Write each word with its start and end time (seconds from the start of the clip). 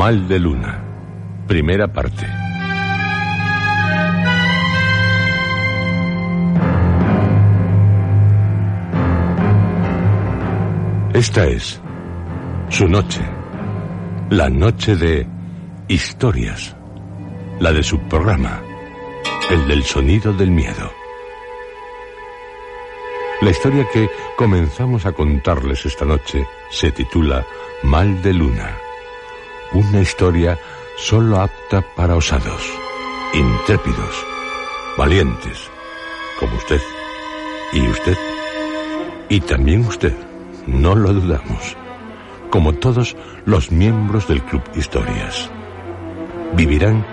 Mal 0.00 0.26
de 0.26 0.38
Luna, 0.38 0.82
primera 1.46 1.86
parte. 1.86 2.26
Esta 11.12 11.44
es 11.44 11.78
su 12.70 12.88
noche, 12.88 13.20
la 14.30 14.48
noche 14.48 14.96
de 14.96 15.26
historias, 15.86 16.74
la 17.58 17.70
de 17.70 17.82
su 17.82 17.98
programa, 18.08 18.62
el 19.50 19.68
del 19.68 19.82
sonido 19.82 20.32
del 20.32 20.50
miedo. 20.50 20.90
La 23.42 23.50
historia 23.50 23.86
que 23.92 24.08
comenzamos 24.34 25.04
a 25.04 25.12
contarles 25.12 25.84
esta 25.84 26.06
noche 26.06 26.46
se 26.70 26.90
titula 26.90 27.44
Mal 27.82 28.22
de 28.22 28.32
Luna. 28.32 28.89
Una 29.72 30.00
historia 30.00 30.58
solo 30.96 31.40
apta 31.40 31.80
para 31.94 32.16
osados, 32.16 32.62
intrépidos, 33.32 34.26
valientes, 34.98 35.70
como 36.40 36.56
usted. 36.56 36.80
Y 37.72 37.86
usted. 37.86 38.18
Y 39.28 39.40
también 39.40 39.86
usted, 39.86 40.14
no 40.66 40.96
lo 40.96 41.12
dudamos. 41.12 41.76
Como 42.50 42.72
todos 42.72 43.16
los 43.44 43.70
miembros 43.70 44.26
del 44.26 44.42
Club 44.42 44.62
Historias. 44.74 45.48
Vivirán 46.54 47.06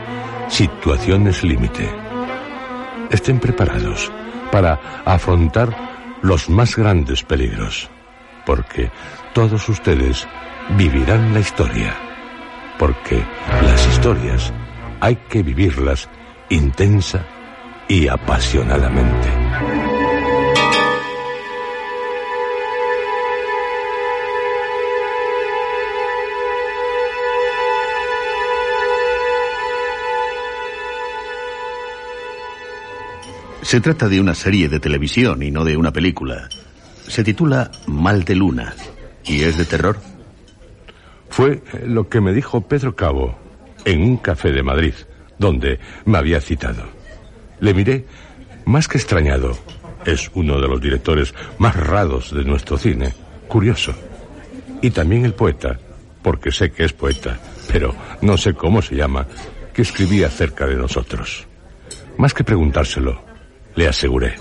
situaciones 0.48 1.44
límite. 1.44 1.88
Estén 3.12 3.40
preparados 3.40 4.12
para 4.52 5.04
afrontar 5.06 5.70
los 6.24 6.50
más 6.50 6.76
grandes 6.76 7.22
peligros, 7.24 7.90
porque 8.46 8.90
todos 9.34 9.70
ustedes 9.70 10.28
vivirán 10.76 11.34
la 11.34 11.40
historia, 11.40 11.96
porque 12.78 13.24
las 13.64 13.88
historias 13.88 14.54
hay 15.00 15.16
que 15.30 15.44
vivirlas 15.44 16.10
intensa 16.50 17.26
y 17.88 18.08
apasionadamente. 18.08 19.48
Se 33.68 33.82
trata 33.82 34.08
de 34.08 34.22
una 34.22 34.34
serie 34.34 34.70
de 34.70 34.80
televisión 34.80 35.44
y 35.44 35.52
no 35.52 35.66
de 35.66 35.76
una 35.76 35.92
película. 35.92 36.48
Se 37.06 37.22
titula 37.22 37.70
Mal 37.86 38.24
de 38.24 38.36
Luna 38.36 38.74
y 39.26 39.42
es 39.42 39.58
de 39.58 39.66
terror. 39.66 39.98
Fue 41.30 41.62
lo 41.86 42.10
que 42.10 42.22
me 42.22 42.34
dijo 42.34 42.62
Pedro 42.62 42.96
Cabo 42.96 43.38
en 43.86 44.02
un 44.02 44.18
café 44.18 44.52
de 44.52 44.64
Madrid, 44.64 44.94
donde 45.38 45.80
me 46.06 46.18
había 46.18 46.42
citado. 46.42 46.84
Le 47.60 47.74
miré 47.74 48.06
más 48.66 48.88
que 48.88 48.98
extrañado. 48.98 49.58
Es 50.06 50.30
uno 50.34 50.60
de 50.60 50.68
los 50.68 50.82
directores 50.82 51.34
más 51.58 51.76
raros 51.76 52.34
de 52.34 52.44
nuestro 52.44 52.78
cine. 52.78 53.14
Curioso. 53.48 53.94
Y 54.82 54.92
también 54.92 55.26
el 55.26 55.34
poeta, 55.34 55.80
porque 56.22 56.52
sé 56.52 56.72
que 56.72 56.86
es 56.86 56.94
poeta, 56.94 57.40
pero 57.72 57.96
no 58.22 58.38
sé 58.38 58.54
cómo 58.54 58.82
se 58.82 58.96
llama, 58.96 59.28
que 59.74 59.82
escribía 59.82 60.28
acerca 60.28 60.66
de 60.66 60.76
nosotros. 60.76 61.48
Más 62.18 62.34
que 62.34 62.44
preguntárselo, 62.44 63.22
le 63.76 63.88
aseguré. 63.88 64.36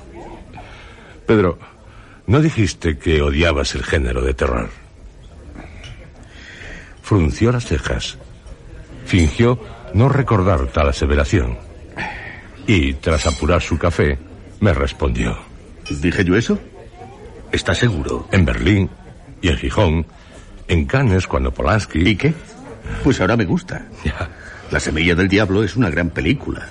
Pedro, 1.26 1.58
¿no 2.26 2.40
dijiste 2.40 2.98
que 2.98 3.22
odiabas 3.22 3.74
el 3.74 3.82
género 3.82 4.22
de 4.22 4.34
terror? 4.34 4.70
Frunció 7.06 7.52
las 7.52 7.64
cejas. 7.64 8.18
Fingió 9.04 9.60
no 9.94 10.08
recordar 10.08 10.66
tal 10.72 10.88
aseveración. 10.88 11.56
Y, 12.66 12.94
tras 12.94 13.28
apurar 13.28 13.62
su 13.62 13.78
café, 13.78 14.18
me 14.58 14.74
respondió. 14.74 15.38
¿Dije 15.88 16.24
yo 16.24 16.34
eso? 16.34 16.58
¿Estás 17.52 17.78
seguro? 17.78 18.26
En 18.32 18.44
Berlín 18.44 18.90
y 19.40 19.50
en 19.50 19.56
Gijón, 19.56 20.06
en 20.66 20.84
Cannes 20.86 21.28
cuando 21.28 21.54
Polanski... 21.54 22.00
¿Y 22.00 22.16
qué? 22.16 22.34
Pues 23.04 23.20
ahora 23.20 23.36
me 23.36 23.44
gusta. 23.44 23.86
Ya. 24.04 24.28
La 24.72 24.80
semilla 24.80 25.14
del 25.14 25.28
diablo 25.28 25.62
es 25.62 25.76
una 25.76 25.90
gran 25.90 26.10
película. 26.10 26.70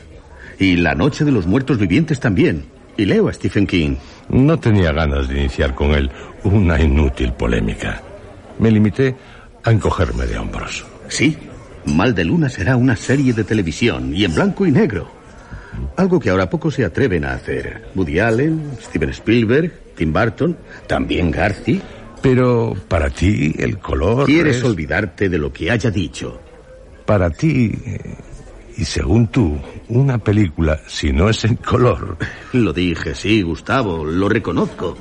Y 0.60 0.76
La 0.76 0.96
noche 0.96 1.24
de 1.24 1.32
los 1.32 1.48
muertos 1.48 1.78
vivientes 1.78 2.20
también. 2.20 2.66
Y 2.98 3.06
leo 3.06 3.30
a 3.30 3.34
Stephen 3.34 3.68
King. 3.68 3.96
No 4.28 4.60
tenía 4.60 4.92
ganas 4.92 5.30
de 5.30 5.40
iniciar 5.40 5.74
con 5.74 5.92
él 5.92 6.12
una 6.44 6.78
inútil 6.82 7.32
polémica. 7.32 8.02
Me 8.60 8.70
limité 8.70 9.16
a 9.66 9.72
encogerme 9.72 10.26
de 10.26 10.38
hombros. 10.38 10.86
Sí, 11.10 11.38
Mal 11.86 12.16
de 12.16 12.24
Luna 12.26 12.50
será 12.50 12.78
una 12.78 12.96
serie 12.96 13.34
de 13.34 13.44
televisión 13.44 14.16
y 14.16 14.24
en 14.26 14.34
blanco 14.34 14.66
y 14.66 14.72
negro. 14.72 15.12
Algo 15.98 16.20
que 16.20 16.30
ahora 16.30 16.50
pocos 16.50 16.74
se 16.76 16.86
atreven 16.86 17.26
a 17.26 17.34
hacer. 17.34 17.90
Woody 17.96 18.20
Allen, 18.20 18.72
Steven 18.82 19.10
Spielberg, 19.10 19.72
Tim 19.96 20.12
Burton, 20.14 20.58
también 20.88 21.30
Garci. 21.32 21.82
Pero 22.22 22.74
para 22.88 23.10
ti 23.10 23.54
el 23.60 23.78
color... 23.78 24.26
Quieres 24.26 24.58
es- 24.58 24.64
olvidarte 24.64 25.30
de 25.30 25.38
lo 25.38 25.52
que 25.54 25.70
haya 25.70 25.92
dicho. 25.92 26.40
Para 27.06 27.30
ti, 27.30 27.72
eh, 27.86 28.00
y 28.78 28.86
según 28.86 29.28
tú, 29.28 29.60
una 29.90 30.18
película, 30.18 30.80
si 30.88 31.12
no 31.14 31.30
es 31.30 31.44
en 31.46 31.56
color... 31.58 32.18
Lo 32.54 32.74
dije, 32.74 33.14
sí, 33.14 33.44
Gustavo, 33.44 34.04
lo 34.04 34.28
reconozco. 34.28 34.98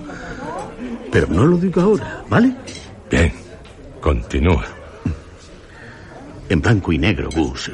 Pero 1.10 1.28
no 1.28 1.46
lo 1.46 1.56
digo 1.56 1.80
ahora, 1.80 2.24
¿vale? 2.28 2.54
Bien, 3.10 3.32
continúa. 4.04 4.62
En 6.50 6.60
blanco 6.60 6.92
y 6.92 6.98
negro, 6.98 7.30
Gus. 7.34 7.70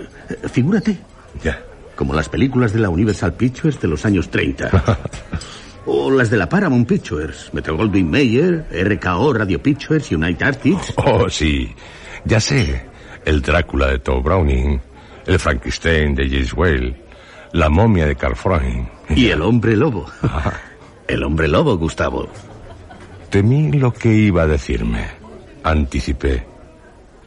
Figúrate, 0.53 0.97
Ya. 1.43 1.61
como 1.97 2.15
las 2.15 2.29
películas 2.29 2.73
de 2.73 2.79
la 2.79 2.89
Universal 2.89 3.35
Pictures 3.35 3.81
de 3.81 3.89
los 3.89 4.07
años 4.07 4.31
30. 4.31 4.71
o 5.87 6.09
las 6.09 6.31
de 6.31 6.37
la 6.37 6.49
Paramount 6.49 6.87
Pictures, 6.89 7.51
Metro 7.53 7.77
Goldwyn 7.77 8.09
Mayer, 8.09 8.65
RKO 8.71 9.33
Radio 9.33 9.61
Pictures, 9.61 10.13
United 10.13 10.47
Artists. 10.47 10.95
Oh, 11.05 11.29
sí. 11.29 11.75
Ya 12.25 12.39
sé. 12.39 12.87
El 13.25 13.43
Drácula 13.43 13.89
de 13.89 13.99
Tom 13.99 14.23
Browning, 14.23 14.81
el 15.27 15.39
Frankenstein 15.41 16.15
de 16.15 16.29
James 16.31 16.55
Whale, 16.55 16.95
la 17.55 17.69
momia 17.69 18.07
de 18.07 18.15
Carl 18.15 18.37
Freund. 18.37 18.87
Y 19.09 19.31
el 19.31 19.43
hombre 19.43 19.77
lobo. 19.77 20.07
El 21.09 21.25
hombre 21.25 21.49
lobo, 21.49 21.77
Gustavo. 21.77 22.29
Temí 23.31 23.73
lo 23.73 23.93
que 23.93 24.15
iba 24.15 24.43
a 24.43 24.47
decirme. 24.47 25.20
Anticipé. 25.63 26.47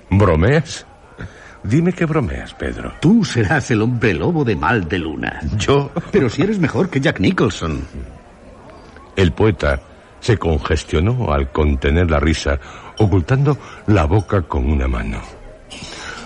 ¿Bromeas? 0.09 0.85
Dime 1.63 1.93
que 1.93 2.05
bromeas, 2.05 2.53
Pedro. 2.53 2.93
Tú 2.99 3.23
serás 3.23 3.71
el 3.71 3.81
hombre 3.81 4.13
lobo 4.13 4.43
de 4.43 4.55
mal 4.55 4.87
de 4.87 4.99
luna. 4.99 5.39
¿Yo? 5.57 5.91
Pero 6.11 6.29
si 6.29 6.41
eres 6.41 6.59
mejor 6.59 6.89
que 6.89 6.99
Jack 6.99 7.19
Nicholson. 7.19 7.81
El 9.15 9.31
poeta 9.31 9.79
se 10.19 10.37
congestionó 10.37 11.31
al 11.31 11.51
contener 11.51 12.09
la 12.09 12.19
risa, 12.19 12.59
ocultando 12.97 13.57
la 13.87 14.05
boca 14.05 14.41
con 14.41 14.69
una 14.69 14.87
mano. 14.87 15.21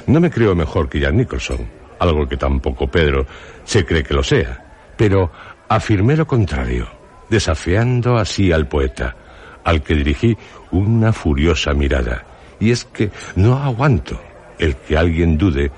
No 0.08 0.20
me 0.20 0.32
creo 0.32 0.56
mejor 0.56 0.90
que 0.90 1.00
Jack 1.00 1.14
Nicholson, 1.14 1.68
algo 2.00 2.28
que 2.28 2.38
tampoco 2.38 2.88
Pedro 2.88 3.26
se 3.64 3.86
cree 3.86 4.04
que 4.04 4.14
lo 4.14 4.24
sea, 4.24 4.94
pero 4.96 5.32
afirmé 5.68 6.16
lo 6.16 6.26
contrario, 6.26 6.88
desafiando 7.30 8.18
así 8.18 8.52
al 8.52 8.68
poeta, 8.68 9.16
al 9.64 9.84
que 9.84 9.96
dirigí 9.96 10.38
una 10.72 11.14
furiosa 11.14 11.74
mirada. 11.74 12.26
Y 12.60 12.72
es 12.72 12.86
que 12.86 13.12
no 13.36 13.58
aguanto 13.58 14.20
el 14.60 14.76
que 14.76 14.98
alguien 14.98 15.38
dude 15.38 15.72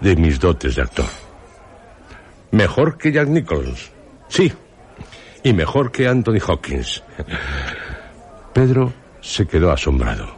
de 0.00 0.16
mis 0.16 0.38
dotes 0.38 0.76
de 0.76 0.82
actor. 0.82 1.06
Mejor 2.50 2.96
que 2.96 3.12
Jack 3.12 3.28
Nicholson, 3.28 3.74
sí, 4.28 4.52
y 5.42 5.52
mejor 5.52 5.90
que 5.90 6.08
Anthony 6.08 6.38
Hawkins. 6.46 7.02
Pedro 8.52 8.92
se 9.20 9.46
quedó 9.46 9.70
asombrado 9.70 10.34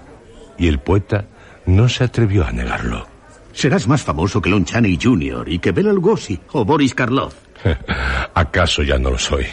y 0.57 0.67
el 0.67 0.81
poeta 0.81 1.27
no 1.67 1.89
se 1.89 2.05
atrevió 2.05 2.45
a 2.45 2.53
negarlo. 2.53 3.07
Serás 3.53 3.87
más 3.89 4.03
famoso 4.03 4.41
que 4.41 4.51
Lon 4.51 4.65
Chaney 4.65 4.99
Jr. 5.01 5.49
y 5.49 5.59
que 5.59 5.73
Bela 5.73 5.93
Lugosi 5.93 6.39
o 6.53 6.65
Boris 6.65 6.95
Karloff. 6.95 7.35
¿Acaso 8.35 8.83
ya 8.83 8.99
no 8.99 9.11
lo 9.11 9.19
soy? 9.19 9.47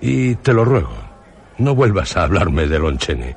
Y 0.00 0.34
te 0.36 0.52
lo 0.52 0.64
ruego, 0.64 0.96
no 1.58 1.74
vuelvas 1.74 2.16
a 2.16 2.24
hablarme 2.24 2.66
de 2.66 2.78
Lon 2.78 2.98
Chaney. 2.98 3.34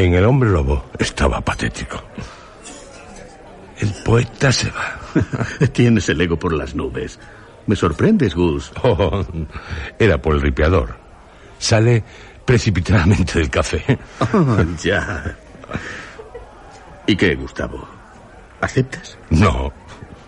En 0.00 0.14
El 0.14 0.24
hombre 0.24 0.48
lobo 0.48 0.86
estaba 0.98 1.42
patético. 1.42 2.02
El 3.78 3.92
poeta 4.02 4.50
se 4.50 4.70
va. 4.70 4.98
Tienes 5.74 6.08
el 6.08 6.18
ego 6.22 6.38
por 6.38 6.54
las 6.54 6.74
nubes. 6.74 7.18
Me 7.66 7.76
sorprendes, 7.76 8.34
Gus. 8.34 8.72
Oh, 8.82 9.22
era 9.98 10.16
por 10.16 10.36
el 10.36 10.40
ripeador. 10.40 10.96
Sale 11.58 12.02
precipitadamente 12.46 13.40
del 13.40 13.50
café. 13.50 13.98
Oh, 14.32 14.64
ya. 14.82 15.36
¿Y 17.06 17.14
qué, 17.14 17.34
Gustavo? 17.34 17.86
¿Aceptas? 18.62 19.18
No. 19.28 19.70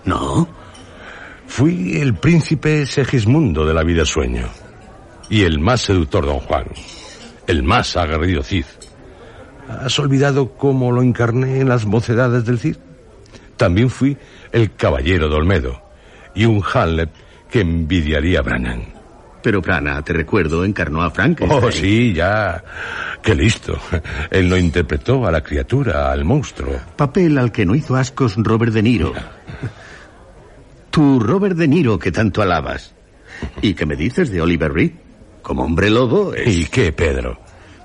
¿No? 0.05 0.47
Fui 1.47 1.97
el 1.97 2.13
príncipe 2.17 2.85
Segismundo 2.85 3.65
de 3.65 3.73
la 3.73 3.85
vida 3.85 4.05
sueño. 4.05 4.51
Y 5.31 5.45
el 5.45 5.61
más 5.61 5.81
seductor 5.81 6.27
Don 6.27 6.41
Juan. 6.41 6.67
El 7.47 7.63
más 7.63 7.97
aguerrido 7.97 8.43
Cid. 8.43 8.67
¿Has 9.81 9.99
olvidado 9.99 10.53
cómo 10.53 10.93
lo 10.93 11.03
encarné 11.03 11.61
en 11.61 11.69
las 11.69 11.87
mocedades 11.87 12.45
del 12.45 12.59
Cid? 12.59 12.77
También 13.57 13.91
fui 13.91 14.17
el 14.53 14.75
caballero 14.75 15.29
de 15.29 15.35
Olmedo. 15.37 15.83
Y 16.35 16.47
un 16.47 16.63
Hamlet 16.73 17.11
que 17.51 17.61
envidiaría 17.61 18.41
a 18.41 18.43
Brannan. 18.43 19.03
Pero 19.43 19.61
Brana, 19.61 20.01
te 20.03 20.13
recuerdo, 20.13 20.65
encarnó 20.65 21.03
a 21.03 21.11
Frankenstein. 21.11 21.65
Oh, 21.65 21.73
sí, 21.73 22.13
ya. 22.15 22.63
Qué 23.23 23.35
listo. 23.35 23.77
Él 24.31 24.49
no 24.49 24.57
interpretó 24.57 25.27
a 25.27 25.33
la 25.33 25.43
criatura, 25.43 26.13
al 26.13 26.25
monstruo. 26.25 26.75
Papel 26.97 27.37
al 27.39 27.51
que 27.51 27.67
no 27.67 27.75
hizo 27.75 27.97
ascos 27.97 28.37
Robert 28.37 28.73
De 28.73 28.83
Niro. 28.83 29.13
Tu 30.91 31.19
Robert 31.19 31.57
De 31.57 31.67
Niro 31.67 31.99
que 31.99 32.13
tanto 32.13 32.41
alabas. 32.41 32.95
¿Y 33.61 33.75
qué 33.75 33.85
me 33.85 33.97
dices 33.97 34.31
de 34.31 34.41
Oliver 34.41 34.73
Reed? 34.73 34.93
Como 35.43 35.65
hombre 35.65 35.91
lobo 35.91 36.35
es... 36.35 36.57
¿Y 36.57 36.67
qué, 36.67 36.93
Pedro? 36.93 37.41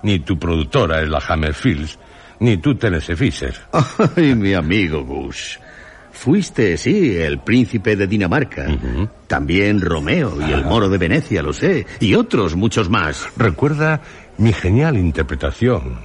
Ni 0.08 0.20
tu 0.20 0.40
productora 0.40 1.02
es 1.02 1.10
la 1.10 1.20
Hammerfields, 1.20 2.00
ni 2.40 2.56
tú 2.56 2.76
Tennessee 2.76 3.18
Fisher. 3.18 3.54
Ay, 4.16 4.36
mi 4.36 4.54
amigo 4.54 5.04
Gus. 5.04 5.60
Fuiste, 6.14 6.78
sí, 6.78 7.18
el 7.18 7.40
príncipe 7.40 7.98
de 7.98 8.08
Dinamarca. 8.08 8.68
También 9.28 9.82
Romeo 9.82 10.40
y 10.40 10.54
el 10.54 10.64
moro 10.64 10.88
de 10.88 10.98
Venecia, 10.98 11.44
lo 11.44 11.52
sé. 11.52 11.86
Y 12.00 12.16
otros 12.16 12.56
muchos 12.56 12.90
más. 12.90 13.28
Recuerda 13.36 14.00
mi 14.38 14.54
genial 14.54 14.98
interpretación 14.98 16.00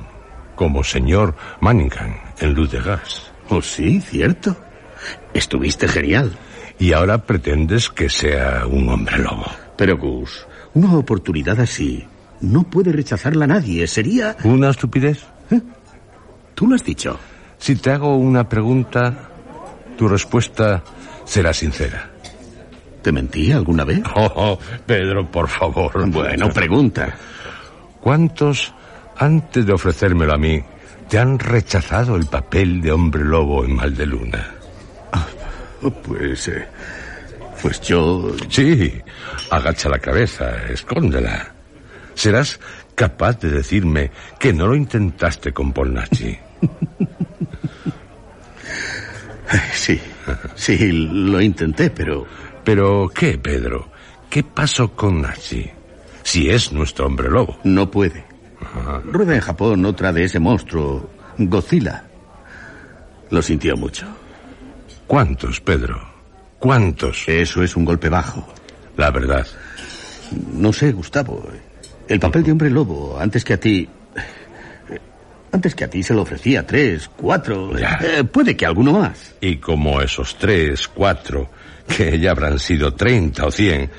como 0.56 0.82
señor 0.82 1.36
Manningham 1.60 2.16
en 2.40 2.54
Luz 2.54 2.72
de 2.72 2.82
Gas. 2.82 3.30
Oh, 3.50 3.62
sí, 3.62 4.00
cierto. 4.00 4.56
Estuviste 5.32 5.86
genial. 5.86 6.32
Y 6.80 6.92
ahora 6.92 7.18
pretendes 7.18 7.88
que 7.88 8.08
sea 8.08 8.66
un 8.66 8.88
hombre 8.88 9.18
lobo. 9.18 9.46
Pero 9.76 9.96
Gus, 9.96 10.44
una 10.74 10.92
oportunidad 10.96 11.60
así 11.60 12.08
no 12.42 12.64
puede 12.64 12.92
rechazarla 12.92 13.46
nadie. 13.46 13.86
Sería... 13.86 14.36
¿Una 14.44 14.70
estupidez? 14.70 15.24
Tú 16.54 16.66
lo 16.66 16.74
has 16.74 16.84
dicho. 16.84 17.18
Si 17.58 17.76
te 17.76 17.90
hago 17.90 18.16
una 18.16 18.48
pregunta, 18.48 19.30
tu 19.96 20.08
respuesta 20.08 20.82
será 21.24 21.52
sincera. 21.54 22.10
¿Te 23.02 23.10
mentí 23.10 23.50
alguna 23.50 23.84
vez? 23.84 24.02
Oh, 24.14 24.30
oh, 24.36 24.58
Pedro, 24.84 25.30
por 25.30 25.48
favor. 25.48 26.08
Bueno, 26.10 26.50
pregunta. 26.50 27.16
¿Cuántos, 28.00 28.74
antes 29.16 29.64
de 29.64 29.72
ofrecérmelo 29.72 30.34
a 30.34 30.38
mí, 30.38 30.62
te 31.08 31.18
han 31.18 31.38
rechazado 31.38 32.16
el 32.16 32.26
papel 32.26 32.80
de 32.80 32.92
hombre 32.92 33.24
lobo 33.24 33.64
en 33.64 33.74
Mal 33.74 33.96
de 33.96 34.06
Luna? 34.06 34.54
Pues... 36.06 36.48
eh, 36.48 36.66
pues 37.60 37.80
yo... 37.80 38.32
Sí, 38.48 38.92
agacha 39.50 39.88
la 39.88 39.98
cabeza, 39.98 40.50
escóndela. 40.68 41.52
Serás 42.14 42.60
capaz 42.94 43.40
de 43.40 43.50
decirme 43.50 44.10
que 44.38 44.52
no 44.52 44.66
lo 44.66 44.74
intentaste 44.74 45.52
con 45.52 45.72
Polnachi. 45.72 46.38
Sí, 49.74 50.00
sí, 50.54 50.92
lo 50.92 51.40
intenté, 51.40 51.90
pero... 51.90 52.26
Pero, 52.64 53.10
¿qué, 53.14 53.36
Pedro? 53.38 53.90
¿Qué 54.30 54.42
pasó 54.42 54.92
con 54.92 55.20
Nachi? 55.20 55.68
Si 56.22 56.48
es 56.48 56.72
nuestro 56.72 57.06
hombre 57.06 57.28
lobo. 57.28 57.58
No 57.64 57.90
puede. 57.90 58.24
Rueda 59.04 59.34
en 59.34 59.40
Japón 59.40 59.84
otra 59.84 60.12
de 60.12 60.24
ese 60.24 60.38
monstruo, 60.38 61.10
Godzilla. 61.36 62.04
Lo 63.30 63.42
sintió 63.42 63.76
mucho. 63.76 64.06
¿Cuántos, 65.06 65.60
Pedro? 65.60 66.00
¿Cuántos? 66.58 67.28
Eso 67.28 67.62
es 67.62 67.76
un 67.76 67.84
golpe 67.84 68.08
bajo. 68.08 68.46
La 68.96 69.10
verdad. 69.10 69.46
No 70.52 70.72
sé, 70.72 70.92
Gustavo. 70.92 71.44
El 72.08 72.20
papel 72.20 72.42
de 72.42 72.52
hombre 72.52 72.70
lobo, 72.70 73.18
antes 73.18 73.44
que 73.44 73.54
a 73.54 73.60
ti... 73.60 73.88
Antes 75.52 75.74
que 75.74 75.84
a 75.84 75.90
ti 75.90 76.02
se 76.02 76.14
lo 76.14 76.22
ofrecía 76.22 76.66
tres, 76.66 77.10
cuatro... 77.14 77.72
Eh, 77.76 78.24
puede 78.24 78.56
que 78.56 78.64
alguno 78.64 78.92
más. 78.92 79.34
Y 79.40 79.56
como 79.56 80.00
esos 80.00 80.36
tres, 80.38 80.88
cuatro, 80.88 81.50
que 81.86 82.18
ya 82.18 82.30
habrán 82.30 82.58
sido 82.58 82.94
treinta 82.94 83.46
o 83.46 83.50
cien, 83.50 83.90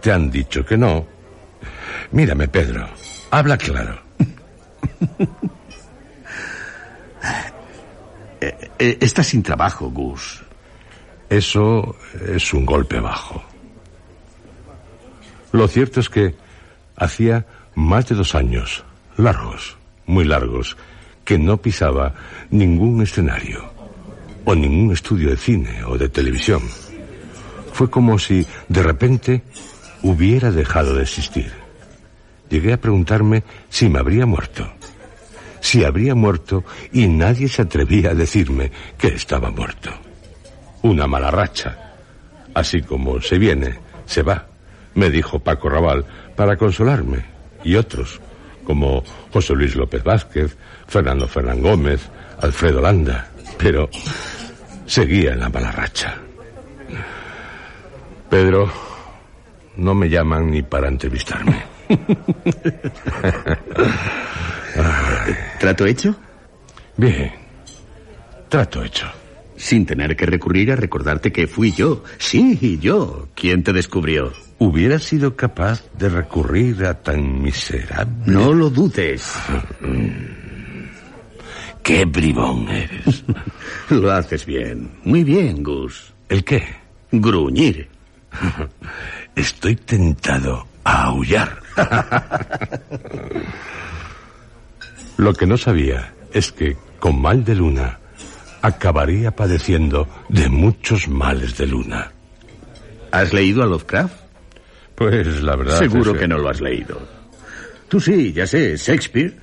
te 0.00 0.10
han 0.10 0.30
dicho 0.30 0.64
que 0.64 0.78
no. 0.78 1.06
Mírame, 2.12 2.48
Pedro. 2.48 2.88
Habla 3.30 3.58
claro. 3.58 4.00
Eh, 8.78 8.98
está 9.00 9.22
sin 9.22 9.42
trabajo, 9.42 9.88
Gus. 9.88 10.42
Eso 11.30 11.96
es 12.28 12.52
un 12.52 12.66
golpe 12.66 13.00
bajo. 13.00 13.42
Lo 15.52 15.66
cierto 15.66 16.00
es 16.00 16.10
que 16.10 16.34
hacía 16.96 17.46
más 17.74 18.08
de 18.08 18.14
dos 18.14 18.34
años, 18.34 18.84
largos, 19.16 19.76
muy 20.06 20.24
largos, 20.24 20.76
que 21.24 21.38
no 21.38 21.56
pisaba 21.56 22.14
ningún 22.50 23.02
escenario 23.02 23.72
o 24.44 24.54
ningún 24.54 24.92
estudio 24.92 25.30
de 25.30 25.36
cine 25.36 25.84
o 25.84 25.96
de 25.96 26.08
televisión. 26.08 26.62
Fue 27.72 27.90
como 27.90 28.18
si 28.18 28.46
de 28.68 28.82
repente 28.82 29.42
hubiera 30.02 30.50
dejado 30.50 30.94
de 30.94 31.02
existir. 31.02 31.50
Llegué 32.50 32.74
a 32.74 32.80
preguntarme 32.80 33.42
si 33.68 33.88
me 33.88 33.98
habría 33.98 34.26
muerto. 34.26 34.70
Si 35.60 35.82
habría 35.82 36.14
muerto 36.14 36.62
y 36.92 37.08
nadie 37.08 37.48
se 37.48 37.62
atrevía 37.62 38.10
a 38.10 38.14
decirme 38.14 38.70
que 38.98 39.08
estaba 39.08 39.50
muerto. 39.50 39.90
Una 40.82 41.06
mala 41.06 41.30
racha. 41.30 41.94
Así 42.52 42.82
como 42.82 43.20
se 43.22 43.38
viene, 43.38 43.78
se 44.04 44.22
va, 44.22 44.46
me 44.94 45.10
dijo 45.10 45.38
Paco 45.38 45.68
Raval 45.68 46.04
para 46.36 46.56
consolarme. 46.56 47.24
Y 47.62 47.76
otros, 47.76 48.20
como 48.64 49.02
José 49.32 49.54
Luis 49.54 49.74
López 49.74 50.02
Vázquez, 50.02 50.56
Fernando 50.86 51.26
Fernán 51.26 51.62
Gómez, 51.62 52.08
Alfredo 52.40 52.80
Landa. 52.80 53.28
Pero 53.58 53.88
seguía 54.86 55.32
en 55.32 55.40
la 55.40 55.48
mala 55.48 55.70
racha. 55.70 56.16
Pedro, 58.28 58.70
no 59.76 59.94
me 59.94 60.08
llaman 60.08 60.50
ni 60.50 60.62
para 60.62 60.88
entrevistarme. 60.88 61.62
¿Trato 65.60 65.86
hecho? 65.86 66.14
Bien, 66.96 67.32
trato 68.48 68.82
hecho. 68.82 69.06
Sin 69.56 69.86
tener 69.86 70.16
que 70.16 70.26
recurrir 70.26 70.72
a 70.72 70.76
recordarte 70.76 71.32
que 71.32 71.46
fui 71.46 71.72
yo. 71.72 72.02
Sí, 72.18 72.78
yo. 72.80 73.28
quien 73.34 73.62
te 73.62 73.72
descubrió? 73.72 74.32
¿Hubiera 74.58 74.98
sido 74.98 75.36
capaz 75.36 75.84
de 75.98 76.08
recurrir 76.08 76.84
a 76.86 76.94
tan 76.94 77.42
miserable? 77.42 78.14
No 78.26 78.52
lo 78.52 78.70
dudes. 78.70 79.32
Qué 81.82 82.06
bribón 82.06 82.66
eres. 82.68 83.24
Lo 83.90 84.10
haces 84.10 84.46
bien. 84.46 84.90
Muy 85.04 85.22
bien, 85.22 85.62
Gus. 85.62 86.14
¿El 86.30 86.42
qué? 86.42 86.64
Gruñir. 87.12 87.88
Estoy 89.36 89.76
tentado 89.76 90.66
a 90.82 91.04
aullar. 91.04 91.60
Lo 95.18 95.34
que 95.34 95.46
no 95.46 95.58
sabía 95.58 96.14
es 96.32 96.52
que 96.52 96.76
con 96.98 97.20
mal 97.20 97.44
de 97.44 97.54
luna 97.54 97.98
acabaría 98.64 99.30
padeciendo 99.30 100.08
de 100.28 100.48
muchos 100.48 101.08
males 101.08 101.56
de 101.56 101.66
luna. 101.66 102.12
¿Has 103.10 103.32
leído 103.32 103.62
a 103.62 103.66
Lovecraft? 103.66 104.14
Pues 104.94 105.42
la 105.42 105.56
verdad. 105.56 105.78
Seguro 105.78 106.14
que 106.14 106.26
no 106.26 106.38
lo 106.38 106.48
has 106.48 106.60
leído. 106.60 107.00
Tú 107.88 108.00
sí, 108.00 108.32
ya 108.32 108.46
sé, 108.46 108.76
Shakespeare. 108.76 109.36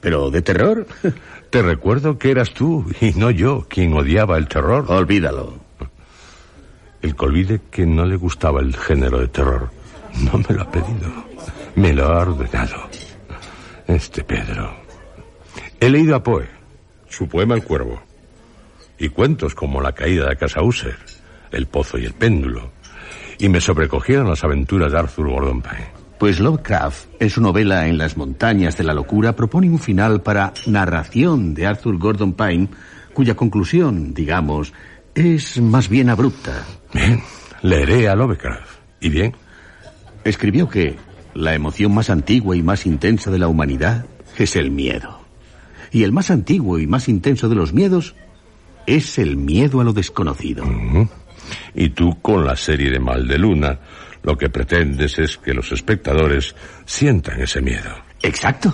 Pero 0.00 0.30
de 0.30 0.42
terror. 0.42 0.86
Te 1.50 1.62
recuerdo 1.62 2.18
que 2.18 2.30
eras 2.30 2.52
tú 2.52 2.84
y 3.00 3.12
no 3.12 3.30
yo 3.30 3.66
quien 3.68 3.94
odiaba 3.94 4.36
el 4.36 4.48
terror. 4.48 4.86
Olvídalo. 4.88 5.60
El 7.00 7.14
colvide 7.14 7.60
que 7.70 7.86
no 7.86 8.04
le 8.04 8.16
gustaba 8.16 8.60
el 8.60 8.76
género 8.76 9.20
de 9.20 9.28
terror 9.28 9.70
no 10.22 10.38
me 10.38 10.54
lo 10.54 10.62
ha 10.62 10.70
pedido. 10.70 11.12
Me 11.76 11.92
lo 11.92 12.06
ha 12.06 12.20
ordenado. 12.20 12.88
Este 13.86 14.24
Pedro. 14.24 14.74
He 15.80 15.90
leído 15.90 16.14
a 16.14 16.22
Poe, 16.22 16.48
su 17.08 17.28
poema 17.28 17.54
El 17.54 17.64
Cuervo, 17.64 18.00
y 18.98 19.08
cuentos 19.08 19.54
como 19.54 19.80
La 19.80 19.92
caída 19.92 20.28
de 20.28 20.36
casa 20.36 20.62
User, 20.62 20.96
El 21.50 21.66
pozo 21.66 21.98
y 21.98 22.04
el 22.04 22.14
péndulo, 22.14 22.70
y 23.38 23.48
me 23.48 23.60
sobrecogieron 23.60 24.28
las 24.28 24.44
aventuras 24.44 24.92
de 24.92 24.98
Arthur 24.98 25.28
Gordon 25.28 25.62
Pine. 25.62 26.04
Pues 26.18 26.40
Lovecraft, 26.40 27.06
en 27.20 27.28
su 27.28 27.40
novela 27.40 27.88
En 27.88 27.98
las 27.98 28.16
montañas 28.16 28.76
de 28.76 28.84
la 28.84 28.94
locura, 28.94 29.34
propone 29.34 29.68
un 29.68 29.78
final 29.78 30.22
para 30.22 30.52
narración 30.66 31.54
de 31.54 31.66
Arthur 31.66 31.98
Gordon 31.98 32.34
Pine, 32.34 32.68
cuya 33.12 33.34
conclusión, 33.34 34.14
digamos, 34.14 34.72
es 35.14 35.60
más 35.60 35.88
bien 35.88 36.08
abrupta. 36.10 36.64
Bien, 36.92 37.20
leeré 37.62 38.08
a 38.08 38.14
Lovecraft. 38.14 38.78
¿Y 39.00 39.08
bien? 39.10 39.34
Escribió 40.24 40.68
que 40.68 40.96
la 41.34 41.54
emoción 41.54 41.92
más 41.92 42.10
antigua 42.10 42.56
y 42.56 42.62
más 42.62 42.86
intensa 42.86 43.30
de 43.30 43.38
la 43.38 43.48
humanidad 43.48 44.06
es 44.38 44.56
el 44.56 44.70
miedo. 44.70 45.20
Y 45.90 46.04
el 46.04 46.12
más 46.12 46.30
antiguo 46.30 46.78
y 46.78 46.86
más 46.86 47.08
intenso 47.08 47.48
de 47.48 47.54
los 47.54 47.72
miedos 47.72 48.14
es 48.86 49.18
el 49.18 49.36
miedo 49.36 49.80
a 49.80 49.84
lo 49.84 49.92
desconocido. 49.92 50.64
Y 51.74 51.90
tú 51.90 52.20
con 52.20 52.44
la 52.44 52.56
serie 52.56 52.90
de 52.90 52.98
Mal 52.98 53.26
de 53.26 53.38
Luna, 53.38 53.78
lo 54.22 54.36
que 54.36 54.48
pretendes 54.48 55.18
es 55.18 55.36
que 55.36 55.52
los 55.52 55.70
espectadores 55.72 56.54
sientan 56.86 57.40
ese 57.40 57.60
miedo. 57.60 57.90
Exacto. 58.22 58.72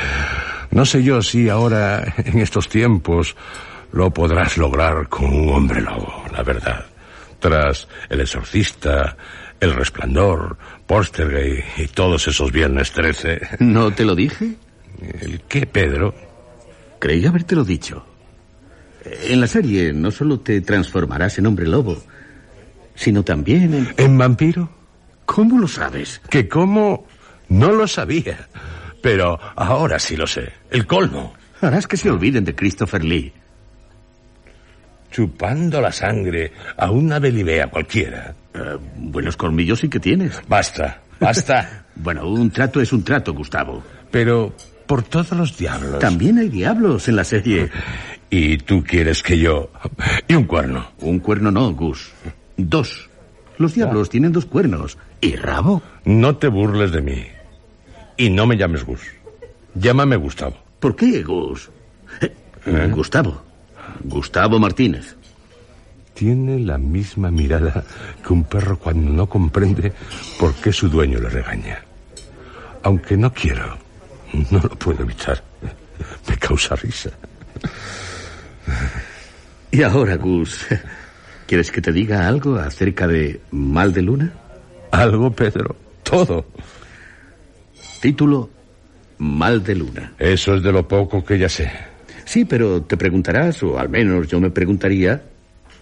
no 0.70 0.84
sé 0.84 1.02
yo 1.02 1.20
si 1.20 1.48
ahora, 1.48 2.14
en 2.16 2.38
estos 2.38 2.68
tiempos, 2.68 3.36
lo 3.92 4.10
podrás 4.10 4.56
lograr 4.56 5.08
con 5.08 5.26
un 5.26 5.48
hombre 5.50 5.80
lobo, 5.80 6.24
la 6.32 6.42
verdad. 6.42 6.86
Tras 7.40 7.88
El 8.08 8.20
Exorcista, 8.20 9.16
El 9.60 9.74
Resplandor, 9.74 10.56
Postergay 10.86 11.64
y 11.76 11.86
todos 11.88 12.28
esos 12.28 12.52
viernes 12.52 12.92
13. 12.92 13.40
¿No 13.60 13.90
te 13.92 14.04
lo 14.04 14.14
dije? 14.14 14.54
¿El 15.20 15.42
qué, 15.42 15.66
Pedro? 15.66 16.14
Creí 16.98 17.26
habértelo 17.26 17.64
dicho. 17.64 18.04
En 19.04 19.40
la 19.40 19.46
serie 19.46 19.92
no 19.92 20.10
solo 20.10 20.40
te 20.40 20.60
transformarás 20.60 21.38
en 21.38 21.46
hombre 21.46 21.66
lobo, 21.66 22.02
sino 22.94 23.22
también 23.22 23.74
en... 23.74 23.94
¿En 23.96 24.18
vampiro? 24.18 24.70
¿Cómo 25.24 25.58
lo 25.58 25.68
sabes? 25.68 26.20
¿Que 26.30 26.48
cómo? 26.48 27.06
No 27.48 27.72
lo 27.72 27.86
sabía. 27.86 28.48
Pero 29.02 29.38
ahora 29.56 29.98
sí 29.98 30.16
lo 30.16 30.26
sé. 30.26 30.52
El 30.70 30.86
colmo. 30.86 31.34
Harás 31.60 31.86
que 31.86 31.96
se 31.96 32.10
olviden 32.10 32.44
de 32.44 32.54
Christopher 32.54 33.04
Lee. 33.04 33.32
Chupando 35.10 35.80
la 35.80 35.92
sangre 35.92 36.52
a 36.76 36.90
una 36.90 37.18
belibea 37.18 37.68
cualquiera. 37.68 38.34
Uh, 38.54 38.78
buenos 38.96 39.36
colmillos 39.36 39.80
sí 39.80 39.88
que 39.88 40.00
tienes. 40.00 40.40
Basta, 40.48 41.00
basta. 41.18 41.86
bueno, 41.96 42.28
un 42.28 42.50
trato 42.50 42.80
es 42.80 42.92
un 42.92 43.02
trato, 43.02 43.32
Gustavo. 43.32 43.82
Pero 44.10 44.54
por 44.86 45.02
todos 45.02 45.32
los 45.32 45.56
diablos. 45.56 45.98
También 45.98 46.38
hay 46.38 46.48
diablos 46.48 47.08
en 47.08 47.16
la 47.16 47.24
serie. 47.24 47.70
Y 48.30 48.58
tú 48.58 48.84
quieres 48.84 49.22
que 49.22 49.38
yo... 49.38 49.70
Y 50.26 50.34
un 50.34 50.44
cuerno. 50.44 50.88
Un 51.00 51.18
cuerno 51.20 51.50
no, 51.50 51.72
Gus. 51.72 52.12
Dos. 52.56 53.08
Los 53.56 53.74
diablos 53.74 54.10
tienen 54.10 54.32
dos 54.32 54.44
cuernos. 54.44 54.98
¿Y 55.20 55.36
rabo? 55.36 55.82
No 56.04 56.36
te 56.36 56.48
burles 56.48 56.92
de 56.92 57.02
mí. 57.02 57.26
Y 58.16 58.30
no 58.30 58.46
me 58.46 58.56
llames 58.56 58.84
Gus. 58.84 59.00
Llámame 59.74 60.16
Gustavo. 60.16 60.56
¿Por 60.78 60.94
qué, 60.94 61.22
Gus? 61.22 61.70
Eh, 62.20 62.32
¿Eh? 62.66 62.90
Gustavo. 62.92 63.42
Gustavo 64.04 64.58
Martínez. 64.58 65.16
Tiene 66.14 66.58
la 66.58 66.78
misma 66.78 67.30
mirada 67.30 67.84
que 68.26 68.32
un 68.32 68.44
perro 68.44 68.78
cuando 68.78 69.10
no 69.12 69.28
comprende 69.28 69.92
por 70.38 70.54
qué 70.54 70.72
su 70.72 70.88
dueño 70.88 71.20
le 71.20 71.28
regaña. 71.28 71.82
Aunque 72.82 73.16
no 73.16 73.32
quiero, 73.32 73.78
no 74.50 74.58
lo 74.60 74.70
puedo 74.70 75.02
evitar. 75.02 75.42
Me 76.28 76.36
causa 76.36 76.74
risa. 76.76 77.10
Y 79.70 79.82
ahora, 79.82 80.16
Gus, 80.16 80.66
¿quieres 81.46 81.70
que 81.70 81.82
te 81.82 81.92
diga 81.92 82.26
algo 82.26 82.56
acerca 82.56 83.06
de 83.06 83.40
Mal 83.50 83.92
de 83.92 84.00
Luna? 84.00 84.32
Algo, 84.90 85.30
Pedro. 85.30 85.76
Todo. 86.02 86.46
Título 88.00 88.48
Mal 89.18 89.62
de 89.62 89.74
Luna. 89.74 90.14
Eso 90.18 90.54
es 90.54 90.62
de 90.62 90.72
lo 90.72 90.88
poco 90.88 91.22
que 91.22 91.38
ya 91.38 91.50
sé. 91.50 91.70
Sí, 92.24 92.46
pero 92.46 92.82
te 92.82 92.96
preguntarás, 92.96 93.62
o 93.62 93.78
al 93.78 93.90
menos 93.90 94.26
yo 94.26 94.40
me 94.40 94.50
preguntaría, 94.50 95.22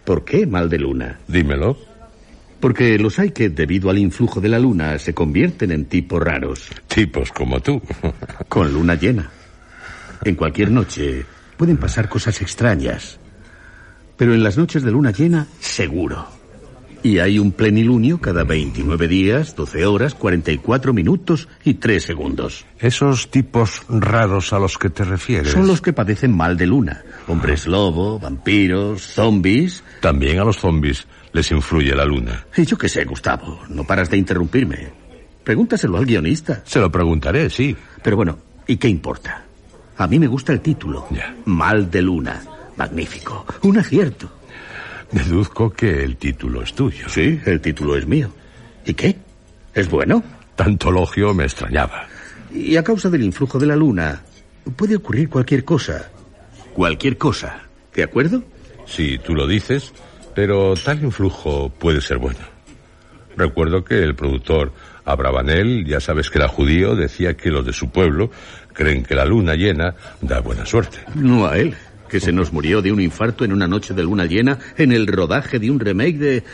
¿por 0.04 0.24
qué 0.24 0.46
Mal 0.46 0.68
de 0.68 0.78
Luna? 0.78 1.20
Dímelo. 1.28 1.78
Porque 2.58 2.98
los 2.98 3.18
hay 3.18 3.30
que, 3.30 3.50
debido 3.50 3.90
al 3.90 3.98
influjo 3.98 4.40
de 4.40 4.48
la 4.48 4.58
luna, 4.58 4.98
se 4.98 5.14
convierten 5.14 5.70
en 5.70 5.84
tipos 5.84 6.20
raros. 6.20 6.70
Tipos 6.88 7.30
como 7.30 7.60
tú. 7.60 7.80
Con 8.48 8.72
luna 8.72 8.94
llena. 8.94 9.30
En 10.24 10.34
cualquier 10.34 10.70
noche 10.70 11.24
pueden 11.56 11.76
pasar 11.76 12.08
cosas 12.08 12.40
extrañas. 12.42 13.18
Pero 14.16 14.34
en 14.34 14.42
las 14.42 14.56
noches 14.56 14.82
de 14.82 14.90
luna 14.90 15.10
llena, 15.10 15.46
seguro. 15.60 16.26
Y 17.02 17.18
hay 17.18 17.38
un 17.38 17.52
plenilunio 17.52 18.18
cada 18.20 18.42
29 18.42 19.06
días, 19.06 19.54
12 19.54 19.86
horas, 19.86 20.14
44 20.14 20.92
minutos 20.92 21.48
y 21.62 21.74
3 21.74 22.02
segundos. 22.02 22.64
¿Esos 22.80 23.30
tipos 23.30 23.82
raros 23.88 24.52
a 24.52 24.58
los 24.58 24.76
que 24.76 24.90
te 24.90 25.04
refieres? 25.04 25.52
Son 25.52 25.68
los 25.68 25.80
que 25.80 25.92
padecen 25.92 26.36
mal 26.36 26.56
de 26.56 26.66
luna. 26.66 27.04
Hombres 27.28 27.66
lobo, 27.66 28.18
vampiros, 28.18 29.02
zombies. 29.02 29.84
También 30.00 30.40
a 30.40 30.44
los 30.44 30.58
zombies 30.58 31.06
les 31.32 31.50
influye 31.52 31.94
la 31.94 32.04
luna. 32.04 32.46
Y 32.56 32.64
yo 32.64 32.76
qué 32.76 32.88
sé, 32.88 33.04
Gustavo. 33.04 33.60
No 33.68 33.84
paras 33.84 34.10
de 34.10 34.16
interrumpirme. 34.16 34.88
Pregúntaselo 35.44 35.98
al 35.98 36.06
guionista. 36.06 36.62
Se 36.64 36.80
lo 36.80 36.90
preguntaré, 36.90 37.50
sí. 37.50 37.76
Pero 38.02 38.16
bueno, 38.16 38.38
¿y 38.66 38.78
qué 38.78 38.88
importa? 38.88 39.45
A 39.98 40.06
mí 40.06 40.18
me 40.18 40.26
gusta 40.26 40.52
el 40.52 40.60
título. 40.60 41.06
Ya. 41.10 41.34
Mal 41.46 41.90
de 41.90 42.02
luna. 42.02 42.42
Magnífico. 42.76 43.46
Un 43.62 43.78
acierto. 43.78 44.30
Deduzco 45.10 45.70
que 45.70 46.04
el 46.04 46.16
título 46.16 46.62
es 46.62 46.74
tuyo. 46.74 47.08
Sí, 47.08 47.40
el 47.46 47.60
título 47.60 47.96
es 47.96 48.06
mío. 48.06 48.30
¿Y 48.84 48.94
qué? 48.94 49.16
¿Es 49.74 49.88
bueno? 49.88 50.22
Tanto 50.54 50.90
elogio 50.90 51.32
me 51.32 51.44
extrañaba. 51.44 52.06
Y 52.52 52.76
a 52.76 52.84
causa 52.84 53.08
del 53.08 53.22
influjo 53.22 53.58
de 53.58 53.66
la 53.66 53.76
luna, 53.76 54.22
puede 54.76 54.96
ocurrir 54.96 55.28
cualquier 55.28 55.64
cosa. 55.64 56.10
Cualquier 56.74 57.16
cosa. 57.16 57.62
¿De 57.94 58.02
acuerdo? 58.02 58.42
Sí, 58.86 59.18
tú 59.18 59.34
lo 59.34 59.46
dices, 59.46 59.92
pero 60.34 60.74
tal 60.74 61.02
influjo 61.02 61.70
puede 61.70 62.00
ser 62.00 62.18
bueno. 62.18 62.40
Recuerdo 63.36 63.84
que 63.84 64.02
el 64.02 64.14
productor 64.14 64.72
Abravanel, 65.04 65.84
ya 65.86 66.00
sabes 66.00 66.30
que 66.30 66.38
era 66.38 66.48
judío, 66.48 66.96
decía 66.96 67.36
que 67.36 67.50
los 67.50 67.64
de 67.64 67.72
su 67.72 67.90
pueblo 67.90 68.30
creen 68.76 69.02
que 69.02 69.14
la 69.14 69.24
luna 69.24 69.54
llena 69.54 69.94
da 70.20 70.40
buena 70.40 70.66
suerte. 70.66 70.98
No 71.14 71.46
a 71.46 71.58
él, 71.58 71.74
que 72.08 72.20
se 72.20 72.32
nos 72.32 72.52
murió 72.52 72.82
de 72.82 72.92
un 72.92 73.00
infarto 73.00 73.44
en 73.44 73.52
una 73.52 73.66
noche 73.66 73.94
de 73.94 74.02
luna 74.02 74.26
llena 74.26 74.58
en 74.76 74.92
el 74.92 75.06
rodaje 75.06 75.58
de 75.58 75.70
un 75.70 75.80
remake 75.80 76.18
de... 76.18 76.44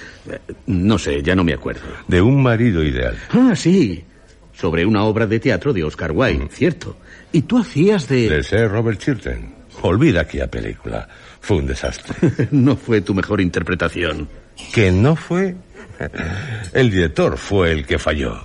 No 0.66 0.98
sé, 0.98 1.22
ya 1.22 1.34
no 1.34 1.44
me 1.44 1.52
acuerdo. 1.52 1.82
De 2.06 2.22
un 2.22 2.42
marido 2.42 2.82
ideal. 2.82 3.18
Ah, 3.30 3.54
sí. 3.54 4.04
Sobre 4.52 4.86
una 4.86 5.04
obra 5.04 5.26
de 5.26 5.40
teatro 5.40 5.72
de 5.72 5.82
Oscar 5.82 6.12
Wilde, 6.12 6.44
mm. 6.44 6.48
cierto. 6.48 6.96
Y 7.32 7.42
tú 7.42 7.58
hacías 7.58 8.08
de... 8.08 8.28
De 8.28 8.42
ser 8.42 8.70
Robert 8.70 8.98
Chilton. 8.98 9.62
Olvida 9.82 10.20
aquella 10.20 10.48
película. 10.48 11.08
Fue 11.40 11.56
un 11.56 11.66
desastre. 11.66 12.48
no 12.52 12.76
fue 12.76 13.00
tu 13.00 13.14
mejor 13.14 13.40
interpretación. 13.40 14.28
¿Que 14.72 14.92
no 14.92 15.16
fue? 15.16 15.56
El 16.72 16.90
director 16.90 17.36
fue 17.36 17.72
el 17.72 17.86
que 17.86 17.98
falló. 17.98 18.42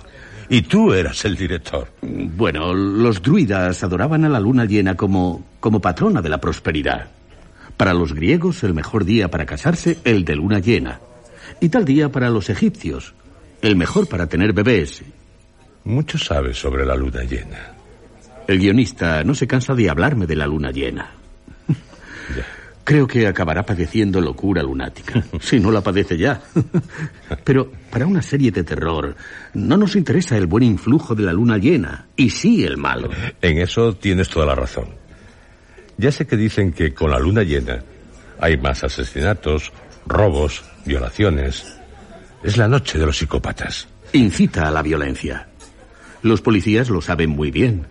Y 0.50 0.62
tú 0.62 0.92
eras 0.92 1.24
el 1.24 1.36
director. 1.36 1.88
Bueno, 2.02 2.72
los 2.72 3.20
druidas 3.20 3.82
adoraban 3.84 4.24
a 4.24 4.28
la 4.28 4.40
luna 4.40 4.64
llena 4.64 4.94
como, 4.96 5.44
como 5.60 5.80
patrona 5.80 6.22
de 6.22 6.28
la 6.30 6.38
prosperidad. 6.38 7.08
Para 7.76 7.92
los 7.92 8.14
griegos, 8.14 8.64
el 8.64 8.74
mejor 8.74 9.04
día 9.04 9.30
para 9.30 9.46
casarse, 9.46 9.98
el 10.04 10.24
de 10.24 10.36
luna 10.36 10.58
llena. 10.58 11.00
Y 11.60 11.68
tal 11.68 11.84
día 11.84 12.10
para 12.10 12.30
los 12.30 12.48
egipcios, 12.50 13.14
el 13.60 13.76
mejor 13.76 14.08
para 14.08 14.26
tener 14.26 14.52
bebés. 14.52 15.02
Mucho 15.84 16.18
sabes 16.18 16.58
sobre 16.58 16.86
la 16.86 16.96
luna 16.96 17.22
llena. 17.24 17.74
El 18.46 18.58
guionista 18.58 19.22
no 19.24 19.34
se 19.34 19.46
cansa 19.46 19.74
de 19.74 19.90
hablarme 19.90 20.26
de 20.26 20.36
la 20.36 20.46
luna 20.46 20.70
llena. 20.70 21.17
Creo 22.88 23.06
que 23.06 23.26
acabará 23.26 23.66
padeciendo 23.66 24.18
locura 24.18 24.62
lunática, 24.62 25.22
si 25.42 25.60
no 25.60 25.70
la 25.70 25.82
padece 25.82 26.16
ya. 26.16 26.40
Pero 27.44 27.70
para 27.90 28.06
una 28.06 28.22
serie 28.22 28.50
de 28.50 28.64
terror 28.64 29.14
no 29.52 29.76
nos 29.76 29.94
interesa 29.94 30.38
el 30.38 30.46
buen 30.46 30.64
influjo 30.64 31.14
de 31.14 31.22
la 31.22 31.34
luna 31.34 31.58
llena, 31.58 32.06
y 32.16 32.30
sí 32.30 32.64
el 32.64 32.78
malo. 32.78 33.10
En 33.42 33.58
eso 33.58 33.94
tienes 33.94 34.30
toda 34.30 34.46
la 34.46 34.54
razón. 34.54 34.86
Ya 35.98 36.10
sé 36.10 36.26
que 36.26 36.38
dicen 36.38 36.72
que 36.72 36.94
con 36.94 37.10
la 37.10 37.18
luna 37.18 37.42
llena 37.42 37.84
hay 38.40 38.56
más 38.56 38.82
asesinatos, 38.82 39.70
robos, 40.06 40.64
violaciones. 40.86 41.76
Es 42.42 42.56
la 42.56 42.68
noche 42.68 42.98
de 42.98 43.04
los 43.04 43.18
psicópatas. 43.18 43.86
Incita 44.14 44.66
a 44.66 44.70
la 44.70 44.80
violencia. 44.80 45.46
Los 46.22 46.40
policías 46.40 46.88
lo 46.88 47.02
saben 47.02 47.28
muy 47.28 47.50
bien. 47.50 47.86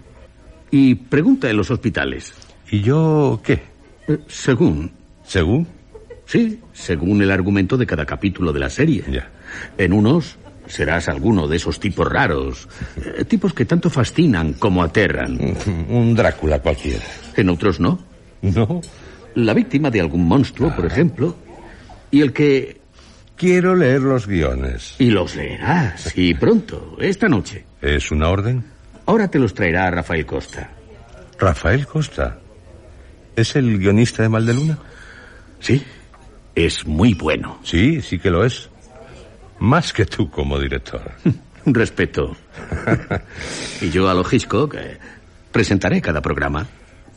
Y 0.72 0.96
pregunta 0.96 1.52
en 1.52 1.58
los 1.58 1.70
hospitales. 1.70 2.34
¿Y 2.72 2.82
yo 2.82 3.40
qué? 3.44 3.77
Eh, 4.08 4.20
según. 4.28 4.92
¿Según? 5.24 5.68
Sí, 6.26 6.60
según 6.74 7.22
el 7.22 7.32
argumento 7.32 7.78
de 7.78 7.86
cada 7.86 8.06
capítulo 8.06 8.52
de 8.52 8.60
la 8.60 8.70
serie. 8.70 9.04
Ya. 9.10 9.30
En 9.78 9.94
unos 9.94 10.38
serás 10.68 11.08
alguno 11.08 11.48
de 11.48 11.56
esos 11.56 11.80
tipos 11.80 12.08
raros, 12.12 12.68
eh, 12.98 13.24
tipos 13.26 13.54
que 13.54 13.66
tanto 13.66 13.90
fascinan 13.90 14.54
como 14.54 14.84
aterran. 14.84 15.38
Un 15.90 16.14
Drácula 16.16 16.60
cualquiera. 16.60 17.04
En 17.36 17.50
otros 17.50 17.80
no. 17.80 18.00
¿No? 18.42 18.82
La 19.36 19.54
víctima 19.54 19.90
de 19.90 20.02
algún 20.02 20.28
monstruo, 20.28 20.76
por 20.76 20.86
ejemplo. 20.86 21.36
Y 22.12 22.22
el 22.22 22.34
que... 22.34 22.78
Quiero 23.36 23.76
leer 23.76 24.02
los 24.02 24.26
guiones. 24.26 24.96
Y 24.98 25.12
los 25.12 25.36
leerás, 25.36 26.12
y 26.18 26.34
pronto, 26.34 26.98
esta 27.00 27.28
noche. 27.30 27.66
¿Es 27.84 28.10
una 28.10 28.30
orden? 28.30 28.64
Ahora 29.06 29.28
te 29.28 29.38
los 29.38 29.54
traerá 29.54 29.92
Rafael 29.92 30.26
Costa. 30.26 30.72
Rafael 31.38 31.86
Costa. 31.86 32.40
¿Es 33.38 33.56
el 33.56 33.78
guionista 33.78 34.24
de 34.24 34.30
Maldeluna? 34.30 34.80
Sí, 35.60 35.84
es 36.56 36.88
muy 36.88 37.14
bueno. 37.14 37.60
Sí, 37.64 38.02
sí 38.02 38.18
que 38.18 38.32
lo 38.32 38.44
es. 38.44 38.68
Más 39.60 39.94
que 39.94 40.06
tú 40.08 40.28
como 40.32 40.60
director. 40.60 41.12
Respeto. 41.66 42.36
y 43.82 43.92
yo 43.92 44.10
a 44.10 44.16
lo 44.16 44.26
Hitchcock 44.30 44.74
eh, 44.76 44.98
presentaré 45.52 46.02
cada 46.02 46.20
programa. 46.20 46.66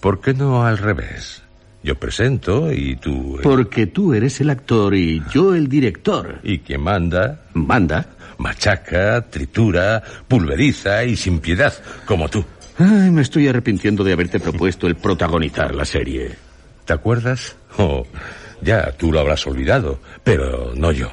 ¿Por 0.00 0.20
qué 0.20 0.34
no 0.34 0.62
al 0.66 0.76
revés? 0.76 1.42
Yo 1.82 1.94
presento 1.94 2.70
y 2.70 2.96
tú... 2.96 3.38
eh, 3.38 3.40
Porque 3.42 3.86
tú 3.86 4.12
eres 4.12 4.42
el 4.42 4.50
actor 4.50 4.94
y 4.94 5.22
yo 5.32 5.54
el 5.54 5.68
director. 5.68 6.38
Y 6.42 6.58
quien 6.58 6.82
manda, 6.82 7.44
Manda. 7.54 8.06
machaca, 8.36 9.22
tritura, 9.30 10.02
pulveriza 10.28 11.02
y 11.04 11.16
sin 11.16 11.40
piedad, 11.40 11.72
como 12.04 12.28
tú. 12.28 12.44
Ay, 12.80 13.10
me 13.10 13.20
estoy 13.22 13.46
arrepintiendo 13.46 14.02
de 14.02 14.12
haberte 14.14 14.40
propuesto 14.40 14.86
el 14.86 14.96
protagonizar 14.96 15.74
la 15.74 15.84
serie. 15.84 16.30
¿Te 16.86 16.92
acuerdas? 16.94 17.56
Oh, 17.76 18.06
ya, 18.62 18.92
tú 18.92 19.12
lo 19.12 19.20
habrás 19.20 19.46
olvidado, 19.46 20.00
pero 20.24 20.72
no 20.74 20.90
yo. 20.90 21.12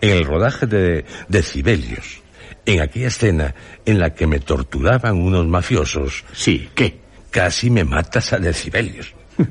En 0.00 0.10
el 0.10 0.24
rodaje 0.24 0.66
de 0.66 1.04
Decibelios, 1.28 2.22
en 2.64 2.80
aquella 2.80 3.08
escena 3.08 3.54
en 3.84 3.98
la 3.98 4.14
que 4.14 4.26
me 4.26 4.40
torturaban 4.40 5.16
unos 5.20 5.46
mafiosos, 5.46 6.24
Sí, 6.32 6.70
¿qué? 6.74 7.00
casi 7.30 7.68
me 7.68 7.84
matas 7.84 8.32
a 8.32 8.38
Decibelios. 8.38 9.12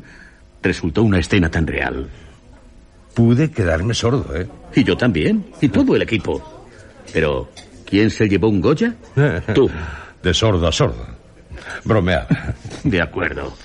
Resultó 0.63 1.03
una 1.03 1.19
escena 1.19 1.51
tan 1.51 1.67
real. 1.67 2.09
Pude 3.13 3.51
quedarme 3.51 3.93
sordo, 3.93 4.35
¿eh? 4.35 4.47
Y 4.73 4.83
yo 4.83 4.97
también. 4.97 5.45
Y 5.61 5.69
todo 5.69 5.95
el 5.95 6.01
equipo. 6.01 6.65
Pero, 7.11 7.51
¿quién 7.85 8.09
se 8.09 8.27
llevó 8.27 8.47
un 8.47 8.59
Goya? 8.59 8.95
Tú. 9.53 9.69
De 10.23 10.33
sordo 10.33 10.67
a 10.67 10.71
sordo. 10.71 11.05
Bromeaba. 11.83 12.27
De 12.83 13.01
acuerdo. 13.01 13.55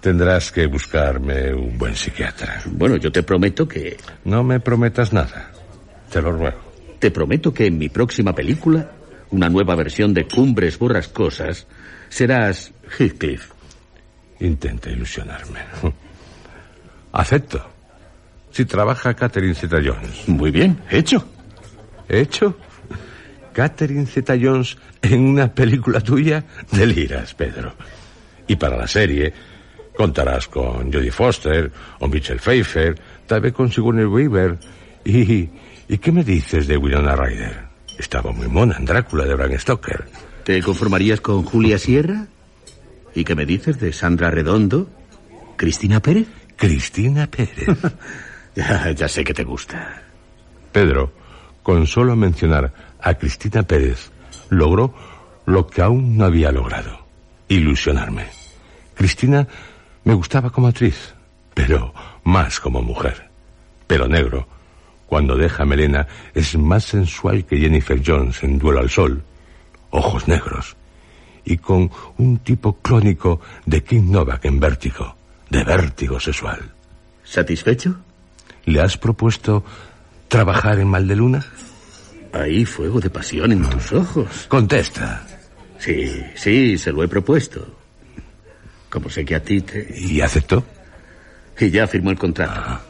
Tendrás 0.00 0.52
que 0.52 0.66
buscarme 0.66 1.52
un 1.52 1.76
buen 1.76 1.96
psiquiatra. 1.96 2.62
Bueno, 2.66 2.96
yo 2.96 3.10
te 3.10 3.22
prometo 3.22 3.66
que... 3.66 3.96
No 4.24 4.44
me 4.44 4.60
prometas 4.60 5.12
nada. 5.12 5.50
Te 6.10 6.22
lo 6.22 6.32
ruego. 6.32 6.58
Te 6.98 7.10
prometo 7.10 7.52
que 7.52 7.66
en 7.66 7.78
mi 7.78 7.88
próxima 7.88 8.34
película, 8.34 8.90
una 9.30 9.48
nueva 9.48 9.74
versión 9.74 10.14
de 10.14 10.26
Cumbres 10.26 10.78
Borrascosas, 10.78 11.66
serás 12.08 12.72
Heathcliff. 12.98 13.50
Intenta 14.40 14.90
ilusionarme. 14.90 15.60
Acepto. 17.12 17.66
Si 18.50 18.64
trabaja 18.64 19.14
Catherine 19.14 19.54
Zeta-Jones. 19.54 20.28
Muy 20.28 20.50
bien, 20.50 20.78
hecho. 20.90 21.26
¿Hecho? 22.08 22.56
Catherine 23.56 24.04
Zeta-Jones 24.04 24.76
en 25.00 25.28
una 25.28 25.50
película 25.54 26.02
tuya, 26.02 26.44
deliras, 26.72 27.32
Pedro. 27.32 27.72
Y 28.46 28.56
para 28.56 28.76
la 28.76 28.86
serie, 28.86 29.32
contarás 29.96 30.46
con 30.46 30.92
Jodie 30.92 31.10
Foster 31.10 31.72
o 32.00 32.06
Michelle 32.06 32.38
Pfeiffer, 32.38 33.00
tal 33.26 33.40
vez 33.40 33.54
con 33.54 33.72
Sigourney 33.72 34.04
Weaver. 34.04 34.58
¿Y, 35.06 35.48
¿Y 35.88 35.98
qué 35.98 36.12
me 36.12 36.22
dices 36.22 36.66
de 36.66 36.76
Winona 36.76 37.16
Ryder? 37.16 37.60
Estaba 37.98 38.30
muy 38.30 38.46
mona 38.46 38.76
en 38.76 38.84
Drácula 38.84 39.24
de 39.24 39.34
Bram 39.34 39.58
Stoker. 39.58 40.04
¿Te 40.44 40.60
conformarías 40.62 41.22
con 41.22 41.42
Julia 41.42 41.78
Sierra? 41.78 42.26
¿Y 43.14 43.24
qué 43.24 43.34
me 43.34 43.46
dices 43.46 43.80
de 43.80 43.94
Sandra 43.94 44.30
Redondo? 44.30 44.86
¿Cristina 45.56 46.00
Pérez? 46.00 46.26
Cristina 46.56 47.26
Pérez. 47.26 47.66
Ya, 48.54 48.90
ya 48.90 49.06
sé 49.06 49.22
que 49.22 49.34
te 49.34 49.44
gusta. 49.44 50.02
Pedro, 50.72 51.12
con 51.62 51.86
solo 51.86 52.16
mencionar 52.16 52.72
a 53.06 53.14
Cristina 53.14 53.62
Pérez, 53.62 54.10
logró 54.50 54.92
lo 55.46 55.68
que 55.68 55.80
aún 55.80 56.16
no 56.16 56.24
había 56.24 56.50
logrado, 56.50 57.06
ilusionarme. 57.48 58.26
Cristina 58.96 59.46
me 60.02 60.12
gustaba 60.14 60.50
como 60.50 60.66
actriz, 60.66 61.14
pero 61.54 61.94
más 62.24 62.58
como 62.58 62.82
mujer. 62.82 63.30
Pelo 63.86 64.08
negro, 64.08 64.48
cuando 65.06 65.36
deja 65.36 65.64
melena, 65.64 66.08
es 66.34 66.58
más 66.58 66.82
sensual 66.82 67.44
que 67.44 67.58
Jennifer 67.58 68.02
Jones 68.04 68.42
en 68.42 68.58
Duelo 68.58 68.80
al 68.80 68.90
Sol. 68.90 69.22
Ojos 69.90 70.26
negros. 70.26 70.74
Y 71.44 71.58
con 71.58 71.92
un 72.18 72.38
tipo 72.38 72.80
clónico 72.80 73.40
de 73.66 73.84
King 73.84 74.10
Novak 74.10 74.46
en 74.46 74.58
vértigo, 74.58 75.14
de 75.48 75.62
vértigo 75.62 76.18
sexual. 76.18 76.72
¿Satisfecho? 77.22 78.00
¿Le 78.64 78.80
has 78.80 78.98
propuesto 78.98 79.64
trabajar 80.26 80.80
en 80.80 80.88
Maldeluna? 80.88 81.46
Hay 82.42 82.64
fuego 82.64 83.00
de 83.00 83.10
pasión 83.10 83.52
en 83.52 83.68
tus 83.68 83.92
ojos. 83.92 84.46
Contesta. 84.48 85.26
Sí, 85.78 86.22
sí, 86.34 86.76
se 86.76 86.92
lo 86.92 87.02
he 87.02 87.08
propuesto. 87.08 87.66
Como 88.90 89.08
sé 89.08 89.24
que 89.24 89.34
a 89.34 89.42
ti 89.42 89.60
te... 89.60 89.94
¿Y 89.96 90.20
aceptó? 90.20 90.64
Y 91.58 91.70
ya 91.70 91.86
firmó 91.86 92.10
el 92.10 92.18
contrato. 92.18 92.80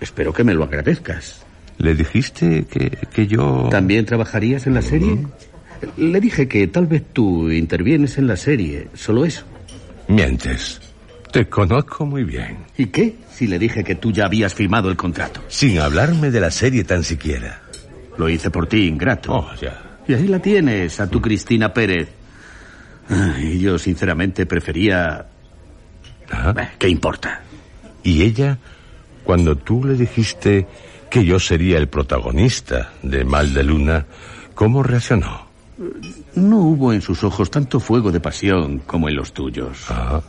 Espero 0.00 0.32
que 0.32 0.44
me 0.44 0.54
lo 0.54 0.64
agradezcas. 0.64 1.44
¿Le 1.78 1.94
dijiste 1.94 2.64
que, 2.66 2.90
que 3.12 3.26
yo... 3.26 3.68
¿También 3.70 4.04
trabajarías 4.04 4.66
en 4.66 4.74
la 4.74 4.82
serie? 4.82 5.18
Le 5.96 6.20
dije 6.20 6.46
que 6.46 6.66
tal 6.68 6.86
vez 6.86 7.02
tú 7.12 7.50
intervienes 7.50 8.16
en 8.18 8.26
la 8.26 8.36
serie, 8.36 8.88
solo 8.94 9.24
eso. 9.24 9.44
Mientes. 10.08 10.80
Te 11.32 11.48
conozco 11.48 12.06
muy 12.06 12.22
bien. 12.22 12.58
¿Y 12.78 12.86
qué 12.86 13.16
si 13.32 13.48
le 13.48 13.58
dije 13.58 13.82
que 13.82 13.96
tú 13.96 14.12
ya 14.12 14.26
habías 14.26 14.54
firmado 14.54 14.88
el 14.88 14.96
contrato? 14.96 15.42
Sin 15.48 15.80
hablarme 15.80 16.30
de 16.30 16.40
la 16.40 16.52
serie 16.52 16.84
tan 16.84 17.02
siquiera. 17.02 17.63
Lo 18.16 18.28
hice 18.28 18.50
por 18.50 18.66
ti, 18.66 18.86
ingrato. 18.86 19.32
Oh, 19.32 19.54
ya. 19.60 19.80
Y 20.06 20.14
ahí 20.14 20.26
la 20.26 20.38
tienes, 20.38 21.00
a 21.00 21.08
tu 21.08 21.20
Cristina 21.20 21.72
Pérez. 21.72 22.08
Ay, 23.08 23.58
yo 23.60 23.78
sinceramente 23.78 24.46
prefería... 24.46 25.26
Eh, 26.30 26.68
¿Qué 26.78 26.88
importa? 26.88 27.42
Y 28.02 28.22
ella, 28.22 28.58
cuando 29.24 29.56
tú 29.56 29.84
le 29.84 29.94
dijiste 29.94 30.66
que 31.10 31.24
yo 31.24 31.38
sería 31.38 31.78
el 31.78 31.88
protagonista 31.88 32.92
de 33.02 33.24
Mal 33.24 33.54
de 33.54 33.62
Luna, 33.62 34.06
¿cómo 34.54 34.82
reaccionó? 34.82 35.46
No 36.34 36.58
hubo 36.58 36.92
en 36.92 37.02
sus 37.02 37.24
ojos 37.24 37.50
tanto 37.50 37.80
fuego 37.80 38.12
de 38.12 38.20
pasión 38.20 38.80
como 38.80 39.08
en 39.08 39.16
los 39.16 39.32
tuyos. 39.32 39.86
Ah, 39.88 40.20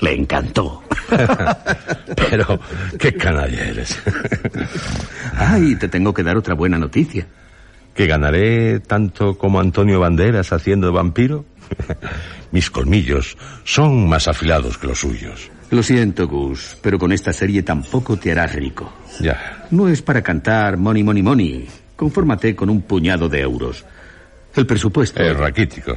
Le 0.00 0.14
encantó. 0.14 0.82
pero 2.16 2.60
qué 2.98 3.14
canalla 3.14 3.64
eres. 3.64 3.98
Ay, 5.34 5.76
te 5.76 5.88
tengo 5.88 6.12
que 6.12 6.22
dar 6.22 6.36
otra 6.36 6.54
buena 6.54 6.78
noticia. 6.78 7.26
¿Que 7.94 8.06
ganaré 8.06 8.80
tanto 8.80 9.38
como 9.38 9.58
Antonio 9.58 10.00
Banderas 10.00 10.52
haciendo 10.52 10.92
vampiro? 10.92 11.46
Mis 12.52 12.70
colmillos 12.70 13.36
son 13.64 14.08
más 14.08 14.28
afilados 14.28 14.78
que 14.78 14.86
los 14.86 15.00
suyos. 15.00 15.50
Lo 15.70 15.82
siento, 15.82 16.28
Gus, 16.28 16.76
pero 16.80 16.98
con 16.98 17.10
esta 17.10 17.32
serie 17.32 17.62
tampoco 17.62 18.16
te 18.16 18.32
harás 18.32 18.54
rico. 18.54 18.92
Ya. 19.20 19.66
No 19.70 19.88
es 19.88 20.02
para 20.02 20.22
cantar 20.22 20.76
money, 20.76 21.02
money, 21.02 21.22
money. 21.22 21.68
Confórmate 21.96 22.54
con 22.54 22.70
un 22.70 22.82
puñado 22.82 23.28
de 23.28 23.40
euros. 23.40 23.84
El 24.54 24.66
presupuesto. 24.66 25.22
Es 25.22 25.36
raquítico. 25.36 25.96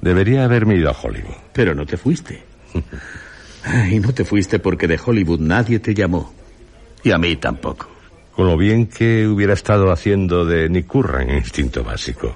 Debería 0.00 0.44
haberme 0.44 0.76
ido 0.76 0.90
a 0.90 0.96
Hollywood. 1.00 1.36
Pero 1.52 1.74
no 1.74 1.86
te 1.86 1.96
fuiste. 1.96 2.51
Y 3.90 4.00
no 4.00 4.12
te 4.12 4.24
fuiste 4.24 4.58
porque 4.58 4.88
de 4.88 4.98
Hollywood 5.04 5.38
nadie 5.38 5.78
te 5.78 5.94
llamó. 5.94 6.34
Y 7.04 7.12
a 7.12 7.18
mí 7.18 7.36
tampoco. 7.36 7.88
Con 8.34 8.46
lo 8.46 8.56
bien 8.56 8.86
que 8.86 9.26
hubiera 9.26 9.52
estado 9.52 9.92
haciendo 9.92 10.44
de 10.44 10.68
Nick 10.68 10.86
Curran 10.86 11.30
en 11.30 11.36
Instinto 11.36 11.84
Básico. 11.84 12.34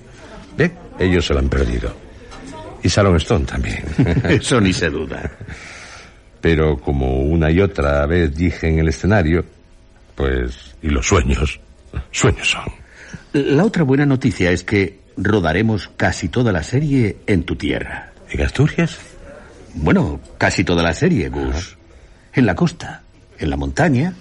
¿Ve? 0.56 0.70
Ellos 0.98 1.26
se 1.26 1.34
lo 1.34 1.40
han 1.40 1.48
perdido. 1.48 1.92
Y 2.82 2.88
Salon 2.88 3.16
Stone 3.16 3.44
también. 3.44 3.84
Eso 4.28 4.60
ni 4.60 4.72
se 4.72 4.88
duda. 4.88 5.30
Pero 6.40 6.76
como 6.78 7.22
una 7.22 7.50
y 7.50 7.60
otra 7.60 8.06
vez 8.06 8.34
dije 8.36 8.68
en 8.68 8.78
el 8.78 8.88
escenario, 8.88 9.44
pues, 10.14 10.76
y 10.82 10.88
los 10.88 11.06
sueños, 11.06 11.58
sueños 12.12 12.50
son. 12.50 12.72
La 13.32 13.64
otra 13.64 13.82
buena 13.82 14.06
noticia 14.06 14.50
es 14.50 14.62
que 14.62 15.00
rodaremos 15.16 15.90
casi 15.96 16.28
toda 16.28 16.52
la 16.52 16.62
serie 16.62 17.16
en 17.26 17.42
tu 17.42 17.56
tierra. 17.56 18.12
¿En 18.30 18.42
Asturias? 18.42 18.98
Bueno, 19.76 20.20
casi 20.38 20.64
toda 20.64 20.82
la 20.82 20.94
serie, 20.94 21.28
Gus. 21.28 21.76
En 22.32 22.46
la 22.46 22.54
costa, 22.54 23.02
en 23.38 23.50
la 23.50 23.56
montaña. 23.56 24.12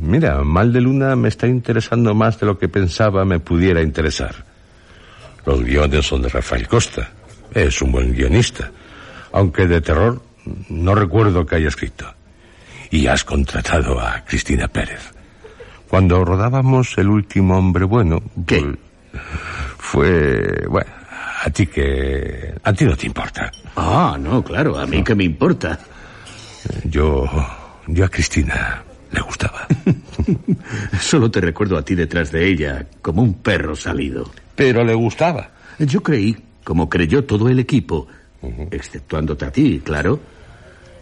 Mira, 0.00 0.42
Mal 0.42 0.72
de 0.72 0.80
Luna 0.80 1.14
me 1.16 1.28
está 1.28 1.46
interesando 1.46 2.14
más 2.14 2.40
de 2.40 2.46
lo 2.46 2.58
que 2.58 2.68
pensaba 2.68 3.24
me 3.24 3.38
pudiera 3.38 3.82
interesar. 3.82 4.34
Los 5.46 5.62
guiones 5.62 6.06
son 6.06 6.22
de 6.22 6.28
Rafael 6.28 6.66
Costa. 6.66 7.10
Es 7.52 7.82
un 7.82 7.92
buen 7.92 8.12
guionista. 8.12 8.70
Aunque 9.32 9.66
de 9.66 9.80
terror 9.80 10.22
no 10.68 10.94
recuerdo 10.94 11.44
que 11.44 11.56
haya 11.56 11.68
escrito. 11.68 12.06
Y 12.90 13.06
has 13.06 13.24
contratado 13.24 14.00
a 14.00 14.24
Cristina 14.24 14.68
Pérez. 14.68 15.12
Cuando 15.88 16.24
rodábamos 16.24 16.96
El 16.98 17.08
último 17.08 17.58
hombre 17.58 17.84
bueno... 17.84 18.22
¿Qué? 18.46 18.60
pues, 18.60 18.78
fue... 19.78 20.66
Bueno, 20.68 20.90
a 21.46 21.50
ti 21.50 21.66
que... 21.66 22.54
A 22.62 22.72
ti 22.72 22.84
no 22.84 22.96
te 22.96 23.06
importa. 23.06 23.50
Ah, 23.76 24.16
no, 24.18 24.42
claro, 24.42 24.78
a 24.78 24.86
mí 24.86 25.02
que 25.04 25.14
me 25.14 25.24
importa. 25.24 25.78
Yo... 26.84 27.24
Yo 27.86 28.04
a 28.06 28.08
Cristina 28.08 28.82
le 29.12 29.20
gustaba. 29.20 29.66
Solo 31.00 31.30
te 31.30 31.40
recuerdo 31.42 31.76
a 31.76 31.84
ti 31.84 31.94
detrás 31.94 32.32
de 32.32 32.48
ella, 32.48 32.86
como 33.02 33.22
un 33.22 33.34
perro 33.34 33.76
salido. 33.76 34.30
Pero 34.56 34.82
le 34.84 34.94
gustaba. 34.94 35.50
Yo 35.78 36.02
creí, 36.02 36.34
como 36.64 36.88
creyó 36.88 37.24
todo 37.24 37.48
el 37.50 37.58
equipo, 37.58 38.06
exceptuándote 38.70 39.44
a 39.44 39.50
ti, 39.52 39.82
claro, 39.84 40.18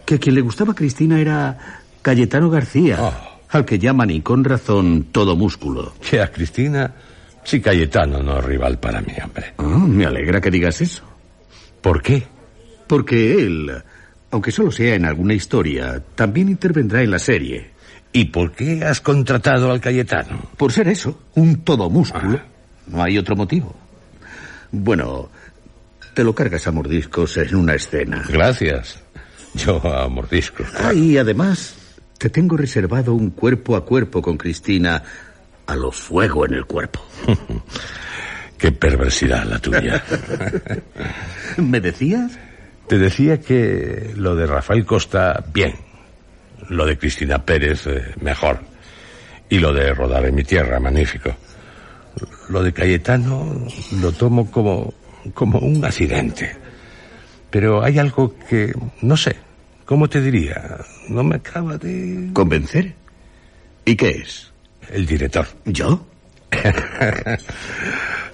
que 0.05 0.15
a 0.15 0.17
quien 0.17 0.35
le 0.35 0.41
gustaba 0.41 0.73
a 0.73 0.75
Cristina 0.75 1.19
era 1.21 1.57
Cayetano 2.01 2.49
García, 2.49 2.97
Ah. 2.99 3.29
al 3.49 3.63
que 3.63 3.79
llaman 3.79 4.09
y 4.09 4.19
con 4.21 4.43
razón 4.43 5.07
todo 5.11 5.37
músculo. 5.37 5.93
Que 6.09 6.19
a 6.21 6.29
Cristina... 6.31 6.91
Sí, 7.43 7.59
Cayetano 7.61 8.23
no 8.23 8.39
es 8.39 8.45
rival 8.45 8.79
para 8.79 9.01
mí, 9.01 9.13
hombre. 9.23 9.53
Ah, 9.57 9.85
me 9.87 10.05
alegra 10.05 10.39
que 10.39 10.51
digas 10.51 10.81
eso. 10.81 11.03
¿Por 11.81 12.01
qué? 12.01 12.23
Porque 12.87 13.33
él, 13.33 13.71
aunque 14.31 14.51
solo 14.51 14.71
sea 14.71 14.95
en 14.95 15.05
alguna 15.05 15.33
historia, 15.33 16.01
también 16.15 16.49
intervendrá 16.49 17.01
en 17.01 17.11
la 17.11 17.19
serie. 17.19 17.71
¿Y 18.11 18.25
por 18.25 18.51
qué 18.51 18.83
has 18.83 19.01
contratado 19.01 19.71
al 19.71 19.81
Cayetano? 19.81 20.49
Por 20.55 20.71
ser 20.71 20.87
eso, 20.87 21.19
un 21.35 21.63
todo 21.63 21.89
músculo. 21.89 22.39
No 22.87 23.01
hay 23.01 23.17
otro 23.17 23.35
motivo. 23.35 23.75
Bueno, 24.71 25.29
te 26.13 26.23
lo 26.23 26.33
cargas 26.35 26.67
a 26.67 26.71
mordiscos 26.71 27.37
en 27.37 27.55
una 27.55 27.73
escena. 27.73 28.23
Gracias. 28.29 28.99
Yo 29.55 29.81
a 29.85 30.07
mordiscos. 30.07 30.67
Ah, 30.79 30.93
y 30.93 31.17
además, 31.17 31.75
te 32.17 32.29
tengo 32.29 32.55
reservado 32.55 33.13
un 33.13 33.31
cuerpo 33.31 33.75
a 33.75 33.85
cuerpo 33.85 34.21
con 34.21 34.37
Cristina 34.37 35.03
a 35.67 35.75
lo 35.75 35.91
fuego 35.91 36.45
en 36.45 36.53
el 36.53 36.65
cuerpo. 36.65 36.99
Qué 38.57 38.71
perversidad 38.71 39.43
la 39.43 39.59
tuya. 39.59 40.01
¿Me 41.57 41.81
decías? 41.81 42.39
Te 42.87 42.97
decía 42.97 43.41
que 43.41 44.13
lo 44.15 44.35
de 44.35 44.45
Rafael 44.45 44.85
Costa, 44.85 45.43
bien. 45.53 45.73
Lo 46.69 46.85
de 46.85 46.97
Cristina 46.97 47.43
Pérez, 47.43 47.87
eh, 47.87 48.13
mejor. 48.21 48.59
Y 49.49 49.59
lo 49.59 49.73
de 49.73 49.93
rodar 49.93 50.25
en 50.25 50.35
mi 50.35 50.43
tierra, 50.43 50.79
magnífico. 50.79 51.35
Lo 52.49 52.63
de 52.63 52.71
Cayetano 52.71 53.67
lo 53.99 54.11
tomo 54.13 54.49
como, 54.49 54.93
como 55.33 55.59
un 55.59 55.83
accidente. 55.83 56.55
Pero 57.49 57.83
hay 57.83 57.99
algo 57.99 58.33
que, 58.49 58.73
no 59.01 59.17
sé, 59.17 59.35
¿cómo 59.85 60.07
te 60.07 60.21
diría? 60.21 60.77
No 61.09 61.23
me 61.23 61.35
acaba 61.35 61.77
de... 61.77 62.29
¿Convencer? 62.33 62.93
¿Y 63.83 63.95
qué 63.95 64.09
es? 64.09 64.52
El 64.91 65.05
director. 65.05 65.47
¿Yo? 65.65 66.05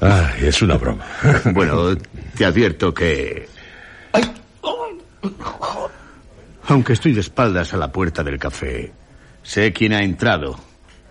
Ay, 0.01 0.45
es 0.45 0.61
una 0.61 0.77
broma. 0.77 1.05
Bueno, 1.53 1.95
te 2.37 2.45
advierto 2.45 2.93
que... 2.93 3.47
Aunque 6.67 6.93
estoy 6.93 7.13
de 7.13 7.21
espaldas 7.21 7.73
a 7.73 7.77
la 7.77 7.91
puerta 7.91 8.23
del 8.23 8.37
café, 8.37 8.93
sé 9.41 9.73
quién 9.73 9.93
ha 9.93 10.03
entrado. 10.03 10.59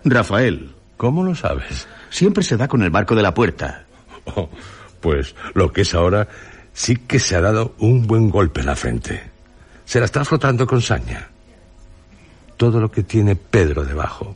Rafael. 0.05 0.73
¿Cómo 0.95 1.23
lo 1.23 1.35
sabes? 1.35 1.87
Siempre 2.09 2.43
se 2.43 2.57
da 2.57 2.67
con 2.67 2.81
el 2.83 2.91
marco 2.91 3.15
de 3.15 3.23
la 3.23 3.33
puerta. 3.33 3.85
Oh, 4.25 4.49
pues 4.99 5.35
lo 5.53 5.71
que 5.71 5.81
es 5.81 5.93
ahora 5.93 6.27
sí 6.73 6.95
que 6.95 7.19
se 7.19 7.35
ha 7.35 7.41
dado 7.41 7.73
un 7.79 8.05
buen 8.05 8.29
golpe 8.29 8.61
en 8.61 8.65
la 8.67 8.75
frente. 8.75 9.21
Se 9.85 9.99
la 9.99 10.05
está 10.05 10.23
frotando 10.25 10.67
con 10.67 10.81
saña. 10.81 11.29
Todo 12.57 12.79
lo 12.79 12.91
que 12.91 13.03
tiene 13.03 13.35
Pedro 13.35 13.85
debajo, 13.85 14.35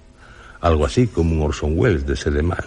algo 0.63 0.85
así 0.85 1.07
como 1.07 1.35
un 1.35 1.41
Orson 1.41 1.73
Welles 1.77 2.05
de 2.05 2.15
Sedemal, 2.15 2.63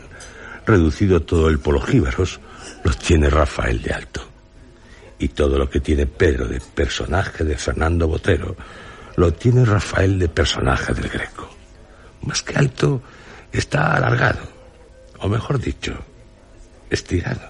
reducido 0.66 1.22
todo 1.22 1.48
el 1.48 1.58
polojíbaros, 1.58 2.40
lo 2.84 2.92
tiene 2.92 3.30
Rafael 3.30 3.80
de 3.80 3.92
alto. 3.94 4.20
Y 5.18 5.28
todo 5.28 5.58
lo 5.58 5.70
que 5.70 5.80
tiene 5.80 6.06
Pedro 6.06 6.46
de 6.46 6.60
personaje 6.60 7.42
de 7.42 7.56
Fernando 7.56 8.06
Botero, 8.06 8.54
lo 9.16 9.32
tiene 9.32 9.64
Rafael 9.64 10.18
de 10.18 10.28
personaje 10.28 10.92
del 10.92 11.08
Greco. 11.08 11.48
Más 12.20 12.42
que 12.42 12.54
alto, 12.56 13.00
está 13.50 13.96
alargado. 13.96 14.40
O 15.20 15.28
mejor 15.28 15.58
dicho, 15.58 15.94
estirado. 16.90 17.48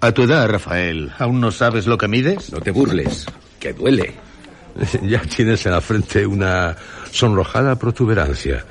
A 0.00 0.12
tu 0.12 0.22
edad, 0.22 0.48
Rafael, 0.48 1.10
¿aún 1.18 1.40
no 1.40 1.50
sabes 1.50 1.88
lo 1.88 1.98
que 1.98 2.06
mides? 2.06 2.52
No 2.52 2.60
te 2.60 2.70
burles, 2.70 3.26
que 3.58 3.72
duele. 3.72 4.14
Ya 5.02 5.20
tienes 5.22 5.66
en 5.66 5.72
la 5.72 5.80
frente 5.80 6.24
una 6.24 6.76
sonrojada 7.10 7.74
protuberancia. 7.74 8.64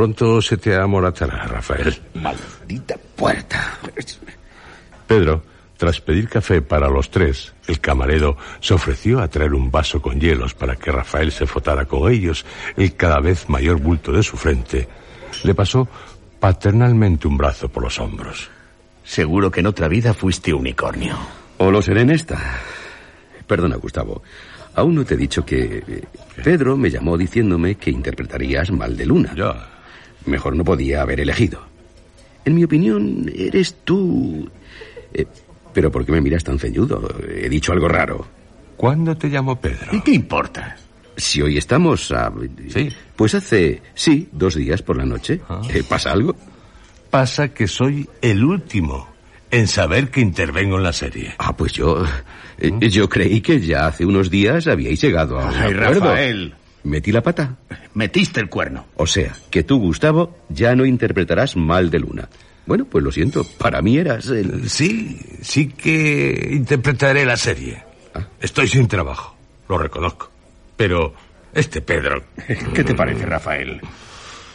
Pronto 0.00 0.40
se 0.40 0.56
te 0.56 0.74
amoratará, 0.74 1.46
Rafael. 1.46 1.94
Maldita 2.14 2.96
puerta. 3.14 3.78
Pedro, 5.06 5.42
tras 5.76 6.00
pedir 6.00 6.26
café 6.26 6.62
para 6.62 6.88
los 6.88 7.10
tres, 7.10 7.52
el 7.66 7.80
camarero 7.80 8.38
se 8.60 8.72
ofreció 8.72 9.20
a 9.20 9.28
traer 9.28 9.52
un 9.52 9.70
vaso 9.70 10.00
con 10.00 10.18
hielos 10.18 10.54
para 10.54 10.74
que 10.74 10.90
Rafael 10.90 11.30
se 11.30 11.46
frotara 11.46 11.84
con 11.84 12.10
ellos 12.10 12.46
el 12.78 12.96
cada 12.96 13.20
vez 13.20 13.46
mayor 13.50 13.78
bulto 13.78 14.10
de 14.10 14.22
su 14.22 14.38
frente. 14.38 14.88
Le 15.44 15.54
pasó 15.54 15.86
paternalmente 16.38 17.28
un 17.28 17.36
brazo 17.36 17.68
por 17.68 17.82
los 17.82 17.98
hombros. 17.98 18.48
Seguro 19.04 19.50
que 19.50 19.60
en 19.60 19.66
otra 19.66 19.86
vida 19.86 20.14
fuiste 20.14 20.54
unicornio. 20.54 21.14
O 21.58 21.70
lo 21.70 21.82
seré 21.82 22.00
en 22.00 22.10
esta. 22.12 22.38
Perdona, 23.46 23.76
Gustavo. 23.76 24.22
Aún 24.76 24.94
no 24.94 25.04
te 25.04 25.12
he 25.12 25.18
dicho 25.18 25.44
que 25.44 25.84
eh, 25.86 26.04
Pedro 26.42 26.78
me 26.78 26.88
llamó 26.88 27.18
diciéndome 27.18 27.74
que 27.74 27.90
interpretarías 27.90 28.70
mal 28.70 28.96
de 28.96 29.04
luna. 29.04 29.34
Ya. 29.36 29.79
Mejor 30.26 30.56
no 30.56 30.64
podía 30.64 31.02
haber 31.02 31.20
elegido. 31.20 31.60
En 32.44 32.54
mi 32.54 32.64
opinión, 32.64 33.30
eres 33.34 33.76
tú. 33.84 34.48
Eh, 35.12 35.26
pero 35.72 35.90
¿por 35.90 36.04
qué 36.04 36.12
me 36.12 36.20
miras 36.20 36.44
tan 36.44 36.58
ceñudo? 36.58 37.08
He 37.28 37.48
dicho 37.48 37.72
algo 37.72 37.88
raro. 37.88 38.26
¿Cuándo 38.76 39.16
te 39.16 39.28
llamó 39.28 39.60
Pedro? 39.60 39.94
¿Y 39.94 40.00
qué 40.00 40.12
importa? 40.12 40.76
Si 41.16 41.42
hoy 41.42 41.58
estamos 41.58 42.10
a... 42.12 42.32
Sí. 42.68 42.88
Pues 43.14 43.34
hace, 43.34 43.82
sí, 43.94 44.28
dos 44.32 44.54
días 44.54 44.80
por 44.82 44.96
la 44.96 45.04
noche. 45.04 45.40
Ah. 45.48 45.60
Eh, 45.68 45.82
¿Pasa 45.86 46.12
algo? 46.12 46.34
Pasa 47.10 47.48
que 47.48 47.66
soy 47.66 48.08
el 48.22 48.42
último 48.42 49.06
en 49.50 49.66
saber 49.66 50.10
que 50.10 50.20
intervengo 50.20 50.76
en 50.78 50.84
la 50.84 50.92
serie. 50.92 51.34
Ah, 51.38 51.54
pues 51.56 51.72
yo... 51.72 52.04
eh, 52.58 52.72
yo 52.88 53.08
creí 53.08 53.40
que 53.42 53.60
ya 53.60 53.86
hace 53.86 54.06
unos 54.06 54.30
días 54.30 54.66
habíais 54.66 55.00
llegado 55.02 55.38
a 55.38 55.46
un 55.48 55.54
Ay, 55.54 55.72
acuerdo. 55.72 56.00
Rafael, 56.00 56.54
Metí 56.84 57.12
la 57.12 57.22
pata. 57.22 57.56
metiste 57.94 58.40
el 58.40 58.48
cuerno. 58.48 58.86
O 58.96 59.06
sea, 59.06 59.36
que 59.50 59.62
tú, 59.62 59.78
Gustavo, 59.78 60.38
ya 60.48 60.74
no 60.74 60.84
interpretarás 60.86 61.56
mal 61.56 61.90
de 61.90 61.98
luna. 62.00 62.28
Bueno, 62.66 62.84
pues 62.84 63.02
lo 63.04 63.10
siento. 63.10 63.44
Para 63.58 63.82
mí 63.82 63.98
eras 63.98 64.28
el... 64.28 64.68
Sí, 64.68 65.18
sí 65.42 65.68
que 65.68 66.50
interpretaré 66.52 67.24
la 67.24 67.36
serie. 67.36 67.82
Estoy 68.40 68.68
sin 68.68 68.86
trabajo, 68.88 69.36
lo 69.68 69.76
reconozco. 69.78 70.30
Pero 70.76 71.12
este 71.52 71.80
Pedro... 71.80 72.22
¿Qué 72.74 72.84
te 72.84 72.94
parece, 72.94 73.26
Rafael? 73.26 73.80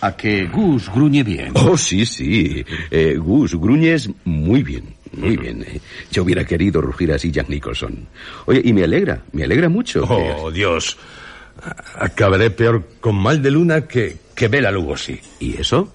A 0.02 0.16
que 0.16 0.46
Gus 0.48 0.90
gruñe 0.94 1.24
bien. 1.24 1.52
Oh, 1.56 1.78
sí, 1.78 2.06
sí. 2.06 2.64
Eh, 2.92 3.16
Gus, 3.18 3.56
gruñes 3.56 4.10
muy 4.24 4.62
bien, 4.62 4.94
muy 5.14 5.36
bien. 5.38 5.64
Eh, 5.64 5.80
Yo 6.12 6.24
hubiera 6.24 6.46
querido 6.46 6.82
rugir 6.82 7.12
así 7.12 7.32
Jack 7.32 7.50
Nicholson. 7.50 8.08
Oye, 8.46 8.62
y 8.64 8.74
me 8.74 8.84
alegra, 8.84 9.24
me 9.32 9.44
alegra 9.44 9.68
mucho. 9.70 10.04
Oh, 10.08 10.52
Dios. 10.52 10.98
Acabaré 12.00 12.52
peor 12.52 12.88
con 13.00 13.16
mal 13.16 13.42
de 13.42 13.52
luna 13.52 13.82
que, 13.88 14.18
que 14.36 14.48
Bela 14.48 14.72
Lugosi. 14.72 15.20
¿Y 15.40 15.60
eso? 15.60 15.94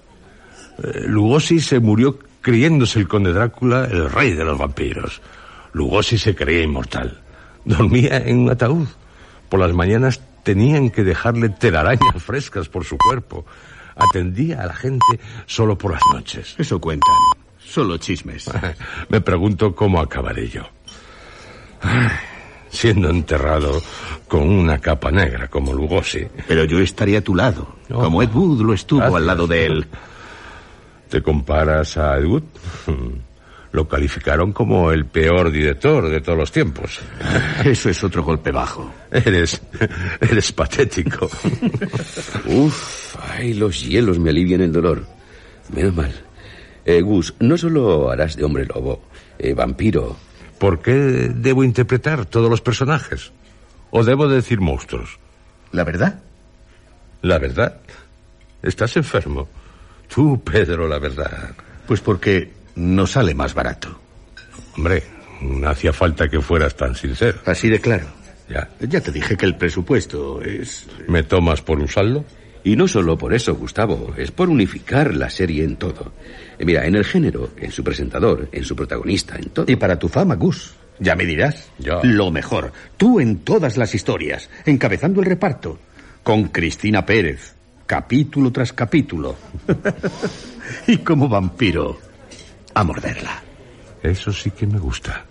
Eh, 0.83 1.03
Lugosi 1.07 1.59
se 1.59 1.79
murió 1.79 2.19
creyéndose 2.41 2.99
el 2.99 3.07
conde 3.07 3.33
Drácula 3.33 3.85
el 3.85 4.09
rey 4.09 4.33
de 4.33 4.43
los 4.43 4.57
vampiros. 4.57 5.21
Lugosi 5.73 6.17
se 6.17 6.35
creía 6.35 6.63
inmortal. 6.63 7.21
Dormía 7.65 8.17
en 8.17 8.39
un 8.39 8.49
ataúd. 8.49 8.87
Por 9.49 9.59
las 9.59 9.73
mañanas 9.73 10.21
tenían 10.43 10.89
que 10.89 11.03
dejarle 11.03 11.49
telarañas 11.49 12.23
frescas 12.23 12.67
por 12.67 12.83
su 12.83 12.97
cuerpo. 12.97 13.45
Atendía 13.95 14.61
a 14.61 14.67
la 14.67 14.75
gente 14.75 15.19
solo 15.45 15.77
por 15.77 15.91
las 15.91 16.01
noches. 16.13 16.55
Eso 16.57 16.79
cuentan. 16.79 17.15
Solo 17.59 17.97
chismes. 17.97 18.49
Me 19.09 19.21
pregunto 19.21 19.75
cómo 19.75 19.99
acabaré 19.99 20.47
yo. 20.49 20.63
Ay, 21.81 22.09
siendo 22.71 23.09
enterrado 23.09 23.81
con 24.27 24.49
una 24.49 24.79
capa 24.79 25.11
negra 25.11 25.47
como 25.47 25.73
Lugosi. 25.73 26.25
Pero 26.47 26.63
yo 26.63 26.79
estaría 26.79 27.19
a 27.19 27.21
tu 27.21 27.35
lado, 27.35 27.75
Oh. 27.91 27.99
como 28.03 28.23
Ed 28.23 28.29
Wood 28.33 28.61
lo 28.61 28.73
estuvo 28.73 28.99
Gracias. 28.99 29.17
al 29.19 29.27
lado 29.27 29.45
de 29.47 29.65
él. 29.65 29.85
¿Te 31.09 31.21
comparas 31.21 31.97
a 31.97 32.17
Ed 32.17 32.25
Wood? 32.25 32.43
Lo 33.73 33.87
calificaron 33.87 34.51
como 34.51 34.91
el 34.91 35.05
peor 35.05 35.49
director 35.49 36.09
de 36.09 36.19
todos 36.19 36.37
los 36.37 36.51
tiempos. 36.51 36.99
Eso 37.63 37.89
es 37.89 38.03
otro 38.03 38.21
golpe 38.21 38.51
bajo. 38.51 38.91
Eres, 39.09 39.61
eres 40.19 40.51
patético. 40.51 41.29
Uf, 42.47 43.15
ay, 43.31 43.53
los 43.53 43.81
hielos 43.85 44.19
me 44.19 44.29
alivian 44.31 44.59
el 44.61 44.73
dolor. 44.73 45.05
Menos 45.73 45.95
mal. 45.95 46.11
Eh, 46.83 47.01
Gus, 47.01 47.33
no 47.39 47.57
solo 47.57 48.09
harás 48.09 48.35
de 48.35 48.43
hombre 48.43 48.65
lobo, 48.65 49.03
eh, 49.39 49.53
vampiro. 49.53 50.17
¿Por 50.61 50.79
qué 50.79 50.93
debo 50.93 51.63
interpretar 51.63 52.27
todos 52.27 52.47
los 52.47 52.61
personajes? 52.61 53.31
¿O 53.89 54.03
debo 54.03 54.27
decir 54.27 54.61
monstruos? 54.61 55.17
¿La 55.71 55.83
verdad? 55.83 56.19
La 57.23 57.39
verdad. 57.39 57.77
Estás 58.61 58.95
enfermo. 58.95 59.49
Tú, 60.07 60.39
Pedro, 60.43 60.87
la 60.87 60.99
verdad. 60.99 61.55
Pues 61.87 61.99
porque 62.01 62.53
no 62.75 63.07
sale 63.07 63.33
más 63.33 63.55
barato. 63.55 63.99
Hombre, 64.77 65.03
no 65.41 65.67
hacía 65.67 65.93
falta 65.93 66.29
que 66.29 66.39
fueras 66.39 66.75
tan 66.75 66.93
sincero. 66.95 67.39
Así 67.47 67.67
de 67.67 67.81
claro. 67.81 68.05
Ya. 68.47 68.69
Ya 68.81 69.01
te 69.01 69.11
dije 69.11 69.35
que 69.35 69.47
el 69.47 69.55
presupuesto 69.55 70.43
es... 70.43 70.85
¿Me 71.07 71.23
tomas 71.23 71.63
por 71.63 71.79
un 71.79 71.87
saldo? 71.87 72.23
Y 72.63 72.75
no 72.75 72.87
solo 72.87 73.17
por 73.17 73.33
eso, 73.33 73.55
Gustavo, 73.55 74.13
es 74.17 74.31
por 74.31 74.49
unificar 74.49 75.15
la 75.15 75.29
serie 75.29 75.63
en 75.63 75.77
todo. 75.77 76.13
Eh, 76.59 76.65
mira, 76.65 76.85
en 76.85 76.95
el 76.95 77.05
género, 77.05 77.49
en 77.57 77.71
su 77.71 77.83
presentador, 77.83 78.49
en 78.51 78.63
su 78.63 78.75
protagonista, 78.75 79.35
en 79.35 79.49
todo. 79.49 79.65
Y 79.67 79.75
para 79.75 79.97
tu 79.97 80.07
fama, 80.07 80.35
Gus. 80.35 80.75
Ya 80.99 81.15
me 81.15 81.25
dirás. 81.25 81.69
Ya. 81.79 81.99
Lo 82.03 82.29
mejor. 82.29 82.71
Tú 82.97 83.19
en 83.19 83.39
todas 83.39 83.77
las 83.77 83.95
historias, 83.95 84.49
encabezando 84.65 85.19
el 85.19 85.25
reparto. 85.25 85.79
Con 86.21 86.49
Cristina 86.49 87.03
Pérez. 87.03 87.55
Capítulo 87.87 88.51
tras 88.51 88.73
capítulo. 88.73 89.35
y 90.87 90.97
como 90.97 91.27
vampiro. 91.27 91.99
A 92.75 92.83
morderla. 92.83 93.41
Eso 94.03 94.31
sí 94.31 94.51
que 94.51 94.67
me 94.67 94.77
gusta. 94.77 95.25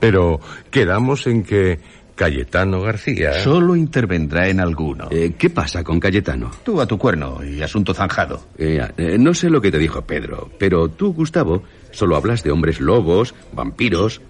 Pero 0.00 0.40
quedamos 0.70 1.26
en 1.28 1.44
que 1.44 1.78
Cayetano 2.16 2.80
García... 2.80 3.44
Solo 3.44 3.76
intervendrá 3.76 4.48
en 4.48 4.58
alguno. 4.58 5.08
Eh, 5.10 5.34
¿Qué 5.38 5.50
pasa 5.50 5.84
con 5.84 6.00
Cayetano? 6.00 6.50
Tú 6.64 6.80
a 6.80 6.86
tu 6.86 6.98
cuerno 6.98 7.44
y 7.44 7.62
asunto 7.62 7.92
zanjado. 7.92 8.42
Eh, 8.56 8.80
eh, 8.96 9.18
no 9.18 9.34
sé 9.34 9.50
lo 9.50 9.60
que 9.60 9.70
te 9.70 9.78
dijo 9.78 10.02
Pedro, 10.02 10.50
pero 10.58 10.88
tú, 10.88 11.12
Gustavo, 11.12 11.62
solo 11.90 12.16
hablas 12.16 12.42
de 12.42 12.50
hombres 12.50 12.80
lobos, 12.80 13.34
vampiros. 13.52 14.22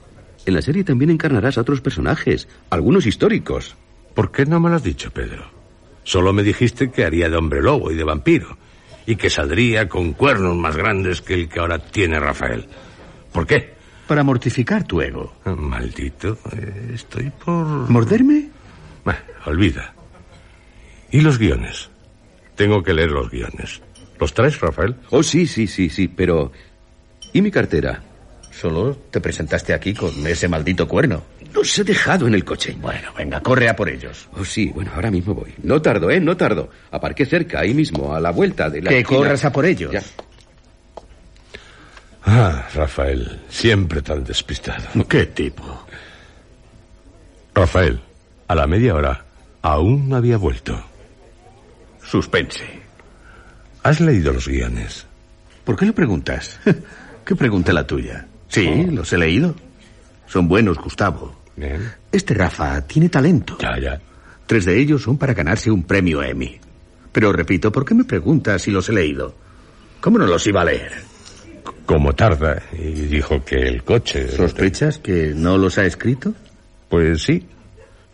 En 0.45 0.55
la 0.55 0.63
serie 0.63 0.83
también 0.83 1.11
encarnarás 1.11 1.59
a 1.59 1.61
otros 1.61 1.81
personajes, 1.81 2.49
algunos 2.71 3.07
históricos. 3.07 3.77
¿Por 4.15 4.33
qué 4.33 4.47
no 4.47 4.59
me 4.59 4.69
lo 4.69 4.77
has 4.77 4.83
dicho, 4.83 5.13
Pedro? 5.13 5.45
Solo 6.03 6.33
me 6.33 6.43
dijiste 6.43 6.91
que 6.91 7.05
haría 7.05 7.29
de 7.29 7.37
hombre 7.37 7.63
lobo 7.63 7.93
y 7.93 7.95
de 7.95 8.05
vampiro. 8.05 8.59
Y 9.07 9.15
que 9.15 9.31
saldría 9.31 9.89
con 9.89 10.13
cuernos 10.13 10.57
más 10.57 10.77
grandes 10.77 11.23
que 11.23 11.35
el 11.35 11.49
que 11.49 11.61
ahora 11.61 11.79
tiene 11.79 12.19
Rafael. 12.19 12.67
¿Por 13.31 13.47
qué? 13.47 13.76
Para 14.07 14.23
mortificar 14.23 14.85
tu 14.85 15.01
ego. 15.01 15.35
Ah, 15.45 15.55
Maldito, 15.57 16.39
eh, 16.53 16.93
estoy 16.95 17.31
por... 17.31 17.67
¿Morderme? 17.91 18.49
Bah, 19.05 19.19
olvida. 19.47 19.95
¿Y 21.11 21.21
los 21.21 21.39
guiones? 21.39 21.91
Tengo 22.55 22.83
que 22.83 22.95
leer 22.95 23.11
los 23.11 23.31
guiones. 23.31 23.81
¿Los 24.19 24.33
traes, 24.33 24.61
Rafael? 24.61 24.95
Oh, 25.11 25.23
sí, 25.23 25.47
sí, 25.47 25.67
sí, 25.67 25.89
sí, 25.91 26.09
pero... 26.09 26.53
¿Y 27.33 27.43
mi 27.43 27.51
cartera? 27.51 28.03
Solo 28.51 28.95
te 29.11 29.21
presentaste 29.21 29.75
aquí 29.75 29.93
con 29.93 30.27
ese 30.27 30.49
maldito 30.49 30.89
cuerno. 30.89 31.23
Los 31.53 31.79
he 31.79 31.85
dejado 31.85 32.27
en 32.27 32.35
el 32.35 32.45
coche. 32.45 32.77
Bueno, 32.81 33.13
venga, 33.17 33.41
corre 33.41 33.69
a 33.69 33.77
por 33.77 33.89
ellos. 33.89 34.29
Oh, 34.39 34.45
sí, 34.45 34.71
bueno, 34.75 34.93
ahora 34.95 35.11
mismo 35.11 35.35
voy. 35.35 35.53
No 35.63 35.83
tardo, 35.83 36.11
¿eh? 36.11 36.21
No 36.21 36.37
tardo. 36.37 36.71
Aparqué 36.91 37.27
cerca, 37.27 37.61
ahí 37.61 37.75
mismo, 37.75 38.15
a 38.15 38.21
la 38.21 38.31
vuelta 38.31 38.71
de 38.71 38.83
la 38.83 38.91
que 38.91 39.01
esquina. 39.01 39.19
corras 39.19 39.45
a 39.45 39.53
por 39.53 39.67
ellos. 39.67 39.93
Ya. 39.93 40.03
Ah, 42.27 42.67
Rafael, 42.75 43.41
siempre 43.49 44.03
tan 44.03 44.25
despistado. 44.25 44.85
¿Qué 45.09 45.27
tipo? 45.27 45.87
Rafael, 47.55 48.01
a 48.49 48.55
la 48.57 48.67
media 48.67 48.95
hora, 48.95 49.25
aún 49.63 50.09
no 50.09 50.17
había 50.17 50.37
vuelto. 50.37 50.79
Suspense. 52.03 52.65
¿Has 53.85 54.01
leído 54.01 54.33
los 54.33 54.49
guiones? 54.49 55.07
¿Por 55.65 55.77
qué 55.77 55.87
lo 55.87 55.95
preguntas? 55.95 56.59
¿Qué 57.25 57.37
pregunta 57.37 57.73
la 57.73 57.87
tuya? 57.87 58.27
Sí, 58.49 58.87
los 58.91 59.13
he 59.13 59.19
leído. 59.19 59.55
Son 60.27 60.49
buenos, 60.49 60.79
Gustavo. 60.79 61.43
Bien. 61.55 61.93
Este 62.11 62.35
Rafa 62.35 62.81
tiene 62.83 63.09
talento. 63.09 63.57
Ya, 63.61 63.79
ya. 63.79 64.01
Tres 64.47 64.65
de 64.65 64.79
ellos 64.79 65.03
son 65.03 65.17
para 65.17 65.33
ganarse 65.33 65.71
un 65.71 65.85
premio 65.85 66.23
Emmy. 66.23 66.59
Pero 67.13 67.33
repito, 67.33 67.71
¿por 67.71 67.85
qué 67.85 67.95
me 67.95 68.05
preguntas 68.05 68.63
si 68.63 68.73
los 68.73 68.89
he 68.89 68.93
leído? 68.93 69.35
¿Cómo 70.01 70.19
no 70.19 70.27
los 70.27 70.47
iba 70.47 70.63
a 70.63 70.65
leer? 70.65 70.93
Como 71.87 72.15
tarda, 72.15 72.63
y 72.73 72.91
dijo 72.91 73.45
que 73.45 73.57
el 73.57 73.85
coche... 73.85 74.29
¿Sospechas 74.29 74.99
que 74.99 75.33
no 75.35 75.57
los 75.57 75.79
ha 75.79 75.87
escrito? 75.87 76.35
Pues 76.89 77.23
sí, 77.23 77.47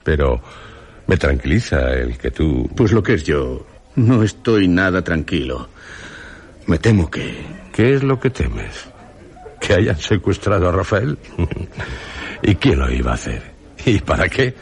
pero 0.05 0.43
me 1.07 1.17
tranquiliza 1.17 1.91
el 1.95 2.19
que 2.19 2.31
tú... 2.31 2.69
Pues 2.77 2.93
lo 2.93 3.03
que 3.03 3.15
es 3.15 3.25
yo, 3.25 3.67
no 3.97 4.23
estoy 4.23 4.69
nada 4.69 5.03
tranquilo. 5.03 5.69
Me 6.67 6.79
temo 6.79 7.11
que... 7.11 7.35
¿Qué 7.73 7.95
es 7.95 8.03
lo 8.03 8.21
que 8.21 8.29
temes? 8.29 8.89
¿Que 9.59 9.73
hayan 9.73 9.99
secuestrado 9.99 10.69
a 10.69 10.73
Rafael? 10.73 11.17
¿Y 12.43 12.55
quién 12.57 12.79
lo 12.79 12.91
iba 12.91 13.13
a 13.13 13.15
hacer? 13.15 13.43
¿Y 13.87 14.01
para 14.01 14.29
qué? 14.29 14.55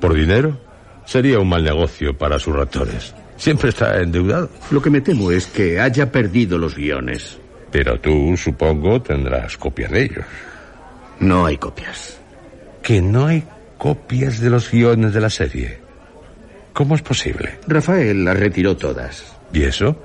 ¿Por 0.00 0.14
dinero? 0.14 0.60
Sería 1.04 1.40
un 1.40 1.48
mal 1.48 1.64
negocio 1.64 2.16
para 2.16 2.38
sus 2.38 2.54
ratores. 2.54 3.14
Siempre 3.36 3.70
está 3.70 4.00
endeudado. 4.00 4.48
Lo 4.70 4.80
que 4.80 4.90
me 4.90 5.00
temo 5.00 5.32
es 5.32 5.46
que 5.46 5.80
haya 5.80 6.12
perdido 6.12 6.56
los 6.56 6.76
guiones. 6.76 7.38
Pero 7.74 7.98
tú, 7.98 8.36
supongo, 8.36 9.02
tendrás 9.02 9.58
copias 9.58 9.90
de 9.90 10.04
ellos. 10.04 10.24
No 11.18 11.44
hay 11.44 11.58
copias. 11.58 12.20
Que 12.84 13.02
no 13.02 13.26
hay 13.26 13.42
copias 13.78 14.38
de 14.38 14.48
los 14.48 14.70
guiones 14.70 15.12
de 15.12 15.20
la 15.20 15.28
serie. 15.28 15.78
¿Cómo 16.72 16.94
es 16.94 17.02
posible? 17.02 17.58
Rafael 17.66 18.24
las 18.24 18.38
retiró 18.38 18.76
todas. 18.76 19.24
¿Y 19.52 19.64
eso? 19.64 20.00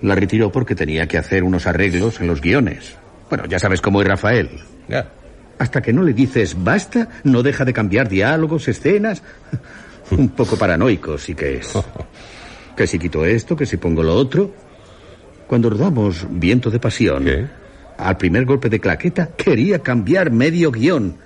La 0.00 0.14
retiró 0.14 0.50
porque 0.50 0.74
tenía 0.74 1.06
que 1.06 1.18
hacer 1.18 1.44
unos 1.44 1.66
arreglos 1.66 2.22
en 2.22 2.26
los 2.26 2.40
guiones. 2.40 2.96
Bueno, 3.28 3.44
ya 3.44 3.58
sabes 3.58 3.82
cómo 3.82 4.00
es 4.00 4.08
Rafael. 4.08 4.48
Ya. 4.88 5.10
Hasta 5.58 5.82
que 5.82 5.92
no 5.92 6.02
le 6.02 6.14
dices 6.14 6.56
basta, 6.58 7.10
no 7.22 7.42
deja 7.42 7.66
de 7.66 7.74
cambiar 7.74 8.08
diálogos, 8.08 8.66
escenas. 8.66 9.22
Un 10.10 10.30
poco 10.30 10.56
paranoico, 10.56 11.18
sí 11.18 11.34
que 11.34 11.58
es. 11.58 11.70
Que 12.74 12.86
si 12.86 12.98
quito 12.98 13.26
esto, 13.26 13.56
que 13.56 13.66
si 13.66 13.76
pongo 13.76 14.04
lo 14.04 14.14
otro. 14.14 14.67
Cuando 15.48 15.70
rodamos 15.70 16.26
Viento 16.30 16.70
de 16.70 16.78
Pasión, 16.78 17.24
¿Qué? 17.24 17.46
al 17.96 18.16
primer 18.16 18.44
golpe 18.44 18.68
de 18.68 18.78
claqueta, 18.78 19.30
quería 19.36 19.80
cambiar 19.80 20.30
medio 20.30 20.70
guion. 20.70 21.16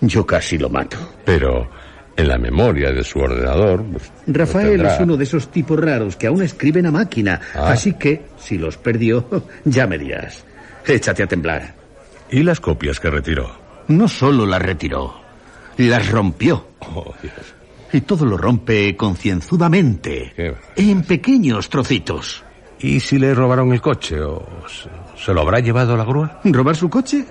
Yo 0.00 0.24
casi 0.24 0.56
lo 0.56 0.70
mato. 0.70 0.96
Pero 1.24 1.68
en 2.16 2.28
la 2.28 2.38
memoria 2.38 2.92
de 2.92 3.02
su 3.02 3.18
ordenador... 3.18 3.84
pues, 3.84 4.10
Rafael 4.26 4.80
es 4.86 5.00
uno 5.00 5.16
de 5.16 5.24
esos 5.24 5.50
tipos 5.50 5.78
raros 5.78 6.16
que 6.16 6.28
aún 6.28 6.42
escriben 6.42 6.86
a 6.86 6.92
máquina. 6.92 7.40
Ah. 7.54 7.72
Así 7.72 7.94
que, 7.94 8.26
si 8.38 8.56
los 8.56 8.76
perdió, 8.76 9.26
ya 9.64 9.86
me 9.86 9.98
dirás. 9.98 10.44
Échate 10.86 11.24
a 11.24 11.26
temblar. 11.26 11.74
¿Y 12.30 12.44
las 12.44 12.60
copias 12.60 13.00
que 13.00 13.10
retiró? 13.10 13.50
No 13.88 14.06
solo 14.06 14.46
las 14.46 14.62
retiró, 14.62 15.20
las 15.76 16.08
rompió. 16.08 16.68
Oh, 16.80 17.12
Dios. 17.20 17.34
Y 17.92 18.02
todo 18.02 18.24
lo 18.24 18.36
rompe 18.36 18.96
concienzudamente. 18.96 20.32
En 20.76 21.02
pequeños 21.02 21.68
trocitos. 21.68 22.44
¿Y 22.82 23.00
si 23.00 23.18
le 23.18 23.34
robaron 23.34 23.72
el 23.72 23.80
coche 23.80 24.20
o 24.22 24.46
se, 25.16 25.34
lo 25.34 25.42
habrá 25.42 25.60
llevado 25.60 25.96
la 25.96 26.04
grúa? 26.04 26.40
¿Robar 26.44 26.74
su 26.76 26.88
coche? 26.88 27.26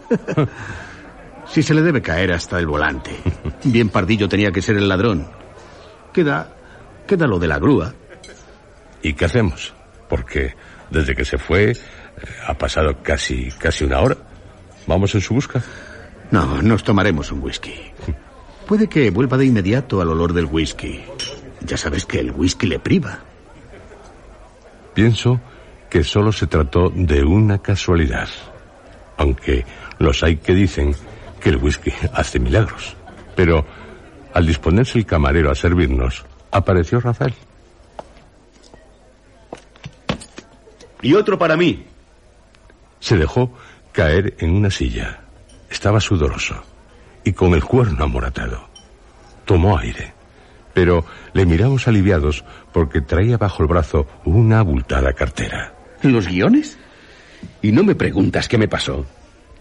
si 1.47 1.63
se 1.63 1.73
le 1.73 1.81
debe 1.81 2.01
caer 2.01 2.31
hasta 2.33 2.59
el 2.59 2.67
volante. 2.67 3.12
Bien 3.63 3.89
pardillo 3.89 4.29
tenía 4.29 4.51
que 4.51 4.62
ser 4.62 4.77
el 4.77 4.88
ladrón. 4.88 5.27
Queda. 6.13 6.53
queda 7.07 7.25
lo 7.25 7.39
de 7.39 7.47
la 7.47 7.57
grúa. 7.57 7.93
¿Y 9.01 9.13
qué 9.13 9.25
hacemos? 9.25 9.73
Porque 10.07 10.53
desde 10.91 11.15
que 11.15 11.25
se 11.25 11.39
fue 11.39 11.71
eh, 11.71 11.75
ha 12.45 12.53
pasado 12.55 13.01
casi 13.01 13.49
casi 13.51 13.85
una 13.85 14.01
hora. 14.01 14.17
¿Vamos 14.85 15.15
en 15.15 15.21
su 15.21 15.33
busca? 15.33 15.63
No, 16.29 16.62
nos 16.62 16.83
tomaremos 16.83 17.31
un 17.31 17.41
whisky. 17.41 17.73
Puede 18.67 18.88
que 18.88 19.09
vuelva 19.09 19.38
de 19.38 19.45
inmediato 19.45 19.99
al 19.99 20.09
olor 20.09 20.33
del 20.33 20.45
whisky. 20.45 21.01
Ya 21.62 21.75
sabes 21.75 22.05
que 22.05 22.19
el 22.19 22.31
whisky 22.31 22.67
le 22.67 22.77
priva. 22.77 23.19
Pienso 24.99 25.39
que 25.89 26.03
solo 26.03 26.33
se 26.33 26.45
trató 26.45 26.89
de 26.93 27.23
una 27.23 27.59
casualidad. 27.59 28.27
Aunque 29.15 29.63
los 29.97 30.23
hay 30.23 30.35
que 30.35 30.53
dicen 30.53 30.93
que 31.39 31.51
el 31.51 31.55
whisky 31.55 31.93
hace 32.13 32.38
milagros. 32.38 32.97
Pero 33.33 33.65
al 34.33 34.45
disponerse 34.45 34.97
el 34.97 35.05
camarero 35.05 35.51
a 35.51 35.55
servirnos, 35.55 36.25
apareció 36.51 36.99
Rafael. 36.99 37.33
Y 41.01 41.13
otro 41.13 41.39
para 41.39 41.55
mí. 41.55 41.85
Se 42.99 43.15
dejó 43.15 43.53
caer 43.93 44.35
en 44.39 44.53
una 44.53 44.69
silla. 44.69 45.21
Estaba 45.69 46.01
sudoroso 46.01 46.62
y 47.23 47.31
con 47.31 47.53
el 47.53 47.63
cuerno 47.63 48.03
amoratado. 48.03 48.67
tomó 49.45 49.77
aire. 49.77 50.12
Pero 50.73 51.05
le 51.31 51.45
miramos 51.45 51.88
aliviados 51.88 52.43
porque 52.71 53.01
traía 53.01 53.38
bajo 53.38 53.63
el 53.63 53.69
brazo 53.69 54.08
una 54.25 54.60
abultada 54.60 55.13
cartera. 55.13 55.73
¿Los 56.03 56.27
guiones? 56.27 56.77
Y 57.62 57.71
no 57.71 57.84
me 57.84 57.95
preguntas 57.95 58.47
qué 58.47 58.58
me 58.58 58.67
pasó. 58.67 59.05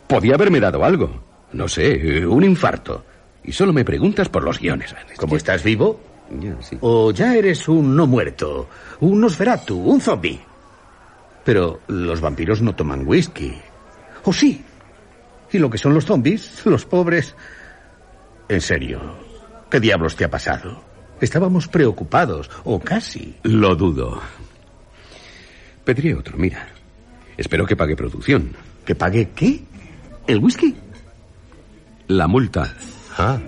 Podía 0.06 0.34
haberme 0.34 0.60
dado 0.60 0.84
algo. 0.84 1.22
No 1.52 1.68
sé, 1.68 2.26
un 2.26 2.44
infarto. 2.44 3.04
Y 3.44 3.52
solo 3.52 3.72
me 3.72 3.84
preguntas 3.84 4.28
por 4.28 4.44
los 4.44 4.58
guiones. 4.58 4.94
¿Cómo 5.16 5.36
estás 5.36 5.62
vivo? 5.62 6.00
Sí. 6.60 6.76
¿O 6.80 7.10
ya 7.10 7.34
eres 7.34 7.68
un 7.68 7.96
no 7.96 8.06
muerto? 8.06 8.68
¿Un 9.00 9.20
Nosferatu? 9.20 9.78
¿Un 9.78 10.00
zombie? 10.00 10.40
Pero 11.44 11.80
los 11.88 12.20
vampiros 12.20 12.60
no 12.60 12.74
toman 12.74 13.06
whisky. 13.06 13.54
¿O 14.24 14.32
sí? 14.32 14.62
¿Y 15.50 15.58
lo 15.58 15.70
que 15.70 15.78
son 15.78 15.94
los 15.94 16.04
zombies? 16.04 16.66
Los 16.66 16.84
pobres. 16.84 17.34
En 18.48 18.60
serio, 18.60 19.00
¿qué 19.70 19.80
diablos 19.80 20.16
te 20.16 20.24
ha 20.24 20.30
pasado? 20.30 20.87
Estábamos 21.20 21.68
preocupados, 21.68 22.50
o 22.64 22.78
casi. 22.80 23.34
Lo 23.42 23.74
dudo. 23.74 24.20
Pediré 25.84 26.14
otro, 26.14 26.36
mira. 26.36 26.68
Espero 27.36 27.66
que 27.66 27.76
pague 27.76 27.96
producción. 27.96 28.54
¿Que 28.84 28.94
pague 28.94 29.30
qué? 29.34 29.62
¿El 30.26 30.38
whisky? 30.38 30.74
La 32.08 32.26
multa. 32.26 32.74
Ah, 33.16 33.38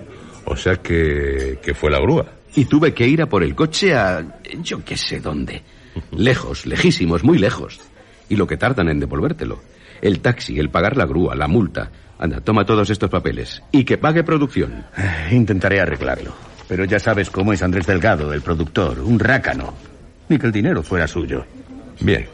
o 0.45 0.55
sea 0.55 0.77
que, 0.77 1.59
que 1.61 1.73
fue 1.73 1.91
la 1.91 1.99
grúa. 1.99 2.25
Y 2.55 2.65
tuve 2.65 2.93
que 2.93 3.07
ir 3.07 3.21
a 3.21 3.29
por 3.29 3.43
el 3.43 3.55
coche 3.55 3.95
a... 3.95 4.39
yo 4.61 4.83
qué 4.83 4.97
sé 4.97 5.19
dónde. 5.19 5.63
Lejos, 6.11 6.65
lejísimos, 6.65 7.23
muy 7.23 7.37
lejos. 7.37 7.79
Y 8.29 8.35
lo 8.35 8.47
que 8.47 8.57
tardan 8.57 8.89
en 8.89 8.99
devolvértelo. 8.99 9.61
El 10.01 10.19
taxi, 10.19 10.59
el 10.59 10.69
pagar 10.69 10.97
la 10.97 11.05
grúa, 11.05 11.35
la 11.35 11.47
multa. 11.47 11.91
Anda, 12.17 12.41
toma 12.41 12.65
todos 12.65 12.89
estos 12.89 13.09
papeles. 13.09 13.61
Y 13.71 13.83
que 13.83 13.97
pague 13.97 14.23
producción. 14.23 14.85
Eh, 14.97 15.29
Intentaré 15.31 15.79
arreglarlo. 15.79 16.33
Pero 16.71 16.85
ya 16.85 16.99
sabes 16.99 17.29
cómo 17.29 17.51
es 17.51 17.61
Andrés 17.63 17.85
Delgado, 17.85 18.31
el 18.31 18.41
productor, 18.41 19.01
un 19.01 19.19
rácano. 19.19 19.73
Ni 20.29 20.39
que 20.39 20.45
el 20.45 20.53
dinero 20.53 20.81
fuera 20.81 21.05
suyo. 21.05 21.45
Bien. 21.99 22.25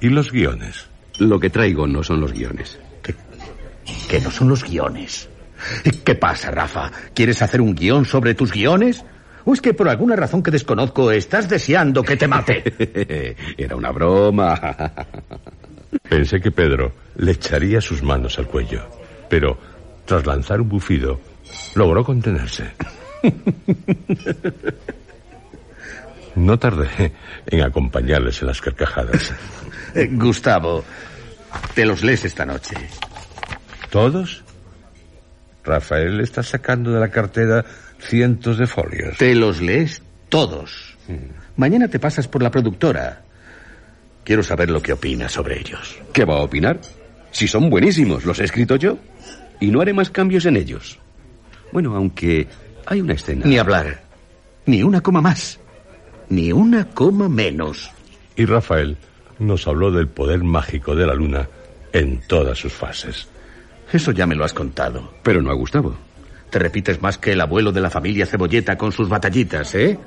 ¿Y 0.00 0.10
los 0.10 0.30
guiones? 0.30 0.86
Lo 1.18 1.40
que 1.40 1.50
traigo 1.50 1.84
no 1.88 2.04
son 2.04 2.20
los 2.20 2.32
guiones. 2.32 2.78
¿Qué? 3.02 3.16
Que 4.08 4.20
no 4.20 4.30
son 4.30 4.48
los 4.48 4.62
guiones. 4.62 5.28
¿Qué 6.04 6.14
pasa, 6.14 6.52
Rafa? 6.52 6.92
¿Quieres 7.14 7.42
hacer 7.42 7.60
un 7.60 7.74
guion 7.74 8.04
sobre 8.04 8.34
tus 8.34 8.52
guiones? 8.52 9.04
¿O 9.44 9.54
es 9.54 9.60
que 9.60 9.74
por 9.74 9.88
alguna 9.88 10.14
razón 10.14 10.40
que 10.40 10.52
desconozco 10.52 11.10
estás 11.10 11.48
deseando 11.48 12.04
que 12.04 12.16
te 12.16 12.28
mate? 12.28 12.62
Era 13.58 13.74
una 13.74 13.90
broma. 13.90 14.54
Pensé 16.08 16.38
que 16.40 16.52
Pedro 16.52 16.92
le 17.16 17.32
echaría 17.32 17.80
sus 17.80 18.04
manos 18.04 18.38
al 18.38 18.46
cuello, 18.46 18.88
pero 19.28 19.58
tras 20.04 20.24
lanzar 20.24 20.60
un 20.60 20.68
bufido, 20.68 21.18
logró 21.74 22.04
contenerse. 22.04 22.70
No 26.36 26.58
tardé 26.58 27.12
en 27.46 27.62
acompañarles 27.62 28.40
en 28.42 28.48
las 28.48 28.60
carcajadas. 28.60 29.32
Eh, 29.96 30.08
Gustavo, 30.10 30.82
te 31.72 31.86
los 31.86 32.02
lees 32.02 32.24
esta 32.24 32.44
noche. 32.44 32.74
¿Todos? 33.88 34.42
Rafael 35.62 36.18
está 36.20 36.42
sacando 36.42 36.90
de 36.90 36.98
la 36.98 37.10
cartera 37.10 37.64
cientos 38.00 38.58
de 38.58 38.66
folios. 38.66 39.16
Te 39.18 39.36
los 39.36 39.60
lees 39.60 40.02
todos. 40.28 40.96
Mañana 41.54 41.86
te 41.86 42.00
pasas 42.00 42.26
por 42.26 42.42
la 42.42 42.50
productora. 42.50 43.22
Quiero 44.24 44.42
saber 44.42 44.68
lo 44.68 44.82
que 44.82 44.92
opinas 44.92 45.30
sobre 45.30 45.60
ellos. 45.60 45.96
¿Qué 46.12 46.24
va 46.24 46.38
a 46.38 46.42
opinar? 46.42 46.80
Si 47.30 47.46
son 47.46 47.70
buenísimos, 47.70 48.24
los 48.24 48.40
he 48.40 48.44
escrito 48.44 48.74
yo. 48.74 48.98
Y 49.60 49.70
no 49.70 49.80
haré 49.80 49.92
más 49.92 50.10
cambios 50.10 50.44
en 50.46 50.56
ellos. 50.56 50.98
Bueno, 51.70 51.94
aunque 51.94 52.48
hay 52.86 53.00
una 53.00 53.14
escena. 53.14 53.44
Ni 53.44 53.58
hablar. 53.58 54.02
Ni 54.66 54.82
una 54.82 55.00
coma 55.00 55.20
más. 55.20 55.58
Ni 56.28 56.52
una 56.52 56.86
coma 56.86 57.28
menos. 57.28 57.90
Y 58.36 58.44
Rafael 58.44 58.96
nos 59.38 59.66
habló 59.66 59.90
del 59.90 60.08
poder 60.08 60.42
mágico 60.42 60.94
de 60.94 61.06
la 61.06 61.14
luna 61.14 61.48
en 61.92 62.20
todas 62.26 62.58
sus 62.58 62.72
fases. 62.72 63.28
Eso 63.92 64.12
ya 64.12 64.26
me 64.26 64.34
lo 64.34 64.44
has 64.44 64.52
contado. 64.52 65.14
Pero 65.22 65.42
no 65.42 65.50
a 65.50 65.54
Gustavo. 65.54 65.94
Te 66.50 66.58
repites 66.58 67.02
más 67.02 67.18
que 67.18 67.32
el 67.32 67.40
abuelo 67.40 67.72
de 67.72 67.80
la 67.80 67.90
familia 67.90 68.26
Cebolleta 68.26 68.78
con 68.78 68.92
sus 68.92 69.08
batallitas, 69.08 69.74
¿eh? 69.74 69.98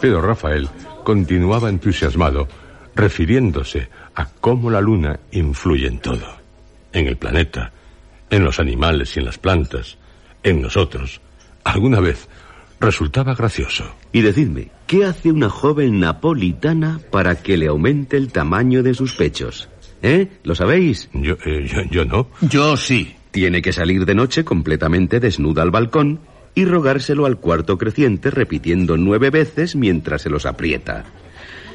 Pero 0.00 0.20
Rafael 0.20 0.68
continuaba 1.04 1.68
entusiasmado, 1.68 2.48
refiriéndose 2.94 3.88
a 4.14 4.26
cómo 4.26 4.70
la 4.70 4.80
luna 4.80 5.20
influye 5.32 5.86
en 5.86 5.98
todo. 5.98 6.26
En 6.92 7.06
el 7.06 7.16
planeta, 7.16 7.72
en 8.30 8.44
los 8.44 8.60
animales 8.60 9.16
y 9.16 9.20
en 9.20 9.26
las 9.26 9.38
plantas, 9.38 9.96
en 10.42 10.60
nosotros. 10.62 11.20
Alguna 11.64 12.00
vez 12.00 12.28
resultaba 12.80 13.34
gracioso. 13.34 13.84
Y 14.12 14.20
decidme, 14.20 14.70
¿qué 14.86 15.04
hace 15.04 15.32
una 15.32 15.48
joven 15.48 16.00
napolitana 16.00 17.00
para 17.10 17.42
que 17.42 17.56
le 17.56 17.68
aumente 17.68 18.16
el 18.16 18.30
tamaño 18.30 18.82
de 18.82 18.94
sus 18.94 19.14
pechos? 19.14 19.68
¿Eh? 20.02 20.28
¿Lo 20.42 20.54
sabéis? 20.54 21.08
Yo, 21.14 21.34
eh, 21.46 21.66
yo, 21.66 21.82
yo 21.90 22.04
no. 22.04 22.28
Yo 22.42 22.76
sí. 22.76 23.16
Tiene 23.30 23.62
que 23.62 23.72
salir 23.72 24.04
de 24.04 24.14
noche 24.14 24.44
completamente 24.44 25.18
desnuda 25.18 25.62
al 25.62 25.70
balcón 25.70 26.20
y 26.54 26.66
rogárselo 26.66 27.26
al 27.26 27.38
cuarto 27.38 27.78
creciente 27.78 28.30
repitiendo 28.30 28.96
nueve 28.96 29.30
veces 29.30 29.74
mientras 29.74 30.22
se 30.22 30.30
los 30.30 30.46
aprieta. 30.46 31.04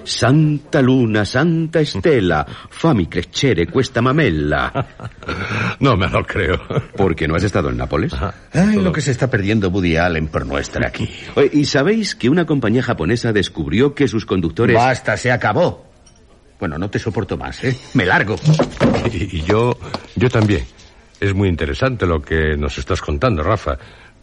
Santa 0.09 0.81
Luna, 0.81 1.23
Santa 1.23 1.79
Estela, 1.79 2.43
fammi 2.43 3.07
crescere 3.07 3.67
questa 3.67 4.01
mamella. 4.01 4.73
No 5.79 5.95
me 5.95 6.09
lo 6.09 6.25
creo. 6.25 6.59
¿Por 6.97 7.15
qué 7.15 7.27
no 7.27 7.35
has 7.35 7.43
estado 7.43 7.69
en 7.69 7.77
Nápoles? 7.77 8.11
Ay, 8.51 8.81
lo 8.81 8.91
que 8.91 9.01
se 9.01 9.11
está 9.11 9.29
perdiendo 9.29 9.69
Woody 9.69 9.95
Allen 9.95 10.27
por 10.27 10.45
no 10.45 10.57
estar 10.57 10.85
aquí. 10.85 11.09
¿Y 11.53 11.63
sabéis 11.65 12.15
que 12.15 12.27
una 12.27 12.45
compañía 12.45 12.81
japonesa 12.83 13.31
descubrió 13.31 13.93
que 13.93 14.07
sus 14.07 14.25
conductores... 14.25 14.75
Basta, 14.75 15.15
se 15.15 15.31
acabó. 15.31 15.85
Bueno, 16.59 16.77
no 16.77 16.89
te 16.89 16.99
soporto 16.99 17.37
más, 17.37 17.63
¿eh? 17.63 17.77
Me 17.93 18.05
largo. 18.05 18.35
Y, 19.13 19.37
y 19.37 19.41
yo, 19.43 19.77
yo 20.15 20.29
también. 20.29 20.65
Es 21.19 21.33
muy 21.33 21.47
interesante 21.47 22.05
lo 22.05 22.21
que 22.21 22.57
nos 22.57 22.77
estás 22.77 22.99
contando, 22.99 23.43
Rafa. 23.43 23.77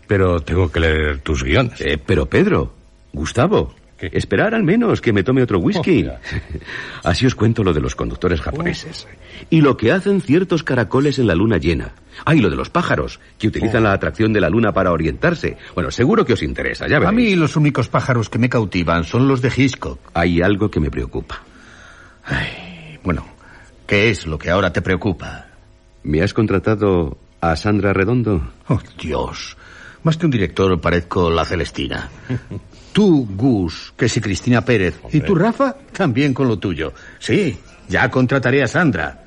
Pero 0.07 0.41
tengo 0.41 0.71
que 0.71 0.81
leer 0.81 1.21
tus 1.21 1.43
guiones. 1.43 1.81
Eh, 1.81 1.99
pero 2.05 2.27
Pedro, 2.27 2.75
Gustavo, 3.13 3.75
¿Qué? 3.99 4.11
esperar 4.13 4.55
al 4.55 4.63
menos 4.63 5.01
que 5.01 5.13
me 5.13 5.23
tome 5.23 5.43
otro 5.43 5.59
whisky. 5.59 6.07
Oh. 6.07 6.19
Así 7.05 7.27
os 7.27 7.35
cuento 7.35 7.65
lo 7.65 7.73
de 7.73 7.81
los 7.81 7.95
conductores 7.95 8.41
japoneses. 8.41 9.07
Y 9.49 9.61
lo 9.61 9.77
que 9.77 9.93
hacen 9.93 10.21
ciertos 10.21 10.63
caracoles 10.63 11.19
en 11.19 11.27
la 11.27 11.35
luna 11.35 11.57
llena. 11.59 11.95
Ah, 12.25 12.35
y 12.35 12.41
lo 12.41 12.51
de 12.51 12.57
los 12.57 12.71
pájaros, 12.71 13.21
que 13.39 13.49
utilizan 13.49 13.85
la 13.85 13.93
atracción 13.93 14.33
de 14.33 14.41
la 14.41 14.51
luna 14.51 14.73
para 14.73 14.93
orientarse. 14.93 15.57
Bueno, 15.75 15.91
seguro 15.91 16.25
que 16.25 16.35
os 16.35 16.43
interesa, 16.43 16.87
ya 16.89 16.99
veréis. 16.99 17.09
A 17.09 17.13
mí 17.13 17.37
los 17.37 17.57
únicos 17.57 17.89
pájaros 17.89 18.29
que 18.29 18.39
me 18.39 18.49
cautivan 18.49 19.05
son 19.05 19.29
los 19.29 19.41
de 19.41 19.53
Hitchcock. 19.55 19.99
Hay 20.15 20.43
algo 20.43 20.71
que 20.71 20.81
me 20.81 20.91
preocupa. 20.91 21.43
Ay, 22.25 22.99
bueno, 23.03 23.25
¿qué 23.87 24.11
es 24.11 24.27
lo 24.27 24.39
que 24.39 24.51
ahora 24.51 24.73
te 24.73 24.83
preocupa? 24.83 25.47
¿Me 26.03 26.23
has 26.23 26.35
contratado 26.35 27.19
a 27.41 27.57
Sandra 27.57 27.93
Redondo? 27.93 28.53
Oh, 28.69 28.81
Dios. 29.01 29.57
Más 30.03 30.17
que 30.17 30.27
un 30.27 30.31
director 30.31 30.81
parezco 30.81 31.31
la 31.31 31.45
Celestina. 31.45 32.09
Tú, 32.97 33.29
Gus, 33.37 33.93
que 33.95 34.09
si 34.09 34.23
Cristina 34.23 34.65
Pérez. 34.65 34.99
Y 35.13 35.21
tú, 35.21 35.35
Rafa, 35.35 35.77
también 35.93 36.33
con 36.33 36.49
lo 36.49 36.59
tuyo. 36.59 36.95
Sí, 37.19 37.55
ya 37.91 38.11
contrataré 38.11 38.63
a 38.63 38.67
Sandra. 38.67 39.23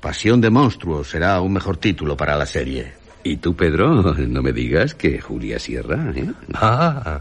Pasión 0.00 0.40
de 0.40 0.48
monstruos 0.48 1.06
será 1.06 1.38
un 1.42 1.52
mejor 1.52 1.76
título 1.76 2.16
para 2.16 2.34
la 2.34 2.46
serie. 2.46 2.94
Y 3.22 3.36
tú, 3.36 3.54
Pedro, 3.54 4.14
no 4.14 4.42
me 4.42 4.54
digas 4.54 4.94
que 4.94 5.20
Julia 5.20 5.58
Sierra, 5.58 6.14
¿eh? 6.16 6.32
Ah, 6.54 7.20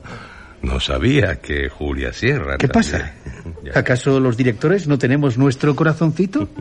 no 0.61 0.79
sabía 0.79 1.41
que 1.41 1.67
Julia 1.67 2.13
Sierra. 2.13 2.55
¿Qué 2.57 2.69
también. 2.69 2.93
pasa? 2.93 3.13
¿Acaso 3.77 4.21
los 4.21 4.37
directores 4.37 4.87
no 4.87 4.97
tenemos 4.97 5.37
nuestro 5.37 5.75
corazoncito? 5.75 6.47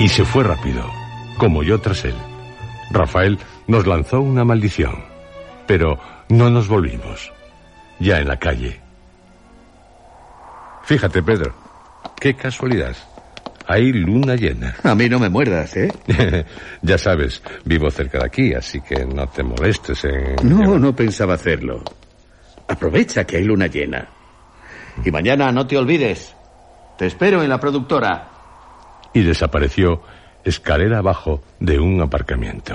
Y 0.00 0.08
se 0.08 0.24
fue 0.24 0.42
rápido, 0.42 0.90
como 1.38 1.62
yo 1.62 1.80
tras 1.80 2.04
él. 2.04 2.14
Rafael 2.94 3.38
nos 3.66 3.86
lanzó 3.86 4.20
una 4.20 4.44
maldición, 4.44 5.04
pero 5.66 5.98
no 6.28 6.48
nos 6.48 6.68
volvimos. 6.68 7.32
Ya 7.98 8.18
en 8.18 8.28
la 8.28 8.38
calle. 8.38 8.80
Fíjate, 10.84 11.22
Pedro, 11.22 11.54
qué 12.20 12.34
casualidad. 12.34 12.96
Hay 13.66 13.92
luna 13.92 14.36
llena. 14.36 14.76
A 14.82 14.94
mí 14.94 15.08
no 15.08 15.18
me 15.18 15.30
muerdas, 15.30 15.74
¿eh? 15.76 15.90
ya 16.82 16.98
sabes, 16.98 17.42
vivo 17.64 17.90
cerca 17.90 18.18
de 18.18 18.26
aquí, 18.26 18.52
así 18.52 18.80
que 18.80 19.06
no 19.06 19.26
te 19.28 19.42
molestes 19.42 20.04
en... 20.04 20.36
No, 20.42 20.78
no 20.78 20.94
pensaba 20.94 21.34
hacerlo. 21.34 21.82
Aprovecha 22.68 23.24
que 23.24 23.38
hay 23.38 23.44
luna 23.44 23.66
llena. 23.66 24.06
Y 25.02 25.10
mañana 25.10 25.50
no 25.50 25.66
te 25.66 25.78
olvides. 25.78 26.34
Te 26.98 27.06
espero 27.06 27.42
en 27.42 27.48
la 27.48 27.58
productora. 27.58 28.28
Y 29.14 29.22
desapareció 29.22 30.02
escalera 30.44 30.98
abajo 30.98 31.42
de 31.58 31.78
un 31.78 32.00
aparcamiento. 32.00 32.74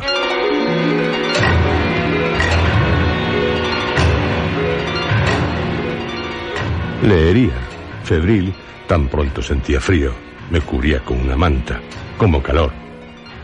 Leería, 7.03 7.53
febril, 8.03 8.53
tan 8.87 9.07
pronto 9.07 9.41
sentía 9.41 9.79
frío. 9.79 10.13
Me 10.49 10.61
cubría 10.61 10.99
con 10.99 11.19
una 11.19 11.35
manta, 11.35 11.79
como 12.17 12.41
calor. 12.41 12.71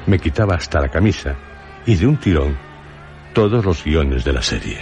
me 0.07 0.19
quitaba 0.19 0.55
hasta 0.55 0.81
la 0.81 0.89
camisa 0.89 1.35
y 1.85 1.95
de 1.95 2.05
un 2.05 2.17
tirón 2.17 2.55
todos 3.33 3.63
los 3.63 3.83
guiones 3.83 4.23
de 4.23 4.33
la 4.33 4.41
serie. 4.41 4.79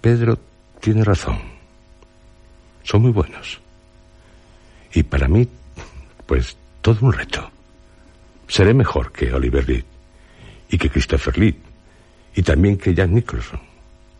Pedro 0.00 0.38
tiene 0.80 1.04
razón. 1.04 1.38
Son 2.82 3.02
muy 3.02 3.12
buenos. 3.12 3.60
Y 4.94 5.02
para 5.02 5.28
mí, 5.28 5.48
pues, 6.26 6.56
todo 6.94 7.06
un 7.06 7.12
reto. 7.12 7.50
Seré 8.46 8.72
mejor 8.72 9.12
que 9.12 9.30
Oliver 9.30 9.66
Reed 9.66 9.84
y 10.70 10.78
que 10.78 10.88
Christopher 10.88 11.36
Lee 11.36 11.54
y 12.34 12.42
también 12.42 12.78
que 12.78 12.94
Jack 12.94 13.10
Nicholson 13.10 13.60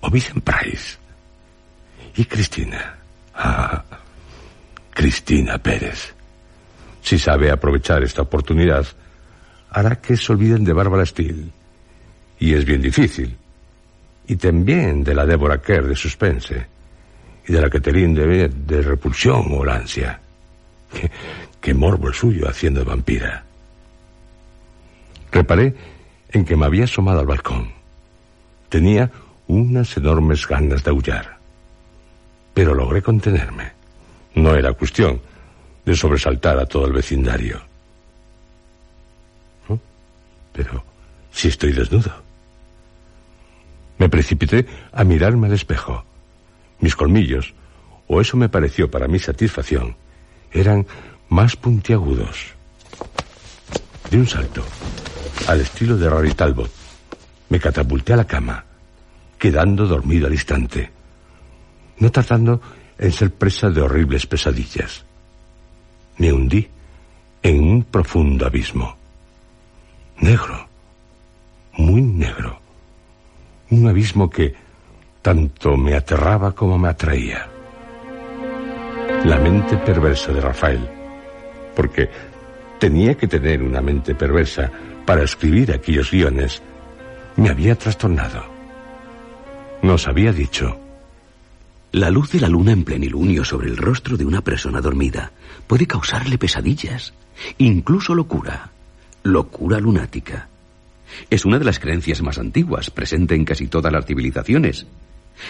o 0.00 0.10
Vincent 0.10 0.44
Price 0.44 0.98
y 2.14 2.26
Cristina. 2.26 2.98
Ah, 3.34 3.82
Cristina 4.90 5.56
Pérez. 5.56 6.12
Si 7.00 7.18
sabe 7.18 7.50
aprovechar 7.50 8.02
esta 8.02 8.20
oportunidad, 8.20 8.86
hará 9.70 9.96
que 9.96 10.14
se 10.18 10.30
olviden 10.30 10.62
de 10.62 10.74
Bárbara 10.74 11.06
Steele. 11.06 11.48
Y 12.38 12.52
es 12.52 12.66
bien 12.66 12.82
difícil. 12.82 13.34
Y 14.26 14.36
también 14.36 15.02
de 15.02 15.14
la 15.14 15.24
Deborah 15.24 15.62
Kerr 15.62 15.86
de 15.86 15.96
suspense. 15.96 16.66
Y 17.46 17.52
de 17.52 17.62
la 17.62 17.70
Catherine 17.70 18.20
de, 18.20 18.48
de 18.48 18.82
repulsión 18.82 19.46
o 19.52 19.64
la 19.64 19.76
ansia. 19.76 20.20
Qué, 21.60 21.74
morbo 21.74 22.08
el 22.08 22.14
suyo 22.14 22.48
haciendo 22.48 22.80
de 22.80 22.86
vampira. 22.86 23.44
Reparé 25.30 25.74
en 26.30 26.44
que 26.44 26.56
me 26.56 26.66
había 26.66 26.84
asomado 26.84 27.20
al 27.20 27.26
balcón. 27.26 27.72
Tenía 28.68 29.10
unas 29.46 29.96
enormes 29.96 30.46
ganas 30.46 30.82
de 30.84 30.90
aullar. 30.90 31.38
Pero 32.54 32.74
logré 32.74 33.02
contenerme. 33.02 33.72
No 34.34 34.54
era 34.54 34.72
cuestión 34.72 35.20
de 35.84 35.94
sobresaltar 35.94 36.58
a 36.58 36.66
todo 36.66 36.86
el 36.86 36.92
vecindario. 36.92 37.60
Pero 40.52 40.82
si 41.30 41.48
estoy 41.48 41.72
desnudo. 41.72 42.12
Me 43.98 44.08
precipité 44.08 44.66
a 44.92 45.04
mirarme 45.04 45.46
al 45.46 45.54
espejo. 45.54 46.04
Mis 46.80 46.96
colmillos, 46.96 47.54
o 48.06 48.20
eso 48.20 48.36
me 48.36 48.48
pareció 48.48 48.90
para 48.90 49.08
mi 49.08 49.18
satisfacción, 49.18 49.96
eran 50.52 50.86
más 51.28 51.56
puntiagudos. 51.56 52.54
De 54.10 54.16
un 54.16 54.26
salto, 54.26 54.64
al 55.46 55.60
estilo 55.60 55.96
de 55.96 56.08
Rory 56.08 56.32
Talbot, 56.32 56.70
me 57.50 57.60
catapulté 57.60 58.14
a 58.14 58.16
la 58.16 58.26
cama, 58.26 58.64
quedando 59.38 59.86
dormido 59.86 60.26
al 60.26 60.32
instante, 60.32 60.90
no 61.98 62.10
tratando 62.10 62.60
en 62.98 63.12
ser 63.12 63.32
presa 63.32 63.70
de 63.70 63.80
horribles 63.80 64.26
pesadillas. 64.26 65.04
Me 66.16 66.32
hundí 66.32 66.68
en 67.42 67.62
un 67.62 67.84
profundo 67.84 68.46
abismo. 68.46 68.96
Negro, 70.20 70.68
muy 71.74 72.02
negro. 72.02 72.60
Un 73.70 73.86
abismo 73.86 74.28
que 74.28 74.54
tanto 75.22 75.76
me 75.76 75.94
aterraba 75.94 76.52
como 76.52 76.78
me 76.78 76.88
atraía. 76.88 77.57
La 79.24 79.38
mente 79.38 79.76
perversa 79.78 80.32
de 80.32 80.40
Rafael, 80.40 80.88
porque 81.74 82.08
tenía 82.78 83.14
que 83.14 83.26
tener 83.26 83.62
una 83.62 83.80
mente 83.80 84.14
perversa 84.14 84.70
para 85.04 85.24
escribir 85.24 85.72
aquellos 85.72 86.10
guiones, 86.10 86.62
me 87.36 87.50
había 87.50 87.74
trastornado. 87.74 88.44
Nos 89.82 90.06
había 90.08 90.32
dicho, 90.32 90.78
La 91.92 92.10
luz 92.10 92.32
de 92.32 92.40
la 92.40 92.48
luna 92.48 92.72
en 92.72 92.84
plenilunio 92.84 93.44
sobre 93.44 93.68
el 93.68 93.76
rostro 93.76 94.16
de 94.16 94.24
una 94.24 94.42
persona 94.42 94.80
dormida 94.80 95.32
puede 95.66 95.86
causarle 95.86 96.38
pesadillas, 96.38 97.14
incluso 97.58 98.14
locura, 98.14 98.70
locura 99.22 99.78
lunática. 99.78 100.48
Es 101.30 101.44
una 101.44 101.58
de 101.58 101.64
las 101.64 101.78
creencias 101.78 102.22
más 102.22 102.38
antiguas, 102.38 102.90
presente 102.90 103.34
en 103.34 103.44
casi 103.44 103.66
todas 103.66 103.92
las 103.92 104.06
civilizaciones. 104.06 104.86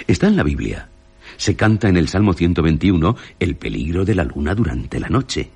Está 0.06 0.28
en 0.28 0.36
la 0.36 0.42
Biblia. 0.42 0.88
Se 1.36 1.56
canta 1.56 1.88
en 1.88 1.96
el 1.96 2.08
Salmo 2.08 2.32
121 2.32 3.16
el 3.38 3.56
peligro 3.56 4.04
de 4.04 4.14
la 4.14 4.24
luna 4.24 4.54
durante 4.54 4.98
la 4.98 5.08
noche. 5.08 5.50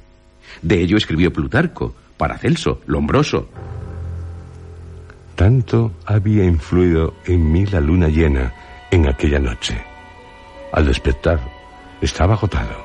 De 0.61 0.81
ello 0.81 0.97
escribió 0.97 1.33
Plutarco, 1.33 1.95
Paracelso, 2.16 2.81
Lombroso. 2.87 3.49
Tanto 5.35 5.93
había 6.05 6.45
influido 6.45 7.14
en 7.25 7.51
mí 7.51 7.66
la 7.66 7.81
luna 7.81 8.09
llena 8.09 8.53
en 8.91 9.09
aquella 9.09 9.39
noche. 9.39 9.83
Al 10.73 10.87
despertar, 10.87 11.41
estaba 12.01 12.35
agotado, 12.35 12.77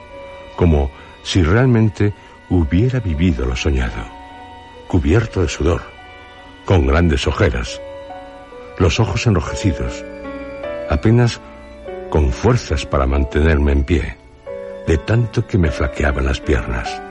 como 0.56 0.90
si 1.24 1.44
realmente 1.44 2.14
hubiera 2.50 3.00
vivido 3.00 3.46
lo 3.46 3.56
soñado, 3.56 4.06
cubierto 4.88 5.42
de 5.42 5.50
sudor, 5.50 5.82
con 6.66 6.88
grandes 6.88 7.28
ojeras, 7.28 7.82
los 8.80 9.00
ojos 9.00 9.28
enrojecidos, 9.28 10.06
apenas 10.90 11.42
con 12.10 12.32
fuerzas 12.32 12.86
para 12.86 13.06
mantenerme 13.06 13.72
en 13.72 13.84
pie, 13.84 14.18
de 14.86 14.98
tanto 15.00 15.46
que 15.46 15.58
me 15.58 15.72
flaqueaban 15.72 16.26
las 16.26 16.40
piernas, 16.40 17.02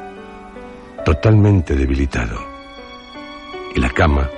totalmente 1.05 1.75
debilitado. 1.75 2.39
Y 3.75 3.81
la 3.81 3.91
cama, 3.91 4.31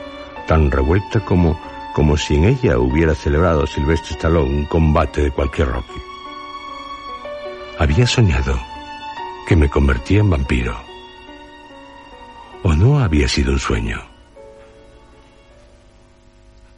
tan 0.46 0.70
revuelta 0.70 1.24
como, 1.24 1.60
como 1.94 2.16
si 2.16 2.36
en 2.36 2.44
ella 2.44 2.78
hubiera 2.78 3.14
celebrado 3.14 3.66
Silvestre 3.66 4.14
Stallone 4.14 4.50
un 4.50 4.64
combate 4.66 5.22
de 5.22 5.30
cualquier 5.30 5.68
Rocky. 5.68 6.00
Había 7.78 8.06
soñado 8.06 8.58
que 9.46 9.54
me 9.54 9.70
convertía 9.70 10.20
en 10.20 10.30
vampiro. 10.30 10.76
¿O 12.64 12.74
no 12.74 12.98
había 12.98 13.28
sido 13.28 13.52
un 13.52 13.58
sueño? 13.60 14.02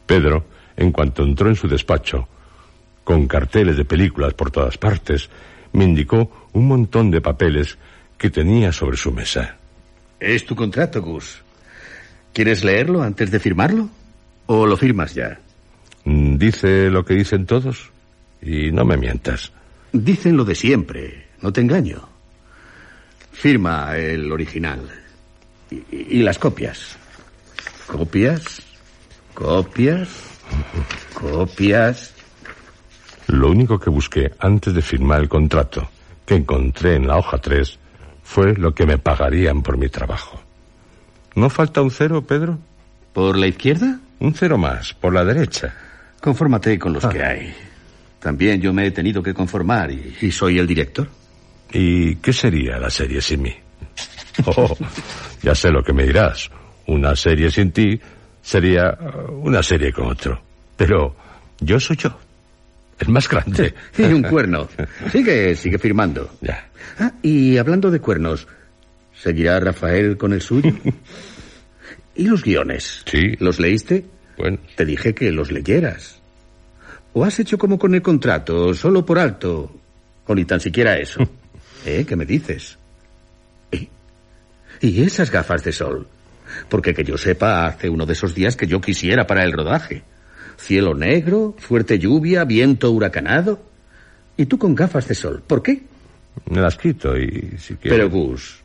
Pedro, 0.05 0.45
en 0.77 0.91
cuanto 0.91 1.23
entró 1.23 1.49
en 1.49 1.55
su 1.55 1.67
despacho, 1.67 2.27
con 3.03 3.27
carteles 3.27 3.77
de 3.77 3.85
películas 3.85 4.33
por 4.33 4.51
todas 4.51 4.77
partes, 4.77 5.29
me 5.73 5.85
indicó 5.85 6.47
un 6.53 6.67
montón 6.67 7.11
de 7.11 7.21
papeles 7.21 7.77
que 8.17 8.29
tenía 8.29 8.71
sobre 8.71 8.97
su 8.97 9.11
mesa. 9.11 9.57
Es 10.19 10.45
tu 10.45 10.55
contrato, 10.55 11.01
Gus. 11.01 11.41
¿Quieres 12.33 12.63
leerlo 12.63 13.01
antes 13.01 13.31
de 13.31 13.39
firmarlo? 13.39 13.89
¿O 14.45 14.65
lo 14.65 14.77
firmas 14.77 15.13
ya? 15.15 15.39
Mm, 16.05 16.37
Dice 16.37 16.89
lo 16.89 17.03
que 17.03 17.15
dicen 17.15 17.45
todos 17.45 17.89
y 18.41 18.71
no 18.71 18.85
me 18.85 18.97
mientas. 18.97 19.51
Dicen 19.91 20.37
lo 20.37 20.45
de 20.45 20.55
siempre, 20.55 21.27
no 21.41 21.51
te 21.51 21.61
engaño. 21.61 22.07
Firma 23.31 23.97
el 23.97 24.31
original. 24.31 24.81
Y, 25.69 25.83
y 25.91 26.21
las 26.21 26.37
copias. 26.37 26.97
Copias, 27.87 28.61
copias, 29.33 30.09
copias. 31.13 32.13
Lo 33.31 33.49
único 33.49 33.79
que 33.79 33.89
busqué 33.89 34.31
antes 34.39 34.73
de 34.73 34.81
firmar 34.81 35.21
el 35.21 35.29
contrato 35.29 35.89
que 36.25 36.35
encontré 36.35 36.95
en 36.95 37.07
la 37.07 37.17
hoja 37.17 37.37
3 37.37 37.79
fue 38.23 38.53
lo 38.55 38.73
que 38.75 38.85
me 38.85 38.97
pagarían 38.97 39.61
por 39.63 39.77
mi 39.77 39.89
trabajo. 39.89 40.41
¿No 41.35 41.49
falta 41.49 41.81
un 41.81 41.91
cero, 41.91 42.21
Pedro? 42.27 42.59
¿Por 43.13 43.37
la 43.37 43.47
izquierda? 43.47 43.99
Un 44.19 44.33
cero 44.33 44.57
más, 44.57 44.93
por 44.93 45.13
la 45.13 45.23
derecha. 45.23 45.73
Confórmate 46.21 46.77
con 46.77 46.93
los 46.93 47.05
Ah. 47.05 47.09
que 47.09 47.23
hay. 47.23 47.53
También 48.19 48.61
yo 48.61 48.73
me 48.73 48.85
he 48.85 48.91
tenido 48.91 49.23
que 49.23 49.33
conformar 49.33 49.91
y, 49.91 50.15
y 50.21 50.31
soy 50.31 50.59
el 50.59 50.67
director. 50.67 51.07
¿Y 51.73 52.15
qué 52.17 52.33
sería 52.33 52.77
la 52.77 52.89
serie 52.89 53.21
sin 53.21 53.41
mí? 53.43 53.53
Oh, 54.45 54.75
ya 55.41 55.55
sé 55.55 55.69
lo 55.71 55.83
que 55.83 55.93
me 55.93 56.03
dirás. 56.05 56.49
Una 56.87 57.15
serie 57.15 57.49
sin 57.49 57.71
ti 57.71 57.99
sería 58.41 58.97
una 59.41 59.63
serie 59.63 59.91
con 59.93 60.07
otro. 60.07 60.41
Pero 60.77 61.15
yo 61.59 61.79
soy 61.79 61.95
yo. 61.97 62.17
El 63.01 63.09
más 63.09 63.27
grande. 63.27 63.73
Y 63.97 64.03
un 64.03 64.23
cuerno. 64.23 64.69
Sigue, 65.11 65.55
sigue 65.55 65.77
firmando. 65.77 66.29
Ya. 66.41 66.69
Ah, 66.99 67.11
y 67.21 67.57
hablando 67.57 67.89
de 67.91 67.99
cuernos, 67.99 68.47
¿seguirá 69.13 69.59
Rafael 69.59 70.17
con 70.17 70.33
el 70.33 70.41
suyo? 70.41 70.71
¿Y 72.15 72.27
los 72.27 72.43
guiones? 72.43 73.03
Sí. 73.05 73.35
¿Los 73.39 73.59
leíste? 73.59 74.05
Bueno, 74.37 74.59
Te 74.75 74.85
dije 74.85 75.13
que 75.13 75.31
los 75.31 75.51
leyeras. 75.51 76.21
¿O 77.13 77.25
has 77.25 77.39
hecho 77.39 77.57
como 77.57 77.77
con 77.77 77.93
el 77.95 78.01
contrato, 78.01 78.73
solo 78.73 79.05
por 79.05 79.19
alto? 79.19 79.75
O 80.25 80.35
ni 80.35 80.45
tan 80.45 80.59
siquiera 80.59 80.97
eso. 80.97 81.19
¿Eh? 81.85 82.05
¿Qué 82.07 82.15
me 82.15 82.25
dices? 82.25 82.77
¿Y, 83.71 83.89
y 84.79 85.03
esas 85.03 85.31
gafas 85.31 85.63
de 85.63 85.71
sol? 85.71 86.07
Porque 86.69 86.93
que 86.93 87.03
yo 87.03 87.17
sepa, 87.17 87.65
hace 87.65 87.89
uno 87.89 88.05
de 88.05 88.13
esos 88.13 88.35
días 88.35 88.55
que 88.55 88.67
yo 88.67 88.79
quisiera 88.81 89.25
para 89.25 89.43
el 89.43 89.53
rodaje. 89.53 90.03
Cielo 90.61 90.93
negro, 90.93 91.55
fuerte 91.57 91.97
lluvia, 91.97 92.43
viento 92.45 92.91
huracanado. 92.91 93.59
Y 94.37 94.45
tú 94.45 94.59
con 94.59 94.75
gafas 94.75 95.07
de 95.07 95.15
sol. 95.15 95.41
¿Por 95.45 95.63
qué? 95.63 95.81
me 96.49 96.61
las 96.61 96.77
quito 96.77 97.17
y 97.17 97.55
si 97.57 97.75
quieres... 97.75 97.99
Pero 97.99 98.09
Gus, 98.09 98.61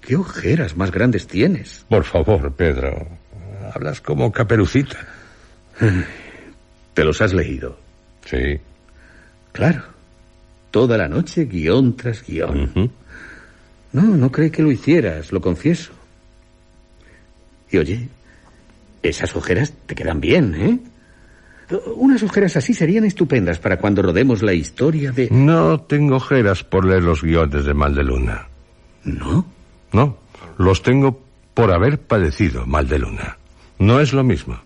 ¿qué 0.00 0.16
ojeras 0.16 0.76
más 0.76 0.90
grandes 0.90 1.26
tienes? 1.26 1.86
Por 1.88 2.04
favor, 2.04 2.52
Pedro. 2.52 3.06
Hablas 3.72 4.00
como 4.00 4.30
caperucita. 4.30 4.98
¿Te 6.94 7.04
los 7.04 7.20
has 7.20 7.32
leído? 7.32 7.78
Sí. 8.26 8.60
Claro. 9.52 9.82
Toda 10.70 10.98
la 10.98 11.08
noche, 11.08 11.44
guion 11.44 11.96
tras 11.96 12.26
guion. 12.26 12.90
No, 13.92 14.02
no 14.02 14.32
creí 14.32 14.50
que 14.50 14.62
lo 14.62 14.72
hicieras, 14.72 15.32
lo 15.32 15.40
confieso. 15.40 15.92
Y 17.70 17.78
oye, 17.78 18.08
esas 19.08 19.34
ojeras 19.36 19.72
te 19.86 19.94
quedan 19.94 20.20
bien, 20.20 20.54
¿eh? 20.54 20.78
Unas 21.96 22.22
ojeras 22.22 22.56
así 22.56 22.74
serían 22.74 23.04
estupendas 23.04 23.58
para 23.58 23.78
cuando 23.78 24.02
rodemos 24.02 24.42
la 24.42 24.52
historia 24.52 25.12
de... 25.12 25.28
No 25.30 25.80
tengo 25.80 26.16
ojeras 26.16 26.62
por 26.62 26.84
leer 26.84 27.02
los 27.02 27.22
guiones 27.22 27.64
de 27.64 27.72
Mal 27.72 27.94
de 27.94 28.04
Luna. 28.04 28.48
¿No? 29.04 29.46
No, 29.92 30.18
los 30.58 30.82
tengo 30.82 31.22
por 31.54 31.72
haber 31.72 32.00
padecido 32.00 32.66
mal 32.66 32.88
de 32.88 32.98
luna. 32.98 33.38
No 33.78 34.00
es 34.00 34.12
lo 34.12 34.24
mismo. 34.24 34.58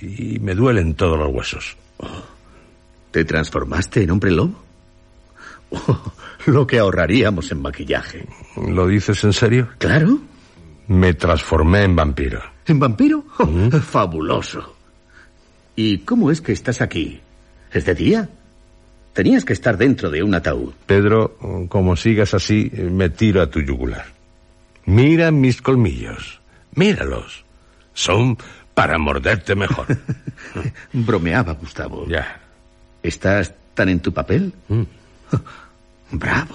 Y 0.00 0.38
me 0.38 0.54
duelen 0.54 0.94
todos 0.94 1.18
los 1.18 1.28
huesos. 1.32 1.76
¿Te 3.10 3.24
transformaste 3.24 4.04
en 4.04 4.10
hombre 4.12 4.30
lobo? 4.30 4.54
Oh, 5.70 6.12
lo 6.46 6.66
que 6.66 6.78
ahorraríamos 6.78 7.50
en 7.50 7.62
maquillaje. 7.62 8.24
¿Lo 8.68 8.86
dices 8.86 9.22
en 9.24 9.32
serio? 9.32 9.68
Claro. 9.78 10.18
Me 10.86 11.14
transformé 11.14 11.82
en 11.82 11.96
vampiro. 11.96 12.40
¿En 12.70 12.78
vampiro? 12.78 13.24
Oh, 13.38 13.80
Fabuloso. 13.80 14.76
¿Y 15.74 15.98
cómo 15.98 16.30
es 16.30 16.40
que 16.40 16.52
estás 16.52 16.80
aquí? 16.80 17.20
¿Es 17.72 17.84
de 17.84 17.96
día? 17.96 18.28
Tenías 19.12 19.44
que 19.44 19.52
estar 19.54 19.76
dentro 19.76 20.08
de 20.08 20.22
un 20.22 20.34
ataúd. 20.36 20.72
Pedro, 20.86 21.36
como 21.68 21.96
sigas 21.96 22.32
así, 22.32 22.70
me 22.72 23.10
tiro 23.10 23.42
a 23.42 23.50
tu 23.50 23.60
yugular. 23.60 24.06
Mira 24.86 25.32
mis 25.32 25.60
colmillos. 25.60 26.40
Míralos. 26.76 27.44
Son 27.92 28.38
para 28.72 28.98
morderte 28.98 29.56
mejor. 29.56 29.86
Bromeaba, 30.92 31.54
Gustavo. 31.54 32.06
ya. 32.06 32.40
¿Estás 33.02 33.52
tan 33.74 33.88
en 33.88 33.98
tu 33.98 34.12
papel? 34.14 34.52
Mm. 34.68 34.82
Bravo. 36.12 36.54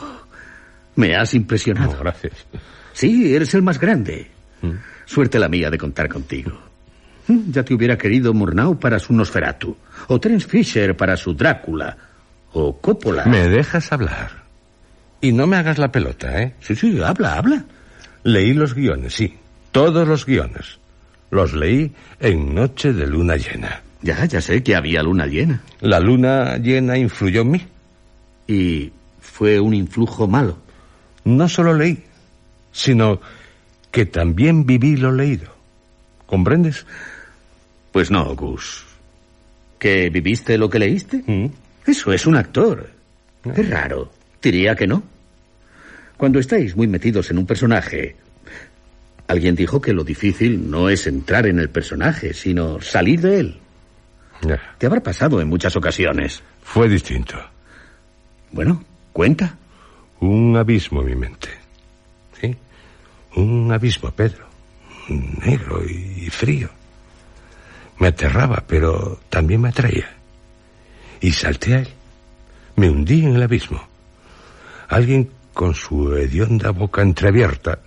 Me 0.95 1.13
has 1.13 1.33
impresionado. 1.33 1.91
No, 1.91 1.99
gracias. 1.99 2.45
Sí, 2.93 3.35
eres 3.35 3.53
el 3.53 3.63
más 3.63 3.77
grande. 3.81 4.31
Mm. 4.61 4.94
Suerte 5.05 5.39
la 5.39 5.47
mía 5.49 5.69
de 5.69 5.77
contar 5.77 6.09
contigo. 6.09 6.51
Mm, 7.27 7.51
Ya 7.51 7.63
te 7.63 7.73
hubiera 7.73 7.97
querido 7.97 8.33
Murnau 8.33 8.79
para 8.79 8.99
su 8.99 9.13
Nosferatu, 9.13 9.75
o 10.07 10.19
Terence 10.19 10.47
Fisher 10.47 10.95
para 10.95 11.17
su 11.17 11.33
Drácula, 11.33 11.97
o 12.53 12.77
Coppola. 12.79 13.25
Me 13.25 13.47
dejas 13.47 13.91
hablar. 13.91 14.45
Y 15.21 15.31
no 15.31 15.47
me 15.47 15.57
hagas 15.57 15.77
la 15.77 15.91
pelota, 15.91 16.41
¿eh? 16.41 16.55
Sí, 16.59 16.75
sí, 16.75 16.99
habla, 17.01 17.37
habla. 17.37 17.65
Leí 18.23 18.53
los 18.53 18.73
guiones, 18.73 19.13
sí. 19.13 19.35
Todos 19.71 20.07
los 20.07 20.25
guiones. 20.25 20.79
Los 21.31 21.53
leí 21.53 21.91
en 22.19 22.53
noche 22.53 22.93
de 22.93 23.07
luna 23.07 23.35
llena. 23.35 23.81
Ya, 24.01 24.23
ya 24.25 24.39
sé 24.39 24.61
que 24.61 24.75
había 24.75 25.01
luna 25.01 25.25
llena. 25.25 25.61
La 25.81 25.99
luna 25.99 26.57
llena 26.57 26.97
influyó 26.97 27.41
en 27.41 27.51
mí. 27.51 27.61
Y 28.47 28.91
fue 29.19 29.59
un 29.59 29.73
influjo 29.73 30.27
malo. 30.27 30.57
No 31.23 31.49
solo 31.49 31.73
leí, 31.73 32.03
sino 32.71 33.19
que 33.95 34.05
también 34.05 34.65
viví 34.65 34.97
lo 34.97 35.13
leído. 35.13 35.47
¿Comprendes? 36.25 36.85
Pues 37.93 38.11
no, 38.11 38.35
Gus. 38.35 38.83
¿Que 39.79 40.09
viviste 40.09 40.57
lo 40.57 40.69
que 40.69 40.79
leíste? 40.79 41.23
Mm. 41.25 41.45
Eso 41.87 42.11
es 42.11 42.25
un 42.25 42.35
actor. 42.35 42.89
Es 43.55 43.69
raro. 43.69 44.11
Diría 44.41 44.75
que 44.75 44.85
no. 44.85 45.01
Cuando 46.17 46.39
estáis 46.39 46.75
muy 46.75 46.87
metidos 46.87 47.31
en 47.31 47.37
un 47.37 47.45
personaje, 47.45 48.17
alguien 49.27 49.55
dijo 49.55 49.79
que 49.79 49.93
lo 49.93 50.03
difícil 50.03 50.69
no 50.69 50.89
es 50.89 51.07
entrar 51.07 51.47
en 51.47 51.59
el 51.59 51.69
personaje, 51.69 52.33
sino 52.33 52.81
salir 52.81 53.21
de 53.21 53.39
él. 53.39 53.57
Te 54.77 54.87
habrá 54.87 55.01
pasado 55.01 55.39
en 55.39 55.47
muchas 55.47 55.73
ocasiones. 55.77 56.43
Fue 56.63 56.89
distinto. 56.89 57.37
Bueno, 58.51 58.83
cuenta. 59.13 59.55
Un 60.19 60.57
abismo 60.57 60.99
en 60.99 61.07
mi 61.07 61.15
mente. 61.15 61.47
¿Sí? 62.41 62.57
Un 63.35 63.71
abismo, 63.71 64.11
Pedro. 64.11 64.45
Negro 65.09 65.83
y 65.85 66.29
frío. 66.29 66.69
Me 67.99 68.07
aterraba, 68.07 68.63
pero 68.67 69.19
también 69.29 69.61
me 69.61 69.69
atraía. 69.69 70.09
Y 71.21 71.31
salté 71.31 71.75
a 71.75 71.79
él. 71.79 71.89
Me 72.75 72.89
hundí 72.89 73.23
en 73.23 73.35
el 73.35 73.43
abismo. 73.43 73.81
Alguien 74.89 75.29
con 75.53 75.73
su 75.73 76.15
hedionda 76.15 76.71
boca 76.71 77.01
entreabierta 77.01 77.79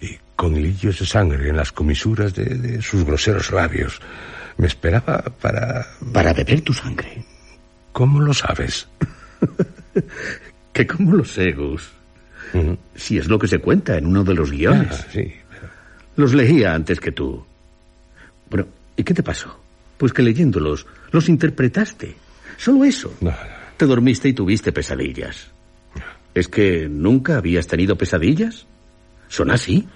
y 0.00 0.18
con 0.36 0.56
hilillos 0.56 0.98
de 0.98 1.06
sangre 1.06 1.50
en 1.50 1.56
las 1.56 1.72
comisuras 1.72 2.34
de, 2.34 2.44
de 2.44 2.82
sus 2.82 3.04
groseros 3.04 3.50
labios. 3.52 4.00
Me 4.56 4.66
esperaba 4.66 5.22
para... 5.40 5.86
Para 6.12 6.32
beber 6.32 6.62
tu 6.62 6.72
sangre. 6.72 7.24
¿Cómo 7.92 8.20
lo 8.20 8.32
sabes? 8.32 8.88
¿Que 10.72 10.86
cómo 10.86 11.12
lo 11.12 11.24
sé, 11.24 11.52
Gus? 11.52 11.90
Si 12.94 13.18
es 13.18 13.28
lo 13.28 13.38
que 13.38 13.48
se 13.48 13.58
cuenta 13.58 13.96
en 13.96 14.06
uno 14.06 14.24
de 14.24 14.34
los 14.34 14.50
guiones. 14.50 14.88
Ah, 14.90 15.06
sí. 15.12 15.32
Los 16.16 16.34
leía 16.34 16.74
antes 16.74 17.00
que 17.00 17.12
tú. 17.12 17.44
Bueno, 18.48 18.66
¿y 18.96 19.04
qué 19.04 19.14
te 19.14 19.22
pasó? 19.22 19.58
Pues 19.96 20.12
que 20.12 20.22
leyéndolos, 20.22 20.86
los 21.12 21.28
interpretaste. 21.28 22.16
Solo 22.56 22.84
eso. 22.84 23.14
No, 23.20 23.30
no. 23.30 23.36
Te 23.76 23.86
dormiste 23.86 24.28
y 24.28 24.32
tuviste 24.32 24.72
pesadillas. 24.72 25.50
¿Es 26.34 26.48
que 26.48 26.88
nunca 26.88 27.38
habías 27.38 27.66
tenido 27.66 27.96
pesadillas? 27.96 28.66
¿Son 29.28 29.50
así? 29.50 29.88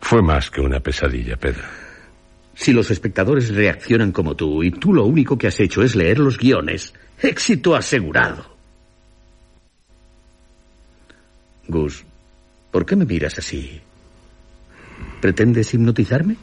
Fue 0.00 0.22
más 0.22 0.50
que 0.50 0.60
una 0.60 0.80
pesadilla, 0.80 1.36
Pedro. 1.36 1.64
Si 2.54 2.72
los 2.72 2.90
espectadores 2.90 3.54
reaccionan 3.54 4.12
como 4.12 4.36
tú 4.36 4.62
y 4.62 4.70
tú 4.70 4.92
lo 4.92 5.04
único 5.04 5.38
que 5.38 5.46
has 5.46 5.58
hecho 5.60 5.82
es 5.82 5.96
leer 5.96 6.18
los 6.18 6.38
guiones, 6.38 6.92
éxito 7.20 7.74
asegurado. 7.74 8.51
Gus, 11.68 12.04
¿por 12.70 12.84
qué 12.86 12.96
me 12.96 13.04
miras 13.04 13.38
así? 13.38 13.80
¿Pretendes 15.20 15.72
hipnotizarme? 15.74 16.36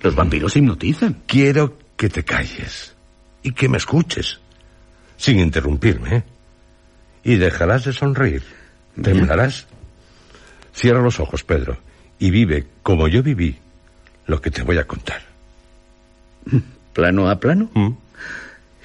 Los 0.00 0.14
vampiros 0.14 0.56
hipnotizan. 0.56 1.22
Quiero 1.26 1.78
que 1.96 2.08
te 2.08 2.24
calles 2.24 2.94
y 3.42 3.52
que 3.52 3.68
me 3.68 3.78
escuches, 3.78 4.40
sin 5.16 5.38
interrumpirme. 5.38 6.24
Y 7.24 7.36
dejarás 7.36 7.84
de 7.84 7.92
sonreír. 7.92 8.42
Temblarás. 9.02 9.66
Cierra 10.72 11.02
los 11.02 11.20
ojos, 11.20 11.44
Pedro, 11.44 11.78
y 12.18 12.30
vive 12.30 12.66
como 12.82 13.08
yo 13.08 13.22
viví 13.22 13.58
lo 14.26 14.40
que 14.40 14.50
te 14.50 14.62
voy 14.62 14.78
a 14.78 14.86
contar. 14.86 15.20
¿Plano 16.92 17.28
a 17.28 17.38
plano? 17.38 17.70
¿Mm? 17.74 17.90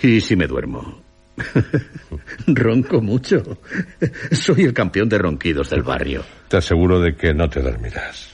¿Y 0.01 0.21
si 0.21 0.35
me 0.35 0.47
duermo? 0.47 1.02
Ronco 2.47 3.01
mucho. 3.01 3.59
Soy 4.31 4.63
el 4.63 4.73
campeón 4.73 5.09
de 5.09 5.17
ronquidos 5.17 5.69
del 5.69 5.83
barrio. 5.83 6.23
Te 6.47 6.57
aseguro 6.57 6.99
de 6.99 7.15
que 7.15 7.33
no 7.33 7.49
te 7.49 7.61
dormirás. 7.61 8.33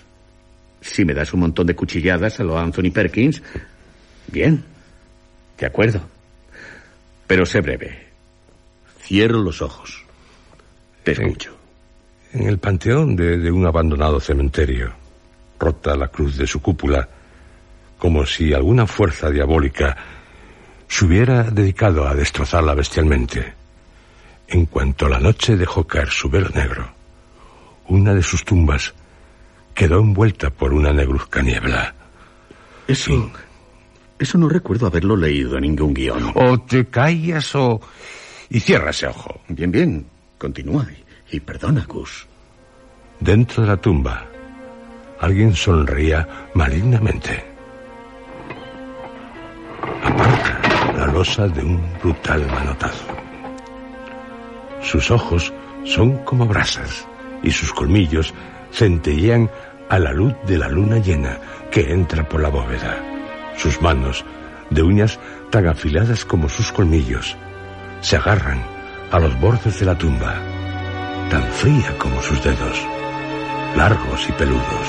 Si 0.81 1.05
me 1.05 1.13
das 1.13 1.33
un 1.33 1.41
montón 1.41 1.67
de 1.67 1.75
cuchilladas 1.75 2.39
a 2.39 2.43
lo 2.43 2.57
Anthony 2.57 2.91
Perkins, 2.93 3.41
bien. 4.27 4.63
De 5.57 5.65
acuerdo. 5.65 6.01
Pero 7.27 7.45
sé 7.45 7.61
breve. 7.61 8.07
Cierro 9.01 9.41
los 9.41 9.61
ojos. 9.61 10.03
Te 11.03 11.11
escucho. 11.11 11.55
En 12.33 12.47
el 12.47 12.59
panteón 12.59 13.15
de, 13.15 13.37
de 13.37 13.51
un 13.51 13.65
abandonado 13.65 14.19
cementerio, 14.19 14.93
rota 15.59 15.95
la 15.95 16.09
cruz 16.09 16.37
de 16.37 16.45
su 16.45 16.61
cúpula, 16.61 17.07
como 17.97 18.25
si 18.25 18.53
alguna 18.53 18.85
fuerza 18.85 19.29
diabólica 19.29 20.18
se 20.89 21.05
hubiera 21.05 21.43
dedicado 21.43 22.07
a 22.07 22.15
destrozarla 22.15 22.73
bestialmente. 22.73 23.53
En 24.47 24.65
cuanto 24.65 25.07
la 25.07 25.19
noche 25.19 25.55
dejó 25.55 25.85
caer 25.85 26.09
su 26.09 26.29
velo 26.29 26.49
negro, 26.49 26.89
una 27.87 28.13
de 28.13 28.23
sus 28.23 28.43
tumbas 28.43 28.93
quedó 29.75 29.99
envuelta 29.99 30.49
por 30.49 30.73
una 30.73 30.91
negruzca 30.91 31.41
niebla. 31.41 31.93
Eso. 32.87 33.31
Eso 34.17 34.37
no 34.37 34.49
recuerdo 34.49 34.87
haberlo 34.87 35.15
leído 35.15 35.55
en 35.55 35.61
ningún 35.61 35.93
guion. 35.93 36.31
O 36.33 36.59
te 36.59 36.87
callas 36.87 37.55
o... 37.55 37.79
y 38.49 38.59
cierra 38.59 38.89
ese 38.89 39.07
ojo. 39.07 39.39
Bien, 39.47 39.71
bien. 39.71 40.05
Continúa. 40.37 40.87
Y, 41.31 41.37
y 41.37 41.39
perdona, 41.39 41.85
Gus. 41.87 42.27
Dentro 43.19 43.61
de 43.61 43.69
la 43.69 43.77
tumba, 43.77 44.25
alguien 45.19 45.55
sonreía 45.55 46.49
malignamente. 46.55 47.45
Aparta 50.03 50.93
la 50.97 51.07
losa 51.07 51.47
de 51.47 51.63
un 51.63 51.82
brutal 52.01 52.45
manotazo. 52.47 53.05
Sus 54.82 55.11
ojos 55.11 55.53
son 55.86 56.17
como 56.25 56.45
brasas 56.45 57.07
y 57.43 57.51
sus 57.51 57.73
colmillos 57.73 58.34
centellean 58.71 59.49
a 59.89 59.99
la 59.99 60.13
luz 60.13 60.34
de 60.45 60.57
la 60.57 60.69
luna 60.69 60.97
llena 60.97 61.39
que 61.71 61.91
entra 61.91 62.27
por 62.27 62.41
la 62.41 62.49
bóveda. 62.49 62.97
Sus 63.57 63.82
manos, 63.82 64.23
de 64.69 64.84
uñas 64.84 65.19
tan 65.49 65.67
afiladas 65.67 66.25
como 66.25 66.47
sus 66.49 66.71
colmillos, 66.71 67.36
se 68.01 68.15
agarran 68.15 68.61
a 69.11 69.19
los 69.19 69.39
bordes 69.39 69.80
de 69.80 69.86
la 69.86 69.97
tumba, 69.97 70.36
tan 71.30 71.43
fría 71.43 71.97
como 71.97 72.21
sus 72.21 72.41
dedos 72.43 72.88
largos 73.75 74.27
y 74.27 74.32
peludos. 74.34 74.88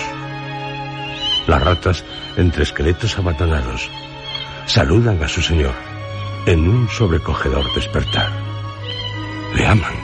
Las 1.46 1.62
ratas, 1.62 2.04
entre 2.36 2.62
esqueletos 2.62 3.18
abandonados, 3.18 3.90
saludan 4.70 5.20
a 5.20 5.26
su 5.26 5.42
señor 5.42 5.74
en 6.46 6.68
un 6.68 6.88
sobrecogedor 6.88 7.64
despertar. 7.74 8.30
Le 9.52 9.66
aman, 9.66 9.96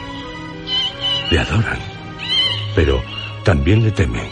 le 1.31 1.39
adoran, 1.39 1.79
pero 2.75 3.01
también 3.45 3.85
le 3.85 3.93
temen. 3.93 4.29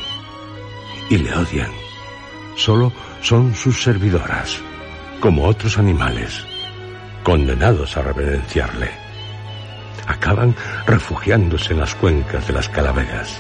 y 1.11 1.19
le 1.19 1.33
odian. 1.37 1.71
Solo 2.57 2.91
son 3.21 3.55
sus 3.55 3.83
servidoras, 3.83 4.59
como 5.21 5.45
otros 5.45 5.79
animales, 5.79 6.45
condenados 7.23 7.97
a 7.97 8.03
reverenciarle. 8.03 8.91
Acaban 10.07 10.57
refugiándose 10.87 11.75
en 11.75 11.81
las 11.81 11.95
cuencas 11.95 12.47
de 12.47 12.55
las 12.55 12.69
calaveras. 12.71 13.39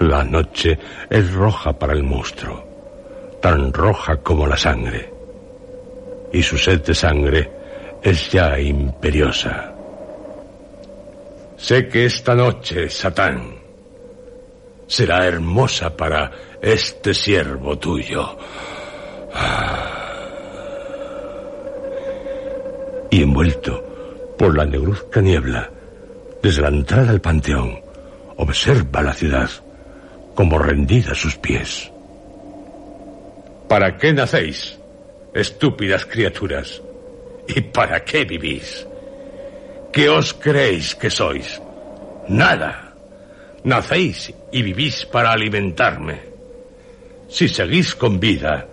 La 0.00 0.24
noche 0.24 0.78
es 1.08 1.32
roja 1.32 1.78
para 1.78 1.92
el 1.92 2.02
monstruo, 2.02 3.38
tan 3.40 3.72
roja 3.72 4.16
como 4.16 4.46
la 4.46 4.56
sangre. 4.56 5.17
Y 6.32 6.42
su 6.42 6.58
sed 6.58 6.82
de 6.82 6.94
sangre 6.94 7.50
es 8.02 8.30
ya 8.30 8.58
imperiosa. 8.58 9.74
Sé 11.56 11.88
que 11.88 12.04
esta 12.04 12.34
noche, 12.34 12.88
Satán, 12.88 13.56
será 14.86 15.26
hermosa 15.26 15.96
para 15.96 16.30
este 16.62 17.12
siervo 17.12 17.78
tuyo. 17.78 18.36
Y 23.10 23.22
envuelto 23.22 24.34
por 24.38 24.56
la 24.56 24.64
negruzca 24.64 25.20
niebla, 25.20 25.70
desde 26.42 26.62
la 26.62 26.68
entrada 26.68 27.10
al 27.10 27.20
panteón, 27.20 27.80
observa 28.36 29.02
la 29.02 29.12
ciudad 29.12 29.50
como 30.34 30.58
rendida 30.58 31.12
a 31.12 31.16
sus 31.16 31.36
pies. 31.36 31.90
¿Para 33.68 33.96
qué 33.96 34.12
nacéis, 34.12 34.77
estúpidas 35.38 36.04
criaturas? 36.04 36.82
¿Y 37.46 37.60
para 37.60 38.04
qué 38.04 38.24
vivís? 38.24 38.86
¿Qué 39.92 40.08
os 40.08 40.34
creéis 40.34 40.94
que 40.94 41.10
sois? 41.10 41.60
Nada. 42.28 42.94
Nacéis 43.64 44.32
y 44.52 44.62
vivís 44.62 45.06
para 45.06 45.32
alimentarme. 45.32 46.20
Si 47.28 47.48
seguís 47.48 47.94
con 47.94 48.18
vida, 48.20 48.66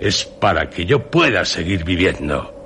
es 0.00 0.24
para 0.24 0.68
que 0.68 0.84
yo 0.84 1.10
pueda 1.10 1.44
seguir 1.44 1.84
viviendo. 1.84 2.56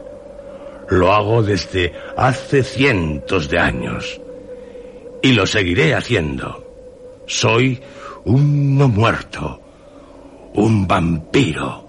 Lo 0.88 1.12
hago 1.12 1.42
desde 1.42 1.92
hace 2.16 2.62
cientos 2.62 3.49
de 3.49 3.59
años. 3.59 4.20
Y 5.22 5.32
lo 5.32 5.47
seguiré 5.47 5.95
haciendo. 5.95 7.22
Soy 7.26 7.80
un 8.24 8.76
no 8.76 8.88
muerto. 8.88 9.61
Un 10.55 10.86
vampiro. 10.86 11.84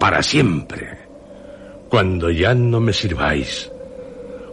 Para 0.00 0.22
siempre. 0.22 0.98
Cuando 1.90 2.30
ya 2.30 2.54
no 2.54 2.80
me 2.80 2.92
sirváis. 2.92 3.70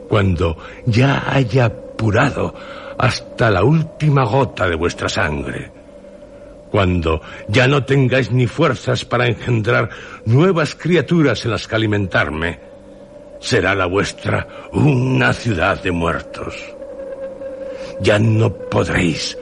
Cuando 0.09 0.57
ya 0.85 1.23
haya 1.33 1.65
apurado 1.65 2.53
hasta 2.97 3.49
la 3.49 3.63
última 3.63 4.25
gota 4.25 4.67
de 4.67 4.75
vuestra 4.75 5.07
sangre. 5.07 5.71
Cuando 6.69 7.21
ya 7.47 7.65
no 7.67 7.85
tengáis 7.85 8.31
ni 8.31 8.45
fuerzas 8.45 9.05
para 9.05 9.27
engendrar 9.27 9.89
nuevas 10.25 10.75
criaturas 10.75 11.45
en 11.45 11.51
las 11.51 11.65
que 11.65 11.75
alimentarme, 11.75 12.59
será 13.39 13.73
la 13.73 13.85
vuestra 13.85 14.47
una 14.73 15.31
ciudad 15.31 15.81
de 15.81 15.91
muertos. 15.91 16.55
Ya 18.01 18.19
no 18.19 18.53
podréis 18.53 19.37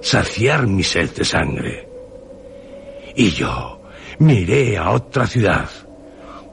saciar 0.00 0.66
mi 0.66 0.82
sed 0.82 1.10
de 1.10 1.24
sangre. 1.24 1.88
Y 3.14 3.30
yo 3.30 3.81
me 4.22 4.34
iré 4.34 4.78
a 4.78 4.90
otra 4.90 5.26
ciudad, 5.26 5.68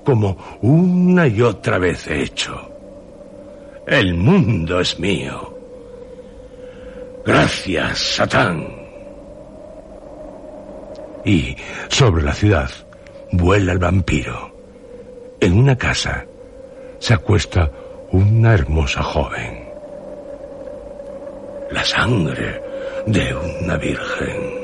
como 0.03 0.59
una 0.61 1.27
y 1.27 1.41
otra 1.41 1.77
vez 1.77 2.07
he 2.07 2.23
hecho. 2.23 2.55
El 3.85 4.15
mundo 4.15 4.79
es 4.79 4.99
mío. 4.99 5.55
Gracias, 7.25 7.99
Satán. 7.99 8.67
Y 11.23 11.55
sobre 11.89 12.23
la 12.23 12.33
ciudad 12.33 12.71
vuela 13.33 13.71
el 13.73 13.77
vampiro. 13.77 14.51
En 15.39 15.57
una 15.57 15.77
casa 15.77 16.25
se 16.97 17.13
acuesta 17.13 17.71
una 18.11 18.53
hermosa 18.53 19.03
joven. 19.03 19.69
La 21.71 21.83
sangre 21.83 22.61
de 23.05 23.35
una 23.63 23.77
virgen. 23.77 24.59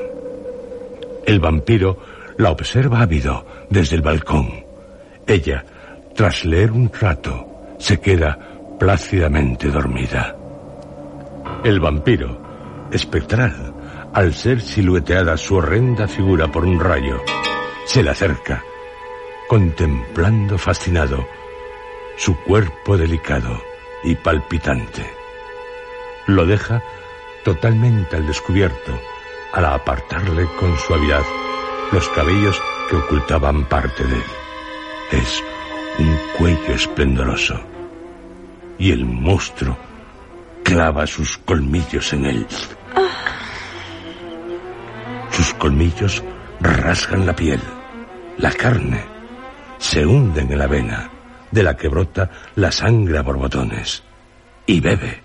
El 1.28 1.39
vampiro 1.39 2.14
la 2.38 2.51
observa 2.51 3.01
ávido 3.01 3.45
desde 3.69 3.95
el 3.95 4.01
balcón. 4.01 4.65
Ella, 5.27 5.65
tras 6.15 6.45
leer 6.45 6.71
un 6.71 6.91
rato, 6.91 7.75
se 7.79 7.99
queda 7.99 8.38
plácidamente 8.79 9.69
dormida. 9.69 10.36
El 11.63 11.79
vampiro, 11.79 12.88
espectral, 12.91 13.73
al 14.13 14.33
ser 14.33 14.61
silueteada 14.61 15.38
su 15.38 15.55
horrenda 15.55 16.07
figura 16.07 16.47
por 16.47 16.65
un 16.65 16.79
rayo, 16.79 17.21
se 17.86 18.03
le 18.03 18.11
acerca, 18.11 18.63
contemplando 19.47 20.57
fascinado 20.57 21.25
su 22.17 22.36
cuerpo 22.43 22.97
delicado 22.97 23.61
y 24.03 24.15
palpitante. 24.15 25.05
Lo 26.27 26.45
deja 26.45 26.81
totalmente 27.43 28.15
al 28.15 28.25
descubierto 28.25 28.99
al 29.53 29.65
apartarle 29.65 30.47
con 30.59 30.75
suavidad 30.77 31.23
los 31.95 32.09
cabellos 32.09 32.61
que 32.89 32.97
ocultaban 32.97 33.63
parte 33.69 34.03
de 34.03 34.15
él. 34.15 34.23
Es 35.13 35.41
un 35.97 36.19
cuello 36.37 36.73
esplendoroso 36.73 37.57
y 38.77 38.91
el 38.91 39.05
monstruo 39.05 39.77
clava 40.61 41.07
sus 41.07 41.37
colmillos 41.37 42.11
en 42.11 42.25
él. 42.25 42.47
Sus 45.31 45.53
colmillos 45.53 46.21
rasgan 46.59 47.25
la 47.25 47.33
piel, 47.33 47.61
la 48.39 48.51
carne, 48.51 49.01
se 49.77 50.05
hunden 50.05 50.51
en 50.51 50.59
la 50.59 50.67
vena, 50.67 51.09
de 51.49 51.63
la 51.63 51.77
que 51.77 51.87
brota 51.87 52.29
la 52.55 52.73
sangre 52.73 53.19
a 53.19 53.21
borbotones, 53.21 54.03
y 54.65 54.81
bebe. 54.81 55.23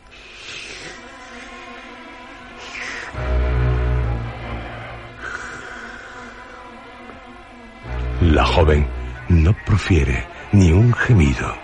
La 8.21 8.45
joven 8.45 8.87
no 9.31 9.57
profiere 9.65 10.27
ni 10.53 10.71
un 10.73 10.93
gemido. 10.93 11.55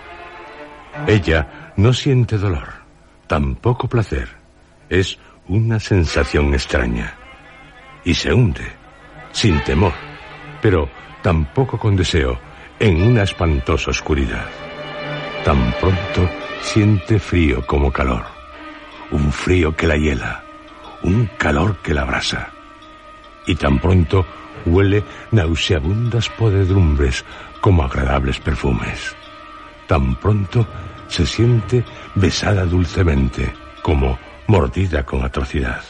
Ella 1.05 1.73
no 1.77 1.93
siente 1.93 2.39
dolor, 2.39 2.67
tampoco 3.27 3.87
placer. 3.87 4.27
Es 4.89 5.19
una 5.47 5.79
sensación 5.79 6.55
extraña. 6.55 7.15
Y 8.03 8.15
se 8.15 8.33
hunde, 8.33 8.65
sin 9.31 9.63
temor, 9.65 9.93
pero 10.59 10.89
tampoco 11.21 11.77
con 11.77 11.95
deseo, 11.95 12.39
en 12.79 13.03
una 13.03 13.21
espantosa 13.21 13.91
oscuridad. 13.91 14.47
Tan 15.45 15.73
pronto 15.79 16.27
siente 16.61 17.19
frío 17.19 17.65
como 17.67 17.91
calor. 17.91 18.25
Un 19.11 19.31
frío 19.31 19.75
que 19.75 19.85
la 19.85 19.95
hiela, 19.95 20.43
un 21.03 21.29
calor 21.37 21.77
que 21.83 21.93
la 21.93 22.01
abrasa. 22.01 22.49
Y 23.45 23.53
tan 23.55 23.79
pronto 23.79 24.25
huele 24.67 25.03
nauseabundas 25.31 26.29
podredumbres 26.29 27.25
como 27.61 27.83
agradables 27.83 28.39
perfumes. 28.39 29.15
Tan 29.87 30.15
pronto 30.15 30.67
se 31.07 31.25
siente 31.25 31.83
besada 32.15 32.65
dulcemente, 32.65 33.53
como 33.81 34.19
mordida 34.47 35.03
con 35.03 35.23
atrocidad. 35.23 35.81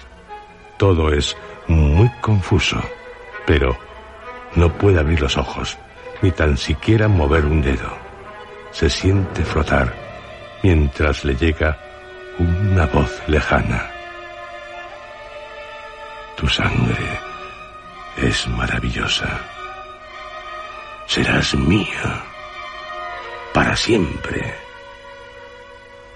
Todo 0.78 1.12
es 1.12 1.36
muy 1.68 2.10
confuso, 2.22 2.82
pero 3.46 3.78
no 4.56 4.72
puede 4.74 5.00
abrir 5.00 5.22
los 5.22 5.38
ojos, 5.38 5.78
ni 6.22 6.32
tan 6.32 6.58
siquiera 6.58 7.08
mover 7.08 7.46
un 7.46 7.62
dedo. 7.62 7.98
Se 8.72 8.90
siente 8.90 9.44
flotar 9.44 9.94
mientras 10.64 11.26
le 11.26 11.36
llega 11.36 11.78
una 12.38 12.86
voz 12.86 13.22
lejana. 13.28 13.90
Tu 16.36 16.48
sangre 16.48 17.27
es 18.18 18.47
maravillosa. 18.47 19.39
Serás 21.07 21.53
mía 21.55 22.24
para 23.53 23.76
siempre. 23.76 24.55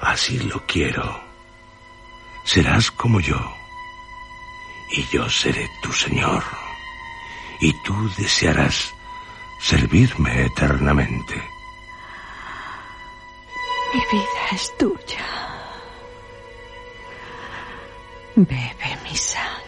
Así 0.02 0.40
lo 0.40 0.66
quiero. 0.66 1.22
Serás 2.44 2.92
como 2.92 3.20
yo. 3.20 3.40
Y 4.92 5.04
yo 5.08 5.30
seré 5.30 5.70
tu 5.82 5.92
Señor. 5.94 6.44
Y 7.60 7.72
tú 7.84 8.10
desearás 8.18 8.94
servirme 9.60 10.46
eternamente. 10.46 11.36
Mi 13.94 14.00
vida 14.12 14.48
es 14.52 14.78
tuya. 14.78 15.26
Bebe 18.36 18.98
mi 19.04 19.16
sangre. 19.16 19.61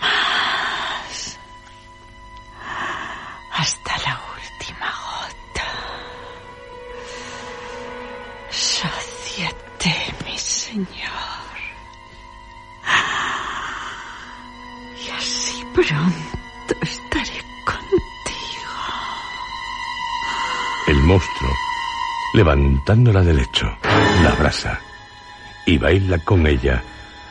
Más. 0.00 1.38
Hasta 3.52 3.98
la 3.98 4.20
última 4.36 4.90
gota. 4.90 5.68
Sáciate, 8.50 10.14
mi 10.24 10.38
señor. 10.38 11.58
Y 15.04 15.10
así 15.10 15.64
pronto 15.74 16.74
estaré 16.80 17.42
contigo. 17.64 18.72
El 20.88 20.96
monstruo, 21.02 21.50
levantándola 22.34 23.22
del 23.22 23.36
lecho, 23.36 23.76
la 24.22 24.30
abraza 24.30 24.80
y 25.66 25.78
baila 25.78 26.18
con 26.18 26.46
ella 26.46 26.82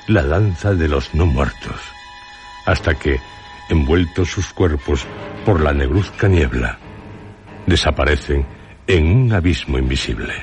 la 0.08 0.24
danza 0.24 0.74
de 0.74 0.88
los 0.88 1.14
no 1.14 1.26
muertos, 1.26 1.80
hasta 2.66 2.96
que, 2.96 3.20
envueltos 3.70 4.30
sus 4.30 4.52
cuerpos 4.54 5.06
por 5.46 5.62
la 5.62 5.74
negruzca 5.74 6.28
niebla, 6.28 6.78
desaparecen 7.66 8.46
en 8.88 9.06
un 9.06 9.34
abismo 9.34 9.78
invisible. 9.78 10.34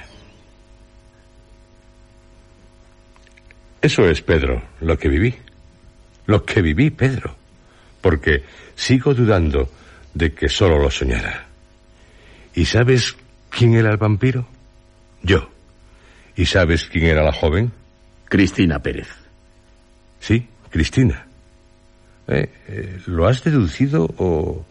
Eso 3.80 4.08
es, 4.08 4.22
Pedro, 4.22 4.62
lo 4.80 4.98
que 4.98 5.08
viví. 5.08 5.34
Lo 6.26 6.44
que 6.44 6.62
viví, 6.62 6.90
Pedro. 6.90 7.36
Porque 8.00 8.44
sigo 8.74 9.14
dudando 9.14 9.70
de 10.14 10.32
que 10.32 10.48
solo 10.48 10.78
lo 10.78 10.90
soñara. 10.90 11.46
¿Y 12.54 12.64
sabes 12.64 13.16
quién 13.50 13.74
era 13.74 13.90
el 13.90 13.96
vampiro? 13.96 14.46
Yo. 15.22 15.50
¿Y 16.36 16.46
sabes 16.46 16.86
quién 16.86 17.06
era 17.06 17.22
la 17.22 17.32
joven? 17.32 17.72
Cristina 18.28 18.78
Pérez. 18.78 19.08
Sí, 20.20 20.46
Cristina. 20.70 21.26
Eh, 22.26 22.50
eh, 22.68 22.98
¿Lo 23.06 23.26
has 23.26 23.42
deducido 23.42 24.04
o 24.18 24.64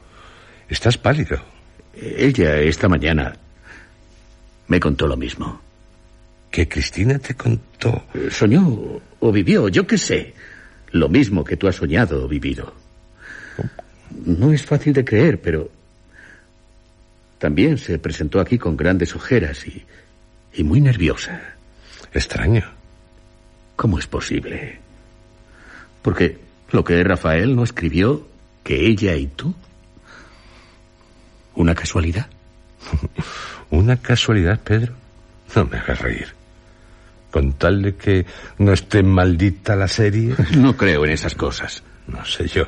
estás 0.69 0.97
pálido? 0.97 1.39
Ella 1.95 2.57
esta 2.59 2.87
mañana 2.87 3.35
me 4.67 4.79
contó 4.79 5.07
lo 5.07 5.17
mismo. 5.17 5.59
¿Que 6.51 6.67
Cristina 6.67 7.17
te 7.17 7.33
contó? 7.35 8.03
Eh, 8.13 8.29
Soñó 8.29 9.01
o 9.19 9.31
vivió, 9.31 9.69
yo 9.69 9.87
qué 9.87 9.97
sé. 9.97 10.33
Lo 10.91 11.09
mismo 11.09 11.43
que 11.43 11.57
tú 11.57 11.67
has 11.67 11.75
soñado 11.75 12.25
o 12.25 12.27
vivido. 12.27 12.73
No 14.25 14.53
es 14.53 14.63
fácil 14.65 14.93
de 14.93 15.03
creer, 15.03 15.41
pero 15.41 15.69
también 17.39 17.77
se 17.77 17.97
presentó 17.99 18.39
aquí 18.39 18.57
con 18.57 18.77
grandes 18.77 19.15
ojeras 19.15 19.65
y, 19.67 19.83
y 20.53 20.63
muy 20.63 20.79
nerviosa. 20.79 21.41
Extraño. 22.13 22.76
¿Cómo 23.77 23.99
es 23.99 24.07
posible? 24.07 24.79
Porque 26.01 26.39
lo 26.71 26.83
que 26.83 27.01
Rafael 27.03 27.55
no 27.55 27.63
escribió 27.63 28.27
que 28.63 28.87
ella 28.87 29.15
y 29.15 29.27
tú. 29.27 29.53
¿Una 31.55 31.75
casualidad? 31.75 32.27
¿Una 33.69 33.97
casualidad, 33.97 34.59
Pedro? 34.59 34.93
No 35.55 35.65
me 35.65 35.77
hagas 35.77 36.01
reír. 36.01 36.27
Con 37.31 37.53
tal 37.53 37.83
de 37.83 37.95
que 37.95 38.25
no 38.57 38.73
esté 38.73 39.03
maldita 39.03 39.75
la 39.75 39.87
serie. 39.87 40.35
No 40.57 40.75
creo 40.75 41.05
en 41.05 41.11
esas 41.11 41.35
cosas. 41.35 41.83
No 42.07 42.25
sé 42.25 42.47
yo. 42.47 42.65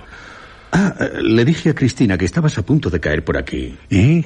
Ah, 0.71 0.93
eh, 0.99 1.21
le 1.23 1.43
dije 1.43 1.71
a 1.71 1.75
Cristina 1.75 2.19
que 2.19 2.25
estabas 2.25 2.57
a 2.59 2.61
punto 2.61 2.91
de 2.91 2.99
caer 2.99 3.23
por 3.23 3.35
aquí. 3.35 3.75
¿Y? 3.89 4.25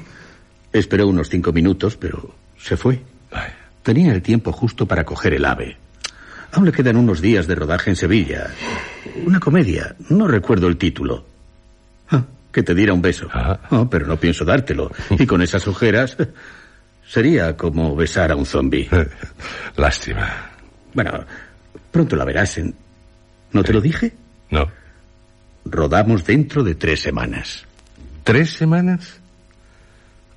Esperó 0.73 1.07
unos 1.07 1.29
cinco 1.29 1.53
minutos, 1.53 1.95
pero 1.95 2.36
se 2.57 2.75
fue. 2.75 2.99
Tenía 3.84 4.11
el 4.11 4.21
tiempo 4.21 4.51
justo 4.51 4.86
para 4.86 5.05
coger 5.05 5.34
el 5.34 5.45
ave. 5.45 5.77
Aún 6.53 6.65
le 6.65 6.71
quedan 6.71 6.97
unos 6.97 7.19
días 7.19 7.47
de 7.47 7.55
rodaje 7.55 7.89
en 7.89 7.95
Sevilla. 7.95 8.47
Una 9.25 9.39
comedia. 9.39 9.95
No 10.09 10.27
recuerdo 10.27 10.67
el 10.67 10.77
título. 10.77 11.25
Ah, 12.11 12.23
que 12.51 12.61
te 12.61 12.75
diera 12.75 12.93
un 12.93 13.01
beso. 13.01 13.27
Ah. 13.33 13.59
Oh, 13.71 13.89
pero 13.89 14.05
no 14.05 14.17
pienso 14.17 14.45
dártelo. 14.45 14.91
Y 15.09 15.25
con 15.25 15.41
esas 15.41 15.67
ojeras 15.67 16.15
sería 17.07 17.57
como 17.57 17.95
besar 17.95 18.31
a 18.31 18.35
un 18.35 18.45
zombi. 18.45 18.87
Lástima. 19.77 20.51
Bueno, 20.93 21.25
pronto 21.91 22.15
la 22.15 22.23
verás 22.23 22.59
en... 22.59 22.75
¿No 23.51 23.63
te 23.63 23.73
lo 23.73 23.81
dije? 23.81 24.13
¿No? 24.51 24.67
Rodamos 25.65 26.23
dentro 26.23 26.63
de 26.63 26.75
tres 26.75 26.99
semanas. 27.01 27.65
¿Tres 28.23 28.51
semanas? 28.51 29.19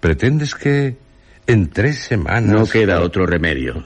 ¿Pretendes 0.00 0.54
que 0.54 0.96
en 1.46 1.68
tres 1.68 1.98
semanas... 1.98 2.50
No 2.50 2.66
queda 2.66 3.02
otro 3.02 3.26
remedio. 3.26 3.84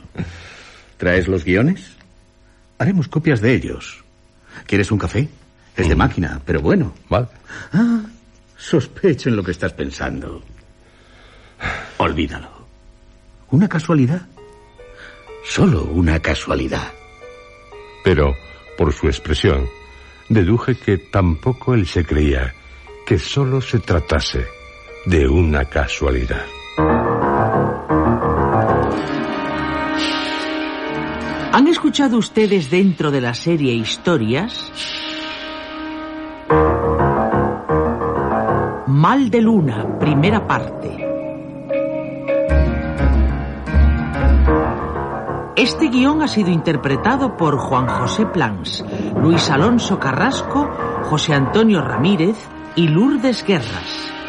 ¿Traes 0.96 1.26
los 1.26 1.44
guiones? 1.44 1.96
Haremos 2.80 3.08
copias 3.08 3.42
de 3.42 3.52
ellos. 3.52 4.02
¿Quieres 4.66 4.90
un 4.90 4.96
café? 4.96 5.28
Es 5.76 5.86
de 5.86 5.94
máquina, 5.94 6.40
pero 6.46 6.62
bueno. 6.62 6.94
Vale. 7.10 7.26
Ah, 7.74 8.00
sospecho 8.56 9.28
en 9.28 9.36
lo 9.36 9.44
que 9.44 9.50
estás 9.50 9.74
pensando. 9.74 10.42
Olvídalo. 11.98 12.48
¿Una 13.50 13.68
casualidad? 13.68 14.22
Solo 15.44 15.84
una 15.84 16.20
casualidad. 16.20 16.90
Pero, 18.02 18.34
por 18.78 18.94
su 18.94 19.08
expresión, 19.08 19.68
deduje 20.30 20.74
que 20.74 20.96
tampoco 20.96 21.74
él 21.74 21.86
se 21.86 22.06
creía 22.06 22.54
que 23.04 23.18
solo 23.18 23.60
se 23.60 23.80
tratase 23.80 24.46
de 25.04 25.28
una 25.28 25.66
casualidad. 25.66 26.46
Escuchado 31.90 32.18
ustedes 32.18 32.70
dentro 32.70 33.10
de 33.10 33.20
la 33.20 33.34
serie 33.34 33.72
Historias? 33.72 34.70
Mal 38.86 39.28
de 39.28 39.40
Luna, 39.40 39.98
primera 39.98 40.46
parte. 40.46 40.88
Este 45.56 45.88
guion 45.88 46.22
ha 46.22 46.28
sido 46.28 46.50
interpretado 46.50 47.36
por 47.36 47.58
Juan 47.58 47.88
José 47.88 48.24
Plans, 48.26 48.84
Luis 49.20 49.50
Alonso 49.50 49.98
Carrasco, 49.98 50.70
José 51.06 51.34
Antonio 51.34 51.82
Ramírez 51.82 52.36
y 52.76 52.86
Lourdes 52.86 53.44
Guerras. 53.44 54.19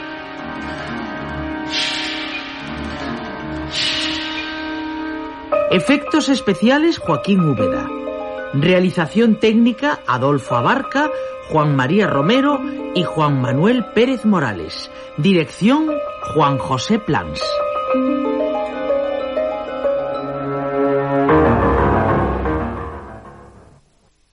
Efectos 5.72 6.28
especiales 6.28 6.98
Joaquín 6.98 7.40
Úbeda. 7.40 7.88
Realización 8.54 9.40
técnica 9.40 10.02
Adolfo 10.06 10.56
Abarca, 10.56 11.10
Juan 11.48 11.78
María 11.78 12.08
Romero 12.08 12.60
y 12.94 13.04
Juan 13.04 13.40
Manuel 13.40 13.86
Pérez 13.96 14.26
Morales. 14.26 14.92
Dirección 15.16 15.88
Juan 16.34 16.58
José 16.58 17.00
Plans. 17.00 17.42